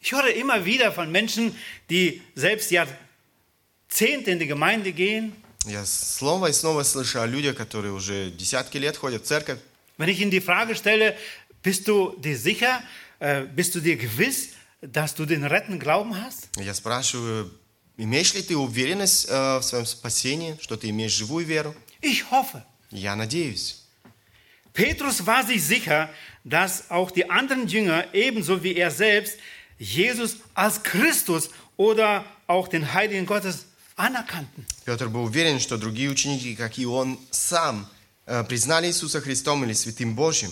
Ich 0.00 0.12
höre 0.12 0.34
immer 0.34 0.64
wieder 0.64 0.92
von 0.92 1.10
Menschen, 1.10 1.54
die 1.90 2.22
selbst 2.34 2.70
Jahrzehnte 2.70 4.30
in 4.30 4.38
die 4.38 4.46
Gemeinde 4.46 4.92
gehen. 4.92 5.32
Я 5.64 5.84
снова 5.84 6.48
и 6.48 6.52
снова 6.52 6.82
слышу 6.82 7.20
о 7.20 7.26
людях, 7.26 7.56
которые 7.56 7.92
уже 7.92 8.30
десятки 8.30 8.78
лет 8.78 8.96
ходят 8.96 9.22
в 9.22 9.26
церковь. 9.26 9.58
Wenn 9.98 10.08
ich 10.08 10.20
ihnen 10.20 10.30
die 10.30 10.40
Frage 10.40 10.74
stelle, 10.74 11.16
bist 11.62 11.88
du 11.88 12.14
dir 12.18 12.38
sicher, 12.38 12.82
äh, 13.18 13.44
bist 13.44 13.74
du 13.74 13.80
dir 13.80 13.96
gewiss, 13.96 14.50
dass 14.80 15.14
du 15.14 15.26
den 15.26 15.44
rettenden 15.44 15.80
Glauben 15.80 16.14
hast? 16.16 16.48
Я 16.56 16.72
спрашиваю, 16.74 17.50
имеешь 17.96 18.32
ли 18.34 18.42
ты 18.42 18.56
уверенность 18.56 19.26
э, 19.28 19.58
в 19.58 19.62
своем 19.62 19.86
спасении, 19.86 20.56
что 20.60 20.76
ты 20.76 20.90
имеешь 20.90 21.12
живую 21.12 21.44
веру? 21.44 21.74
Ich 22.00 22.30
hoffe. 22.30 22.62
Я 22.90 23.16
надеюсь. 23.16 23.82
Petrus 24.72 25.26
war 25.26 25.44
sich 25.44 25.64
sicher, 25.64 26.08
dass 26.44 26.90
auch 26.90 27.10
die 27.10 27.28
anderen 27.28 27.66
Jünger 27.66 28.14
ebenso 28.14 28.62
wie 28.62 28.76
er 28.76 28.92
selbst 28.92 29.36
Jesus 29.78 30.36
als 30.54 30.82
Christus 30.82 31.50
oder 31.76 32.24
auch 32.46 32.68
den 32.68 32.94
Heiligen 32.94 33.26
Gottes 33.26 33.66
anerkannten. 33.95 34.65
Петр 34.85 35.07
был 35.09 35.23
уверен, 35.25 35.59
что 35.59 35.77
другие 35.77 36.09
ученики, 36.09 36.55
как 36.55 36.77
и 36.77 36.85
он 36.85 37.19
сам, 37.31 37.87
признали 38.47 38.87
Иисуса 38.87 39.21
Христом 39.21 39.63
или 39.63 39.73
Святым 39.73 40.15
Божьим. 40.15 40.51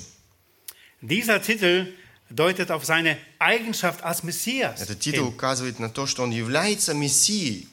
Dieser 1.02 1.42
Titel 1.42 1.94
deutet 2.30 2.70
auf 2.72 2.86
seine 2.86 3.18
Eigenschaft 3.39 4.04
als 4.04 4.24
Messias. 4.24 4.82
Этот 4.82 5.00
титул 5.00 5.28
указывает 5.28 5.80
на 5.80 5.89
то, 5.89 6.06
что 6.08 6.24
он 6.24 6.32
является 6.32 6.94
Мессией. 6.94 7.68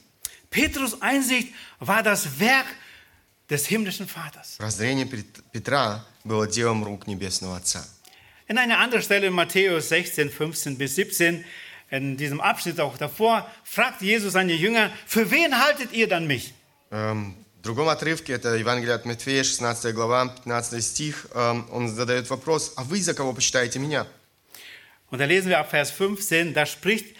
Petrus 0.49 0.99
Einsicht 1.01 1.49
war 1.79 2.01
das 2.01 2.39
Werk 2.39 2.65
des 3.49 3.67
himmlischen 3.67 4.07
Vaters. 4.07 4.57
Прозрение 4.57 5.05
Пет- 5.05 5.43
Петра 5.51 6.03
было 6.23 6.47
делом 6.47 6.83
рук 6.83 7.05
Небесного 7.07 7.57
Отца. 7.57 7.85
In 8.47 8.57
einer 8.57 8.79
anderen 8.79 9.03
Stelle 9.03 9.27
in 9.27 9.33
Matthäus 9.33 9.89
16, 9.89 10.31
15 10.31 10.75
bis 10.75 10.95
17, 10.95 11.45
in 11.90 12.16
diesem 12.16 12.40
Abschnitt 12.40 12.80
auch 12.80 12.96
davor, 12.98 13.48
fragt 13.64 14.02
Jesus 14.02 14.32
seine 14.32 14.54
Jünger, 14.54 14.90
für 15.06 15.30
wen 15.30 15.58
haltet 15.64 15.92
ihr 15.92 16.08
dann 16.08 16.26
mich? 16.26 16.52
Эм, 16.90 17.34
В 17.58 17.66
другом 17.66 17.88
отрывке, 17.88 18.34
это 18.34 18.56
Евангелие 18.56 18.94
от 18.94 19.06
Матфея, 19.06 19.42
16 19.42 19.94
глава, 19.94 20.28
15 20.44 20.82
стих, 20.84 21.26
эм, 21.34 21.66
он 21.70 21.88
задает 21.88 22.28
вопрос, 22.28 22.74
а 22.76 22.84
вы 22.84 23.00
за 23.00 23.14
кого 23.14 23.32
почитаете 23.32 23.78
меня? 23.78 24.06
Und 25.10 25.18
da 25.18 25.24
lesen 25.26 25.48
wir 25.48 25.58
ab 25.60 25.70
Vers 25.70 25.90
15, 25.90 26.52
da 26.54 26.66
spricht 26.66 27.14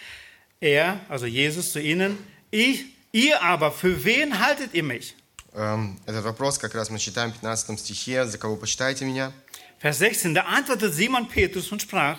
er, 0.60 1.00
also 1.08 1.26
Jesus, 1.26 1.72
zu 1.72 1.80
ihnen, 1.80 2.18
ich, 2.50 2.84
ihr 3.12 3.40
aber, 3.42 3.70
für 3.72 4.04
wen 4.04 4.38
haltet 4.40 4.74
ihr 4.74 4.82
mich? 4.82 5.14
Эм, 5.54 5.98
Этот 6.04 6.24
вопрос 6.24 6.58
как 6.58 6.74
раз 6.74 6.90
мы 6.90 6.98
читаем 6.98 7.32
в 7.32 7.36
15 7.40 7.78
стихе. 7.78 8.26
«За 8.26 8.36
кого 8.38 8.56
почитаете 8.56 9.04
меня?» 9.04 9.32
Vers 9.80 9.98
16, 9.98 10.34
da 10.34 10.42
antwortete 10.42 10.92
Simon 10.92 11.28
Petrus 11.28 11.70
und 11.70 11.80
sprach, 11.80 12.18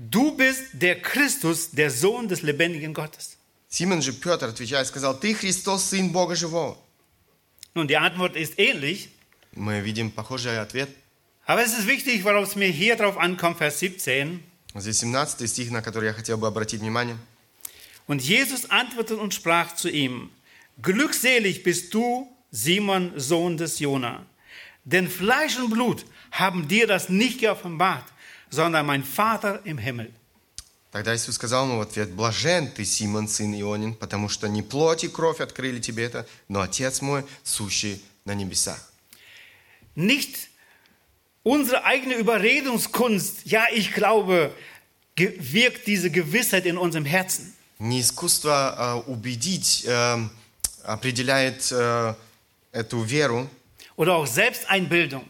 du 0.00 0.36
bist 0.36 0.62
der 0.72 1.00
Christus, 1.00 1.70
der 1.70 1.90
Sohn 1.90 2.28
des 2.28 2.42
lebendigen 2.42 2.92
Gottes. 2.94 3.36
Симон 3.68 4.00
же 4.02 4.12
Петр, 4.12 4.46
отвечая, 4.48 4.84
сказал, 4.84 5.18
«Ты 5.18 5.34
Христос, 5.34 5.90
Сын 5.90 6.10
Бога 6.12 6.34
Живого». 6.36 6.78
Nun, 7.74 7.86
die 7.88 7.96
Antwort 7.96 8.36
ist 8.36 8.58
ähnlich, 8.58 9.08
Мы 9.52 9.80
видим 9.80 10.10
похожий 10.10 10.58
ответ. 10.58 10.88
aber 11.46 11.62
es 11.62 11.72
ist 11.78 11.86
wichtig, 11.86 12.24
worauf 12.24 12.48
es 12.48 12.56
mir 12.56 12.68
hier 12.68 12.96
drauf 12.96 13.16
ankommt, 13.18 13.58
Vers 13.58 13.78
17. 13.80 14.42
Здесь 14.74 14.98
17 15.00 15.46
стих, 15.48 15.70
на 15.70 15.80
который 15.82 16.06
я 16.06 16.12
хотел 16.12 16.36
бы 16.38 16.46
обратить 16.46 16.80
внимание. 16.80 17.16
Und 18.06 18.20
Jesus 18.22 18.70
antwortete 18.70 19.16
und 19.16 19.34
sprach 19.34 19.74
zu 19.74 19.88
ihm, 19.88 20.30
Glückselig 20.82 21.62
bist 21.62 21.92
du, 21.94 22.28
Simon, 22.50 23.12
Sohn 23.16 23.56
des 23.56 23.78
Jona, 23.78 24.24
denn 24.84 25.08
Fleisch 25.08 25.58
und 25.58 25.70
Blut 25.70 26.04
haben 26.30 26.68
dir 26.68 26.86
das 26.86 27.08
nicht 27.08 27.40
geoffenbart, 27.40 28.04
sondern 28.51 28.85
mein 28.85 29.03
Vater 29.03 29.61
im 29.65 29.79
Himmel. 29.79 30.11
Тогда 30.91 31.15
Иисус 31.15 31.35
сказал 31.35 31.65
ему 31.67 31.77
в 31.77 31.81
ответ, 31.81 32.11
«Блажен 32.11 32.67
ты, 32.67 32.83
Симон, 32.83 33.29
сын 33.29 33.53
Ионин, 33.55 33.95
потому 33.95 34.27
что 34.27 34.47
не 34.49 34.61
плоть 34.61 35.05
и 35.05 35.07
кровь 35.07 35.39
открыли 35.39 35.79
тебе 35.79 36.03
это, 36.03 36.27
но 36.49 36.59
Отец 36.59 37.01
мой, 37.01 37.23
сущий 37.43 38.03
на 38.25 38.35
небесах». 38.35 38.91
Nicht 39.95 40.49
unsere 41.43 41.85
eigene 41.85 42.15
Überredungskunst, 42.15 43.45
ja, 43.45 43.65
ich 43.73 43.93
glaube, 43.93 44.53
wirkt 45.15 45.87
diese 45.87 46.09
Gewissheit 46.11 46.65
in 46.65 46.77
unserem 46.77 47.05
Herzen. 47.05 47.53
Не 47.79 48.01
искусство 48.01 48.75
а, 48.77 48.95
убедить 49.07 49.85
э, 49.87 50.17
определяет 50.83 51.71
э, 51.71 52.13
эту 52.71 53.01
веру, 53.01 53.49
Oder 53.95 54.15
auch 54.15 54.27
Selbsteinbildung. 54.27 55.25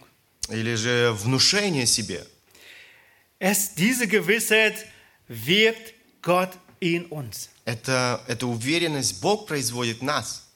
или 0.49 0.76
же 0.76 1.11
внушение 1.13 1.86
себе. 1.86 2.26
Es, 3.40 3.74
diese 3.74 4.09
Gewissheit 4.09 4.86
wirkt 5.28 5.94
Gott 6.22 6.50
in 6.80 7.07
uns. 7.07 7.48
Это, 7.64 8.22
эта 8.28 8.46
уверенность 8.46 9.20
Бог 9.20 9.46
производит 9.46 10.00
в 10.00 10.02
нас. 10.02 10.46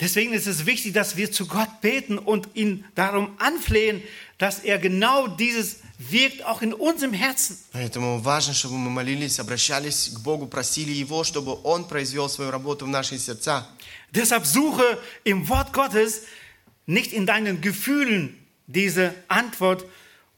Deswegen 0.00 0.32
ist 0.32 0.46
es 0.46 0.64
wichtig, 0.64 0.92
dass 0.92 1.16
wir 1.16 1.32
zu 1.32 1.46
Gott 1.46 1.80
beten 1.80 2.18
und 2.18 2.48
ihn 2.54 2.84
darum 2.94 3.36
anflehen, 3.40 4.00
dass 4.38 4.60
er 4.60 4.78
genau 4.78 5.26
dieses 5.26 5.78
wirkt 5.98 6.44
auch 6.44 6.62
in 6.62 6.72
unserem 6.72 7.12
Herzen. 7.12 7.58
Поэтому 7.72 8.20
важно, 8.20 8.54
чтобы 8.54 8.76
мы 8.76 8.90
молились, 8.90 9.40
обращались 9.40 10.10
к 10.14 10.20
Богу, 10.20 10.46
просили 10.46 10.92
Его, 10.92 11.24
чтобы 11.24 11.58
Он 11.64 11.86
произвел 11.88 12.28
свою 12.28 12.52
работу 12.52 12.86
в 12.86 12.88
наши 12.88 13.18
сердца. 13.18 13.66
Deshalb 14.12 14.46
suche 14.46 14.98
im 15.24 15.48
Wort 15.48 15.72
Gottes 15.72 16.22
nicht 16.86 17.12
in 17.12 17.26
deinen 17.26 17.60
Gefühlen 17.60 18.38
diese 18.68 19.12
Antwort 19.26 19.84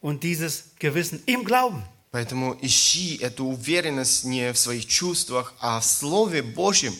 und 0.04 0.22
dieses 0.22 0.64
Gewissen 0.78 1.22
im 1.26 1.44
Glauben. 1.44 1.82
Поэтому 2.12 2.58
ищи 2.60 3.16
эту 3.20 3.44
уверенность 3.46 4.24
не 4.24 4.52
в 4.52 4.58
своих 4.58 4.86
чувствах, 4.86 5.54
а 5.60 5.78
в 5.80 5.84
Слове 5.84 6.42
Божьем. 6.42 6.94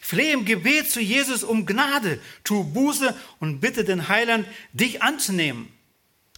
Flehe 0.00 0.32
im 0.32 0.44
Gebet 0.44 0.90
zu 0.90 1.00
Jesus 1.00 1.44
um 1.44 1.64
Gnade, 1.66 2.18
tu 2.42 2.64
Buße 2.64 3.14
und 3.40 3.60
bitte 3.60 3.84
den 3.84 4.08
Heiland, 4.08 4.46
dich 4.72 5.02
anzunehmen. 5.02 5.68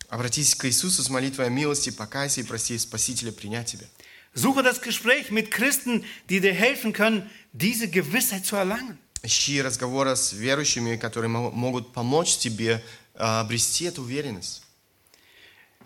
Обратись 0.08 0.54
к 0.54 0.66
Иисусу 0.66 1.02
с 1.02 1.08
молитвой 1.08 1.46
о 1.46 1.48
милости, 1.48 1.90
покайся 1.90 2.40
и 2.40 2.44
проси 2.44 2.76
Спасителя 2.78 3.32
принять 3.32 3.66
тебя. 3.68 3.86
Suche 4.34 4.62
das 4.64 4.82
Gespräch 4.82 5.30
mit 5.30 5.50
Christen, 5.52 6.04
die 6.28 6.40
dir 6.40 6.52
helfen 6.52 6.92
können, 6.92 7.30
diese 7.52 7.88
Gewissheit 7.88 8.44
zu 8.44 8.56
erlangen. 8.56 8.98
Ищи 9.22 9.62
разговора 9.62 10.14
с 10.16 10.32
верующими, 10.34 10.96
которые 10.96 11.30
мо- 11.30 11.50
могут 11.52 11.92
помочь 11.94 12.36
тебе 12.36 12.82
а, 13.14 13.40
обрести 13.40 13.84
эту 13.86 14.02
уверенность. 14.02 14.62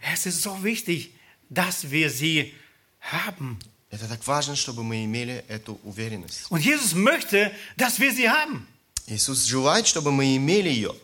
Es 0.03 0.27
ist 0.27 0.43
so 0.43 0.63
wichtig, 0.63 1.13
dass 1.51 1.91
wir 1.91 2.11
sie 2.11 2.55
haben. 3.01 3.59
Это 3.91 4.07
так 4.07 4.27
важно, 4.27 4.55
чтобы 4.55 4.85
мы 4.85 5.05
имели 5.05 5.45
эту 5.49 5.81
уверенность. 5.83 6.51
Und 6.51 6.63
Jesus 6.63 6.95
möchte, 6.95 7.51
dass 7.77 7.99
wir 7.99 8.13
sie 8.13 8.29
haben. 8.29 8.67
Иисус 9.07 9.47
желает, 9.47 9.87
чтобы 9.87 10.13
мы 10.13 10.37
имели 10.37 10.69
ее. 10.69 10.95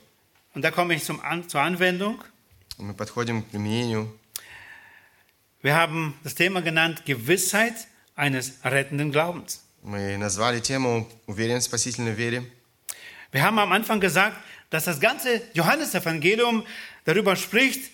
Und 0.54 0.62
da 0.62 0.70
komme 0.70 0.94
ich 0.94 1.04
zum 1.04 1.20
An 1.20 1.48
zur 1.48 1.62
Anwendung. 1.62 2.22
Мы 2.76 2.92
подходим 2.94 3.42
к 3.42 3.50
применению. 3.50 4.12
Wir 5.62 5.74
haben 5.74 6.14
das 6.22 6.34
Thema 6.34 6.60
genannt 6.60 7.06
Gewissheit 7.06 7.88
eines 8.16 8.52
rettenden 8.64 9.10
Glaubens. 9.10 9.62
Мы 9.82 10.16
назвали 10.16 10.60
тему 10.60 11.08
«Уверенность 11.26 11.66
в 11.66 11.70
спасительной 11.70 12.12
вере». 12.12 12.44
Wir 13.32 13.42
haben 13.42 13.58
am 13.58 13.72
Anfang 13.72 14.00
gesagt, 14.00 14.36
dass 14.70 14.84
das 14.84 15.00
ganze 15.00 15.42
Johannesevangelium 15.54 16.64
darüber 17.04 17.34
spricht, 17.36 17.90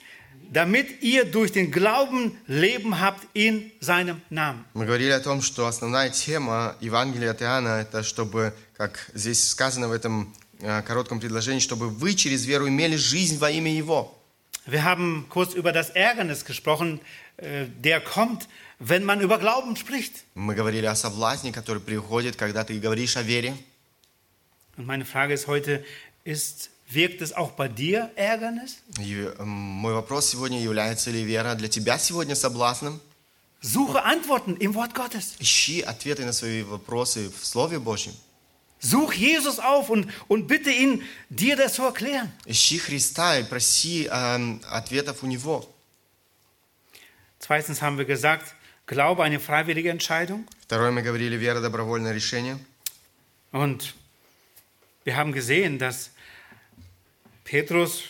damit 0.52 1.02
ihr 1.02 1.24
durch 1.24 1.52
den 1.52 1.70
Glauben 1.70 2.36
Leben 2.46 3.00
habt 3.00 3.26
in 3.34 3.70
seinem 3.80 4.20
Namen. 4.30 4.64
Мы 4.74 4.84
говорили 4.84 5.10
о 5.10 5.20
том, 5.20 5.42
что 5.42 5.66
основная 5.66 6.10
тема 6.10 6.76
Евангелия 6.80 7.30
от 7.30 7.42
Иоанна – 7.42 7.82
это 7.82 8.02
чтобы, 8.02 8.52
как 8.76 9.10
здесь 9.14 9.48
сказано 9.48 9.88
в 9.88 9.92
этом 9.92 10.34
э, 10.60 10.82
коротком 10.82 11.20
предложении, 11.20 11.60
чтобы 11.60 11.88
вы 11.88 12.14
через 12.14 12.46
веру 12.46 12.68
имели 12.68 12.96
жизнь 12.96 13.38
во 13.38 13.50
имя 13.50 13.72
Его. 13.72 14.16
Wir 14.66 14.84
haben 14.84 15.26
kurz 15.28 15.54
über 15.54 15.72
das 15.72 15.90
Ärgernis 15.90 16.44
gesprochen, 16.44 17.00
äh, 17.36 17.66
der 17.66 18.00
kommt, 18.00 18.48
wenn 18.80 19.04
man 19.04 19.20
über 19.20 19.38
Glauben 19.38 19.76
spricht. 19.76 20.24
Мы 20.34 20.54
говорили 20.54 20.86
о 20.86 20.96
соблазне, 20.96 21.52
который 21.52 21.80
приходит, 21.80 22.36
когда 22.36 22.64
ты 22.64 22.78
говоришь 22.80 23.16
о 23.16 23.22
вере. 23.22 23.54
Und 24.76 24.86
meine 24.86 25.04
Frage 25.04 25.34
ist 25.34 25.46
heute, 25.46 25.84
ist, 26.24 26.70
wirkt 26.88 27.22
es 27.22 27.32
auch 27.32 27.52
bei 27.52 27.68
dir 27.68 28.10
Ärgernis? 28.16 28.78
И 28.98 29.14
э, 29.14 29.44
мой 29.44 29.94
вопрос 29.94 30.28
сегодня, 30.28 30.60
является 30.60 31.10
ли 31.10 31.22
вера 31.22 31.54
для 31.54 31.68
тебя 31.68 31.98
сегодня 31.98 32.34
соблазном? 32.34 33.00
Suche 33.62 34.02
Antworten 34.04 34.56
im 34.56 34.74
Wort 34.74 34.94
Gottes. 34.94 35.36
Ищи 35.38 35.80
ответы 35.80 36.24
на 36.24 36.32
свои 36.32 36.62
вопросы 36.62 37.30
в 37.30 37.46
Слове 37.46 37.78
Божьем. 37.78 38.14
Such 38.82 39.12
Jesus 39.12 39.58
auf 39.58 39.90
und, 39.90 40.10
und 40.28 40.46
bitte 40.48 40.70
ihn, 40.70 41.02
dir 41.28 41.56
das 41.56 41.74
zu 41.74 41.82
erklären. 41.82 42.32
Ищи 42.46 42.78
Христа 42.78 43.38
и 43.38 43.44
проси 43.44 44.08
эм, 44.10 44.60
ответов 44.70 45.22
у 45.22 45.26
Него. 45.26 45.68
Zweitens 47.38 47.80
haben 47.80 47.98
wir 47.98 48.04
gesagt, 48.04 48.54
Glaube 48.90 49.22
eine 49.22 49.38
freiwillige 49.38 49.88
Entscheidung. 49.90 50.48
Второе, 50.62 50.90
мы 50.90 51.02
говорили, 51.02 51.36
вера – 51.36 51.60
добровольное 51.60 52.12
решение. 52.12 52.58
Und 53.52 53.94
wir 55.04 55.16
haben 55.16 55.30
gesehen, 55.30 55.78
dass 55.78 56.10
Petrus 57.44 58.02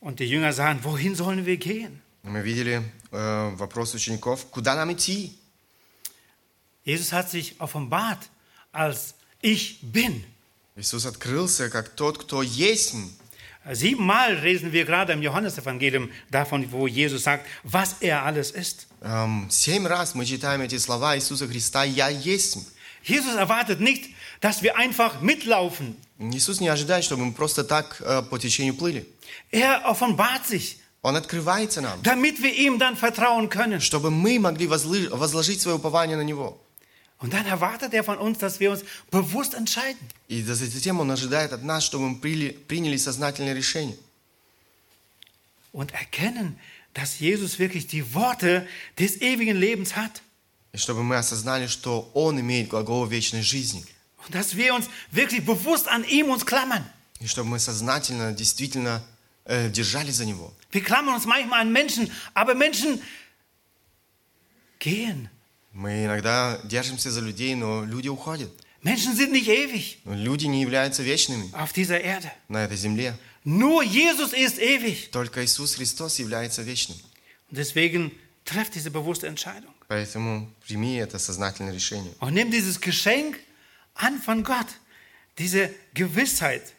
und 0.00 0.20
die 0.20 0.24
Jünger 0.26 0.52
sagen, 0.52 0.80
wohin 0.82 1.14
sollen 1.14 1.46
wir 1.46 1.56
gehen? 1.56 2.02
Мы 2.22 2.42
видели 2.42 2.82
э, 3.12 3.50
вопрос 3.56 3.94
учеников, 3.94 4.46
куда 4.50 4.74
нам 4.74 4.92
идти? 4.92 5.36
Jesus 6.84 7.12
hat 7.12 7.30
sich 7.30 7.60
offenbart 7.60 8.28
als 8.72 9.14
ich 9.40 9.78
bin. 9.82 10.24
Иисус 10.76 11.04
открылся 11.06 11.68
как 11.70 11.90
тот, 11.90 12.18
кто 12.18 12.42
есть. 12.42 12.94
Siebenmal 13.72 14.36
lesen 14.40 14.72
wir 14.72 14.86
gerade 14.86 15.12
im 15.12 15.22
Johannesevangelium 15.22 16.10
davon, 16.30 16.72
wo 16.72 16.86
Jesus 16.86 17.24
sagt, 17.24 17.46
was 17.62 17.96
er 18.00 18.24
alles 18.24 18.50
ist. 18.52 18.86
Эм, 19.02 19.50
семь 19.50 19.86
раз 19.86 20.14
мы 20.14 20.24
читаем 20.24 20.62
эти 20.62 20.78
слова 20.78 21.16
Иисуса 21.16 21.46
Христа 21.46 21.84
«Я 21.84 22.08
есть». 22.08 22.58
Jesus 23.02 23.34
erwartet 23.34 23.80
nicht, 23.80 24.10
dass 24.40 24.62
wir 24.62 24.76
einfach 24.76 25.20
mitlaufen. 25.20 25.96
Иисус 26.19 26.59
не 26.61 26.67
ожидает, 26.69 27.03
чтобы 27.03 27.25
мы 27.25 27.33
просто 27.33 27.63
так 27.63 27.97
э, 28.01 28.21
по 28.23 28.37
течению 28.39 28.75
плыли. 28.75 29.05
Er 29.51 29.83
offenbart 29.85 30.47
sich, 30.47 30.77
Он 31.01 31.15
открывается 31.15 31.81
нам, 31.81 32.01
damit 32.03 32.41
wir 32.41 32.53
ihm 32.53 32.79
dann 32.79 32.95
vertrauen 32.95 33.49
können. 33.49 33.79
чтобы 33.81 34.09
мы 34.11 34.39
могли 34.39 34.65
возлы- 34.67 35.09
возложить 35.09 35.61
свое 35.61 35.77
упование 35.77 36.15
на 36.17 36.23
Него. 36.23 36.57
Und 37.19 37.33
dann 37.33 37.45
erwartet 37.45 37.93
er 37.93 38.03
von 38.03 38.17
uns, 38.17 38.39
dass 38.39 38.59
wir 38.59 38.71
uns 38.71 38.83
bewusst 39.11 39.53
entscheiden. 39.53 39.99
И 40.27 40.41
затем 40.41 40.99
Он 40.99 41.11
ожидает 41.11 41.53
от 41.53 41.63
нас, 41.63 41.83
чтобы 41.83 42.09
мы 42.09 42.15
прили- 42.19 42.53
приняли 42.67 42.97
сознательное 42.97 43.53
решение. 43.53 43.97
Und 45.71 45.91
erkennen, 45.93 46.57
dass 46.93 47.19
Jesus 47.19 47.59
wirklich 47.59 47.87
die 47.87 48.13
Worte 48.13 48.65
des 48.97 49.19
ewigen 49.21 49.57
Lebens 49.57 49.95
hat. 49.95 50.21
И 50.73 50.77
чтобы 50.77 51.03
мы 51.03 51.17
осознали, 51.17 51.67
что 51.67 52.09
Он 52.13 52.39
имеет 52.39 52.69
глагол 52.69 53.05
вечной 53.05 53.41
жизни. 53.43 53.83
Und 54.26 54.34
dass 54.34 54.56
wir 54.56 54.74
uns 54.74 54.86
wirklich 55.10 55.44
bewusst 55.44 55.88
an 55.88 56.04
ihm 56.04 56.28
uns 56.30 56.44
klammern. 56.44 56.84
И 57.20 57.26
чтобы 57.26 57.48
мы 57.50 57.58
сознательно, 57.58 58.32
действительно 58.32 59.02
э, 59.44 59.70
держались 59.70 60.16
за 60.16 60.24
Него. 60.24 60.52
Wir 60.72 60.82
klammern 60.82 61.14
uns 61.14 61.26
manchmal 61.26 61.60
an 61.60 61.72
Menschen, 61.72 62.10
aber 62.34 62.54
Menschen 62.54 63.00
gehen. 64.78 65.28
Мы 65.72 66.04
иногда 66.04 66.58
держимся 66.64 67.10
за 67.10 67.20
людей, 67.20 67.54
но 67.54 67.84
люди 67.84 68.08
уходят. 68.08 68.50
Menschen 68.82 69.14
sind 69.14 69.30
nicht 69.32 69.48
ewig 69.48 69.98
Но 70.04 70.14
люди 70.14 70.46
не 70.46 70.62
являются 70.62 71.02
вечными 71.02 71.50
auf 71.52 71.72
dieser 71.72 72.00
Erde. 72.00 72.30
на 72.48 72.64
этой 72.64 72.76
земле. 72.76 73.14
Nur 73.44 73.82
Jesus 73.82 74.32
ist 74.32 74.58
ewig. 74.58 75.10
Только 75.12 75.44
Иисус 75.44 75.74
Христос 75.74 76.18
является 76.18 76.62
вечным. 76.62 76.98
Und 77.50 77.56
deswegen 77.58 78.12
treff 78.44 78.70
diese 78.70 78.90
bewusste 78.90 79.26
Entscheidung. 79.26 79.72
Поэтому 79.88 80.48
прими 80.66 80.96
это 80.96 81.18
сознательное 81.18 81.72
решение. 81.72 82.14
Und 82.20 82.32
nimm 82.34 82.50
dieses 82.50 82.80
Geschenk 82.80 83.38
an 83.94 84.20
von 84.20 84.42
Gott, 84.42 84.68
diese 85.38 85.70
Gewissheit. 85.94 86.72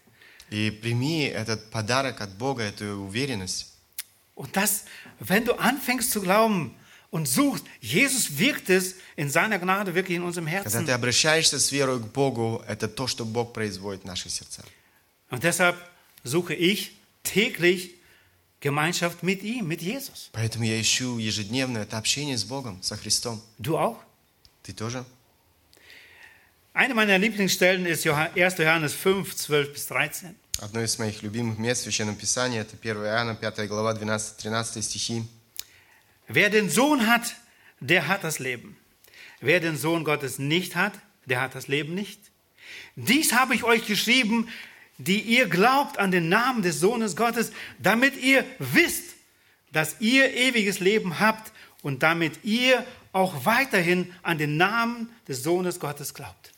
И 0.49 0.69
прими 0.69 1.23
этот 1.23 1.69
подарок 1.71 2.21
от 2.21 2.31
Бога, 2.37 2.63
эту 2.63 3.01
уверенность. 3.03 3.67
Und 4.35 4.55
das, 4.55 4.85
wenn 5.19 5.45
du 5.45 5.53
anfängst 5.53 6.11
zu 6.11 6.21
glauben 6.21 6.75
und 7.09 7.27
suchst, 7.27 7.65
Jesus 7.79 8.37
wirkt 8.37 8.69
es 8.69 8.95
in 9.15 9.29
seiner 9.29 9.59
Gnade 9.59 9.93
wirklich 9.93 10.17
in 10.17 10.23
unserem 10.23 10.45
Когда 10.45 10.69
Herzen. 10.69 10.85
ты 10.85 10.91
обращаешься 10.91 11.59
с 11.59 11.71
верой 11.71 11.99
к 11.99 12.07
Богу, 12.07 12.63
это 12.67 12.87
то, 12.87 13.07
что 13.07 13.25
Бог 13.25 13.53
производит 13.53 14.03
в 14.03 14.05
наших 14.05 14.31
сердцах. 14.31 14.65
Und 15.29 15.43
deshalb 15.43 15.77
suche 16.23 16.53
ich 16.53 16.91
täglich 17.23 17.91
Gemeinschaft 18.59 19.23
mit 19.23 19.43
ihm, 19.43 19.67
mit 19.67 19.81
Jesus. 19.81 20.29
Поэтому 20.33 20.65
я 20.65 20.79
ищу 20.79 21.17
ежедневно 21.17 21.79
это 21.79 21.97
общение 21.97 22.37
с 22.37 22.43
Богом, 22.43 22.81
со 22.83 22.95
Христом. 22.97 23.41
Du 23.57 23.77
auch? 23.77 23.97
Ты 24.63 24.73
тоже? 24.73 25.05
Eine 26.75 26.93
meiner 26.93 27.17
Lieblingsstellen 27.17 27.85
ist 27.85 28.05
Johann- 28.05 28.31
1. 28.35 28.57
Johannes 28.57 28.93
5, 28.93 29.35
12 29.35 29.73
bis 29.73 29.87
13. 29.87 30.35
Одно 30.59 30.81
из 30.81 30.97
моих 30.99 31.21
любимых 31.23 31.57
мест 31.57 31.81
в 31.81 31.83
Священном 31.85 32.15
Писании – 32.15 32.61
это 32.61 32.77
1 32.77 33.03
Иоанна, 33.03 33.35
5 33.35 33.67
глава, 33.67 33.93
12-13 33.93 34.81
стихи. 34.81 35.23
Wer 36.27 36.49
den 36.49 36.69
Sohn 36.69 37.07
hat, 37.07 37.35
der 37.81 38.07
hat 38.07 38.23
das 38.23 38.39
Leben. 38.39 38.77
Wer 39.41 39.59
den 39.59 39.75
Sohn 39.75 40.03
Gottes 40.03 40.39
nicht 40.39 40.75
hat, 40.75 40.93
der 41.25 41.41
hat 41.41 41.55
das 41.55 41.67
Leben 41.67 41.93
nicht. 41.93 42.19
Dies 42.95 43.33
habe 43.33 43.53
ich 43.53 43.63
euch 43.63 43.85
geschrieben, 43.85 44.47
die 44.97 45.19
ihr 45.19 45.47
glaubt 45.47 45.97
an 45.97 46.11
den 46.11 46.29
Namen 46.29 46.61
des 46.61 46.79
Sohnes 46.79 47.15
Gottes, 47.15 47.51
damit 47.79 48.15
ihr 48.17 48.45
wisst, 48.59 49.15
dass 49.73 49.95
ihr 49.99 50.33
ewiges 50.33 50.79
Leben 50.79 51.19
habt 51.19 51.51
und 51.81 52.03
damit 52.03 52.43
ihr 52.43 52.85
auch 53.13 53.45
weiterhin 53.45 54.13
an 54.21 54.37
den 54.37 54.57
Namen 54.57 55.09
des 55.27 55.43
Sohnes 55.43 55.79
Gottes 55.79 56.13
glaubt. 56.13 56.51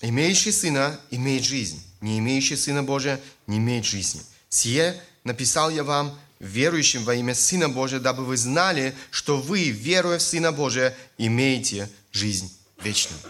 «Имеющий 0.00 0.52
Сына 0.52 1.00
имеет 1.10 1.44
жизнь, 1.44 1.82
не 2.00 2.18
имеющий 2.18 2.56
Сына 2.56 2.82
Божия 2.82 3.20
не 3.46 3.58
имеет 3.58 3.84
жизни. 3.84 4.22
Сие 4.48 5.00
написал 5.24 5.70
я 5.70 5.84
вам, 5.84 6.18
верующим 6.38 7.04
во 7.04 7.14
имя 7.14 7.34
Сына 7.34 7.68
Божия, 7.68 8.00
дабы 8.00 8.24
вы 8.24 8.36
знали, 8.36 8.94
что 9.10 9.38
вы, 9.38 9.70
веруя 9.70 10.18
в 10.18 10.22
Сына 10.22 10.52
Божия, 10.52 10.96
имеете 11.18 11.90
жизнь 12.12 12.50
вечную». 12.82 13.20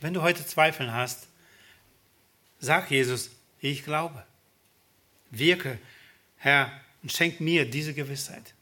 Wenn 0.00 0.12
du 0.12 0.20
heute 0.20 0.46
Zweifeln 0.46 0.92
hast, 0.92 1.20
sag 2.60 2.90
Jesus, 2.90 3.30
ich 3.60 3.84
glaube. 3.84 4.22
Wirke, 5.30 5.78
Herr, 6.36 6.70
und 7.02 7.10
schenk 7.10 7.40
mir 7.40 7.64
diese 7.64 7.94
Gewissheit. 7.94 8.54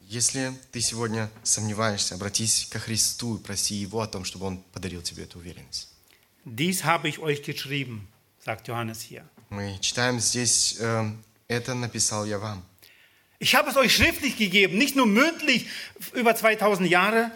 Если 0.00 0.54
ты 0.72 0.80
сегодня 0.80 1.30
сомневаешься, 1.42 2.14
обратись 2.14 2.66
ко 2.70 2.78
Христу 2.78 3.36
и 3.36 3.42
проси 3.42 3.74
Его 3.74 4.00
о 4.00 4.06
том, 4.06 4.24
чтобы 4.24 4.46
Он 4.46 4.62
подарил 4.72 5.02
тебе 5.02 5.24
эту 5.24 5.38
уверенность. 5.38 5.88
Dies 6.47 6.83
habe 6.83 7.07
ich 7.07 7.19
euch 7.19 7.43
geschrieben, 7.43 8.07
sagt 8.39 8.67
Johannes 8.67 9.01
hier. 9.01 9.23
Мы 9.49 9.77
читаем 9.81 10.19
здесь, 10.19 10.77
э, 10.79 11.11
это 11.47 11.73
написал 11.75 12.25
я 12.25 12.39
вам. 12.39 12.63
Ich 13.39 13.55
habe 13.55 13.69
es 13.69 13.77
euch 13.77 13.93
schriftlich 13.95 14.37
gegeben, 14.37 14.77
nicht 14.77 14.95
nur 14.95 15.05
mündlich 15.05 15.67
über 16.13 16.35
2000 16.35 16.87
Jahre, 16.89 17.31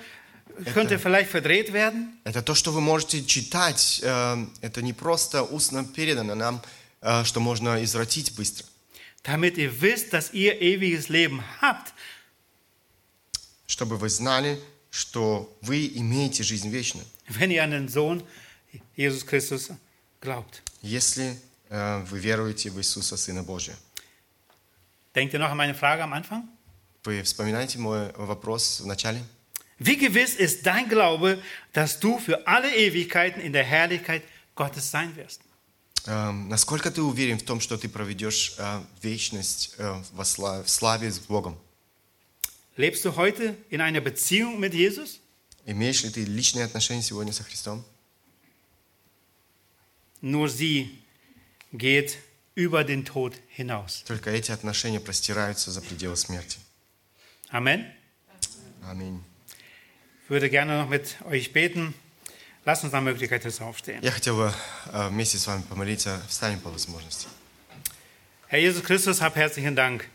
könnte 0.74 0.98
vielleicht 1.00 1.30
verdreht 1.30 1.74
werden, 1.74 2.18
Это 2.24 2.42
то, 2.42 2.56
что 2.56 2.72
вы 2.72 2.82
можете 2.82 3.24
читать, 3.26 4.00
э, 4.04 4.46
это 4.62 4.82
не 4.82 4.94
просто 4.94 5.44
устно 5.44 5.84
передано 5.86 6.36
нам, 6.36 6.62
э, 7.02 7.24
что 7.26 7.40
можно 7.40 7.84
извратить 7.84 8.34
быстро, 8.36 8.66
damit 9.24 9.58
ihr 9.58 9.82
wisst, 9.82 10.14
dass 10.14 10.34
ihr 10.34 10.62
ewiges 10.62 11.10
Leben 11.10 11.44
habt. 11.62 11.94
чтобы 13.68 13.98
вы 13.98 14.10
знали, 14.10 14.60
что 14.90 15.56
вы 15.62 15.88
имеете 15.94 16.42
жизнь 16.44 16.70
вечную, 16.70 17.06
wenn 17.28 17.52
ihr 17.52 17.64
an 17.64 17.72
den 17.72 17.90
Sohn 17.90 18.24
Jesus 18.96 19.24
Christus 19.26 19.72
glaubt. 20.22 20.62
если 20.82 21.38
э, 21.70 22.04
вы 22.06 22.20
веруете 22.20 22.70
в 22.70 22.80
Иисуса, 22.80 23.18
Сына 23.18 23.44
Божия. 23.44 23.76
Denkt 25.16 25.34
ihr 25.34 25.40
noch 25.40 25.50
an 25.50 25.58
meine 25.58 25.74
Frage 25.76 26.04
am 26.04 26.14
Anfang? 26.14 26.48
Вы 27.04 27.22
вспоминаете 27.24 27.80
мой 27.80 28.12
вопрос 28.14 28.82
в 28.82 28.86
начале? 28.86 29.22
Wie 29.80 29.96
gewiss 29.98 30.36
ist 30.36 30.66
dein 30.66 30.90
Glaube, 30.90 31.40
dass 31.74 32.00
du 32.00 32.18
für 32.20 32.46
alle 32.48 32.74
Ewigkeiten 32.76 33.40
in 33.42 33.54
der 33.54 33.64
Herrlichkeit 33.64 34.24
Gottes 34.56 34.90
sein 34.92 35.16
wirst? 35.16 35.42
Эм, 36.08 36.48
насколько 36.50 36.90
ты 36.90 37.02
уверен 37.02 37.38
в 37.38 37.44
том, 37.44 37.60
что 37.60 37.78
ты 37.78 37.88
проведешь 37.90 38.56
э, 38.58 38.82
вечность 39.02 39.76
э, 39.78 40.02
во 40.14 40.24
сла- 40.24 40.64
в 40.64 40.70
славе 40.70 41.12
с 41.12 41.20
Богом? 41.20 41.58
Lebst 42.78 43.04
du 43.06 43.16
heute 43.16 43.56
in 43.70 43.82
einer 43.82 44.02
Beziehung 44.02 44.60
mit 44.60 44.74
Jesus? 44.74 45.20
Имеешь 45.66 46.04
ли 46.04 46.10
ты 46.12 46.24
личные 46.26 46.64
отношения 46.66 47.02
сегодня 47.02 47.34
со 47.34 47.44
Христом? 47.44 47.84
Nur 50.22 50.50
sie 50.50 50.98
geht 51.72 52.18
über 52.56 52.84
den 52.84 53.06
Tod 53.06 53.34
hinaus. 53.50 54.04
Только 54.08 54.32
эти 54.32 54.52
отношения 54.52 55.00
простираются 55.00 55.72
за 55.72 55.82
пределы 55.82 56.16
смерти. 56.16 56.58
Amen. 57.52 57.86
Аминь. 58.84 59.24
Ich 60.24 60.30
würde 60.30 60.50
gerne 60.50 60.78
noch 60.80 60.90
mit 60.90 61.18
euch 61.26 61.54
beten. 61.54 61.94
Lasst 62.66 62.84
uns 62.84 62.92
nach 62.92 63.02
Möglichkeit 63.02 63.46
jetzt 63.46 63.62
aufstehen. 63.62 64.04
Я 64.04 64.12
хотел 64.12 64.36
бы 64.36 64.54
э, 64.92 65.10
вместе 65.10 65.38
с 65.38 65.48
вами 65.48 65.62
помолиться. 65.62 66.22
Встанем 66.28 66.60
по 66.60 66.70
возможности. 66.70 67.28
Herr 68.50 68.60
Jesus 68.60 68.84
Christus, 68.84 69.22
hab 69.22 69.36
herzlichen 69.36 69.76
Dank 69.76 70.10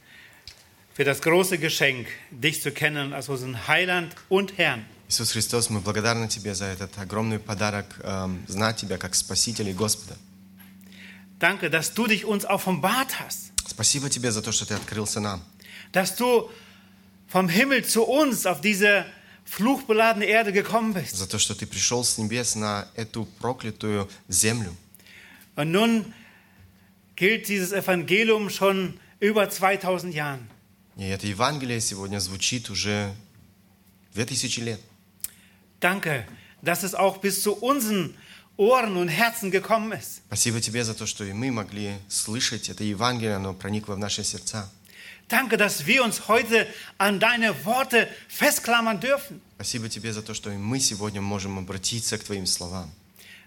für 0.94 1.04
das 1.04 1.22
große 1.22 1.58
Geschenk, 1.58 2.08
dich 2.30 2.60
zu 2.60 2.72
kennen 2.72 3.12
als 3.12 3.28
unseren 3.28 3.66
Heiland 3.68 4.14
und 4.28 4.58
Herrn. 4.58 4.84
Иисус 5.09 5.31
Христос, 5.31 5.69
мы 5.69 5.79
благодарны 5.79 6.27
Тебе 6.27 6.53
за 6.53 6.65
этот 6.65 6.97
огромный 6.97 7.39
подарок 7.39 7.85
эм, 8.03 8.43
знать 8.47 8.77
Тебя 8.77 8.97
как 8.97 9.15
Спасителя 9.15 9.71
и 9.71 9.73
Господа. 9.73 10.17
Danke, 11.39 11.69
dass 11.69 11.93
du 11.93 12.07
dich 12.07 12.25
uns 12.25 12.45
offenbart 12.45 13.19
hast, 13.19 13.51
Спасибо 13.67 14.09
Тебе 14.09 14.31
за 14.31 14.41
то, 14.41 14.51
что 14.51 14.65
Ты 14.65 14.73
открылся 14.73 15.19
нам. 15.21 15.41
dass 15.93 16.15
du 16.15 16.49
vom 17.27 17.47
Himmel 17.47 17.85
zu 17.85 18.03
uns 18.03 18.45
auf 18.45 18.59
diese 18.59 19.05
fluchbeladene 19.45 20.25
Erde 20.25 20.51
gekommen 20.51 20.93
bist. 20.93 21.15
За 21.15 21.25
то, 21.27 21.39
что 21.39 21.55
Ты 21.55 21.65
пришел 21.67 22.03
с 22.03 22.17
небес 22.17 22.55
на 22.55 22.87
эту 22.95 23.25
проклятую 23.39 24.09
землю. 24.27 24.75
Und 25.55 25.71
nun 25.71 26.13
gilt 27.15 27.47
dieses 27.47 27.71
Evangelium 27.71 28.49
schon 28.49 28.99
über 29.21 29.49
2000 29.49 30.11
Jahren. 30.11 30.49
И 30.97 31.03
это 31.07 31.27
Евангелие 31.27 31.79
сегодня 31.79 32.19
звучит 32.19 32.69
уже 32.69 33.13
две 34.13 34.25
тысячи 34.25 34.59
лет. 34.59 34.81
Danke, 35.80 36.26
dass 36.62 36.82
es 36.82 36.94
auch 36.94 37.18
bis 37.18 37.42
zu 37.42 37.54
unseren 37.54 38.14
Ohren 38.56 38.96
und 38.96 39.08
Herzen 39.08 39.50
gekommen 39.50 39.92
ist. 39.92 40.22
Спасибо 40.28 40.60
Тебе 40.60 40.84
за 40.84 40.94
то, 40.94 41.06
что 41.06 41.24
и 41.24 41.32
мы 41.32 41.50
могли 41.50 41.94
слышать 42.08 42.68
это 42.68 42.84
Евангелие, 42.84 43.34
оно 43.34 43.54
проникло 43.54 43.94
в 43.94 43.98
наши 43.98 44.22
сердца. 44.22 44.70
Danke, 45.28 45.56
dass 45.56 45.86
wir 45.86 46.04
uns 46.04 46.28
heute 46.28 46.66
an 46.98 47.18
deine 47.18 47.64
Worte 47.64 48.06
festklammern 48.28 49.00
dürfen. 49.00 49.40
Спасибо 49.56 49.88
Тебе 49.88 50.12
за 50.12 50.22
то, 50.22 50.34
что 50.34 50.50
и 50.50 50.56
мы 50.56 50.78
сегодня 50.78 51.20
можем 51.20 51.58
обратиться 51.58 52.18
к 52.18 52.24
Твоим 52.24 52.46
словам. 52.46 52.90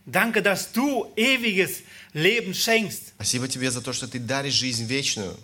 Danke, 0.05 0.41
dass 0.41 0.71
du 0.71 1.11
ewiges 1.15 1.83
Leben 2.13 2.53
schenkst. 2.53 3.13
Спасибо 3.15 3.47
Тебе 3.47 3.69
за 3.71 3.81
то, 3.81 3.93
что 3.93 4.07
Ты 4.07 4.19
даришь 4.19 4.53
жизнь 4.53 4.85
вечную. 4.85 5.37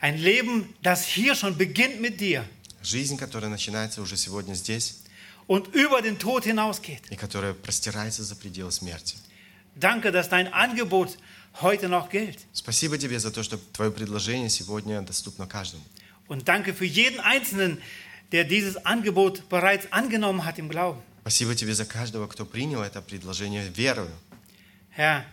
Ein 0.00 0.18
Leben, 0.18 0.74
das 0.82 1.04
hier 1.04 1.34
schon 1.34 1.56
beginnt 1.56 2.00
mit 2.00 2.20
dir 2.20 2.44
Жизнь, 2.82 3.16
которая 3.16 3.50
начинается 3.50 4.00
уже 4.00 4.16
сегодня 4.16 4.54
здесь 4.54 4.98
und 5.46 5.68
über 5.74 6.02
den 6.02 6.18
Tod 6.18 6.44
hinausgeht. 6.44 7.02
и 7.10 7.16
которая 7.16 7.54
простирается 7.54 8.22
за 8.22 8.36
пределы 8.36 8.70
смерти. 8.72 9.16
Danke, 9.76 10.10
dass 10.10 10.28
dein 10.28 10.52
Angebot 10.52 11.16
heute 11.60 11.88
noch 11.88 12.10
gilt. 12.10 12.38
Спасибо 12.52 12.98
Тебе 12.98 13.18
за 13.18 13.30
то, 13.30 13.42
что 13.42 13.58
Твое 13.72 13.90
предложение 13.90 14.48
сегодня 14.50 15.00
доступно 15.02 15.46
каждому. 15.46 15.82
Und 16.28 16.46
danke 16.48 16.74
für 16.74 16.84
jeden 16.84 17.20
Einzelnen, 17.20 17.78
der 18.32 18.44
dieses 18.44 18.76
Angebot 18.84 19.48
bereits 19.48 19.90
angenommen 19.92 20.44
hat 20.44 20.58
im 20.58 20.68
Glauben. 20.68 21.00
Спасибо 21.22 21.54
Тебе 21.54 21.74
за 21.74 21.84
каждого, 21.86 22.26
кто 22.26 22.44
принял 22.44 22.82
это 22.82 23.00
предложение 23.00 23.68
верою. 23.68 24.10
Herr, 24.90 25.24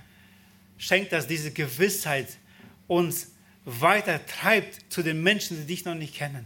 schenk, 0.78 1.10
dass 1.10 1.28
diese 1.28 1.52
Gewissheit 1.52 2.28
uns 2.88 3.28
weiter 3.66 4.24
treibt 4.26 4.92
zu 4.94 5.02
den 5.02 5.24
Menschen, 5.24 5.58
die 5.58 5.66
dich 5.66 5.86
noch 5.86 5.96
nicht 5.96 6.14
kennen. 6.16 6.46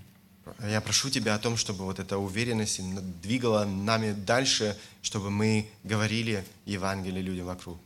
Я 0.60 0.80
прошу 0.80 1.10
Тебя 1.10 1.34
о 1.34 1.38
том, 1.38 1.56
чтобы 1.56 1.84
вот 1.84 1.98
эта 1.98 2.18
уверенность 2.18 2.80
двигала 3.22 3.64
нами 3.64 4.12
дальше, 4.12 4.76
чтобы 5.02 5.30
мы 5.30 5.68
говорили 5.82 6.44
Евангелие 6.66 7.22
людям 7.22 7.46
вокруг. 7.46 7.78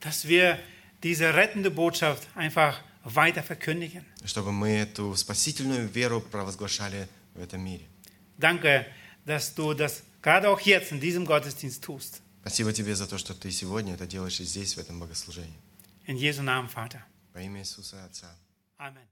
Dass 0.00 0.26
wir 0.26 0.58
diese 1.02 1.34
rettende 1.34 1.70
Botschaft 1.70 2.28
einfach 2.34 2.80
weiter 3.04 3.42
verkündigen. 3.42 4.04
Чтобы 4.24 4.52
мы 4.52 4.68
эту 4.70 5.14
спасительную 5.16 5.88
веру 5.88 6.20
провозглашали 6.20 7.08
в 7.34 7.40
этом 7.40 7.62
мире. 7.62 7.86
Danke, 8.38 8.86
dass 9.24 9.54
du 9.54 9.74
das 9.74 10.02
gerade 10.22 10.48
auch 10.48 10.60
jetzt 10.60 10.92
in 10.92 11.00
diesem 11.00 11.24
Gottesdienst 11.24 11.82
tust. 11.82 12.20
Спасибо 12.42 12.72
Тебе 12.72 12.94
за 12.94 13.06
то, 13.06 13.16
что 13.16 13.34
Ты 13.34 13.50
сегодня 13.50 13.94
это 13.94 14.06
делаешь 14.06 14.40
и 14.40 14.44
здесь, 14.44 14.74
в 14.76 14.78
этом 14.78 15.00
богослужении. 15.00 15.58
In 16.06 16.16
Jesu 16.18 16.42
Namen, 16.42 16.68
Vater. 16.68 17.00
Во 17.32 17.40
имя 17.40 17.60
Иисуса 17.60 18.04
Отца. 18.04 18.28
Amen. 18.78 19.06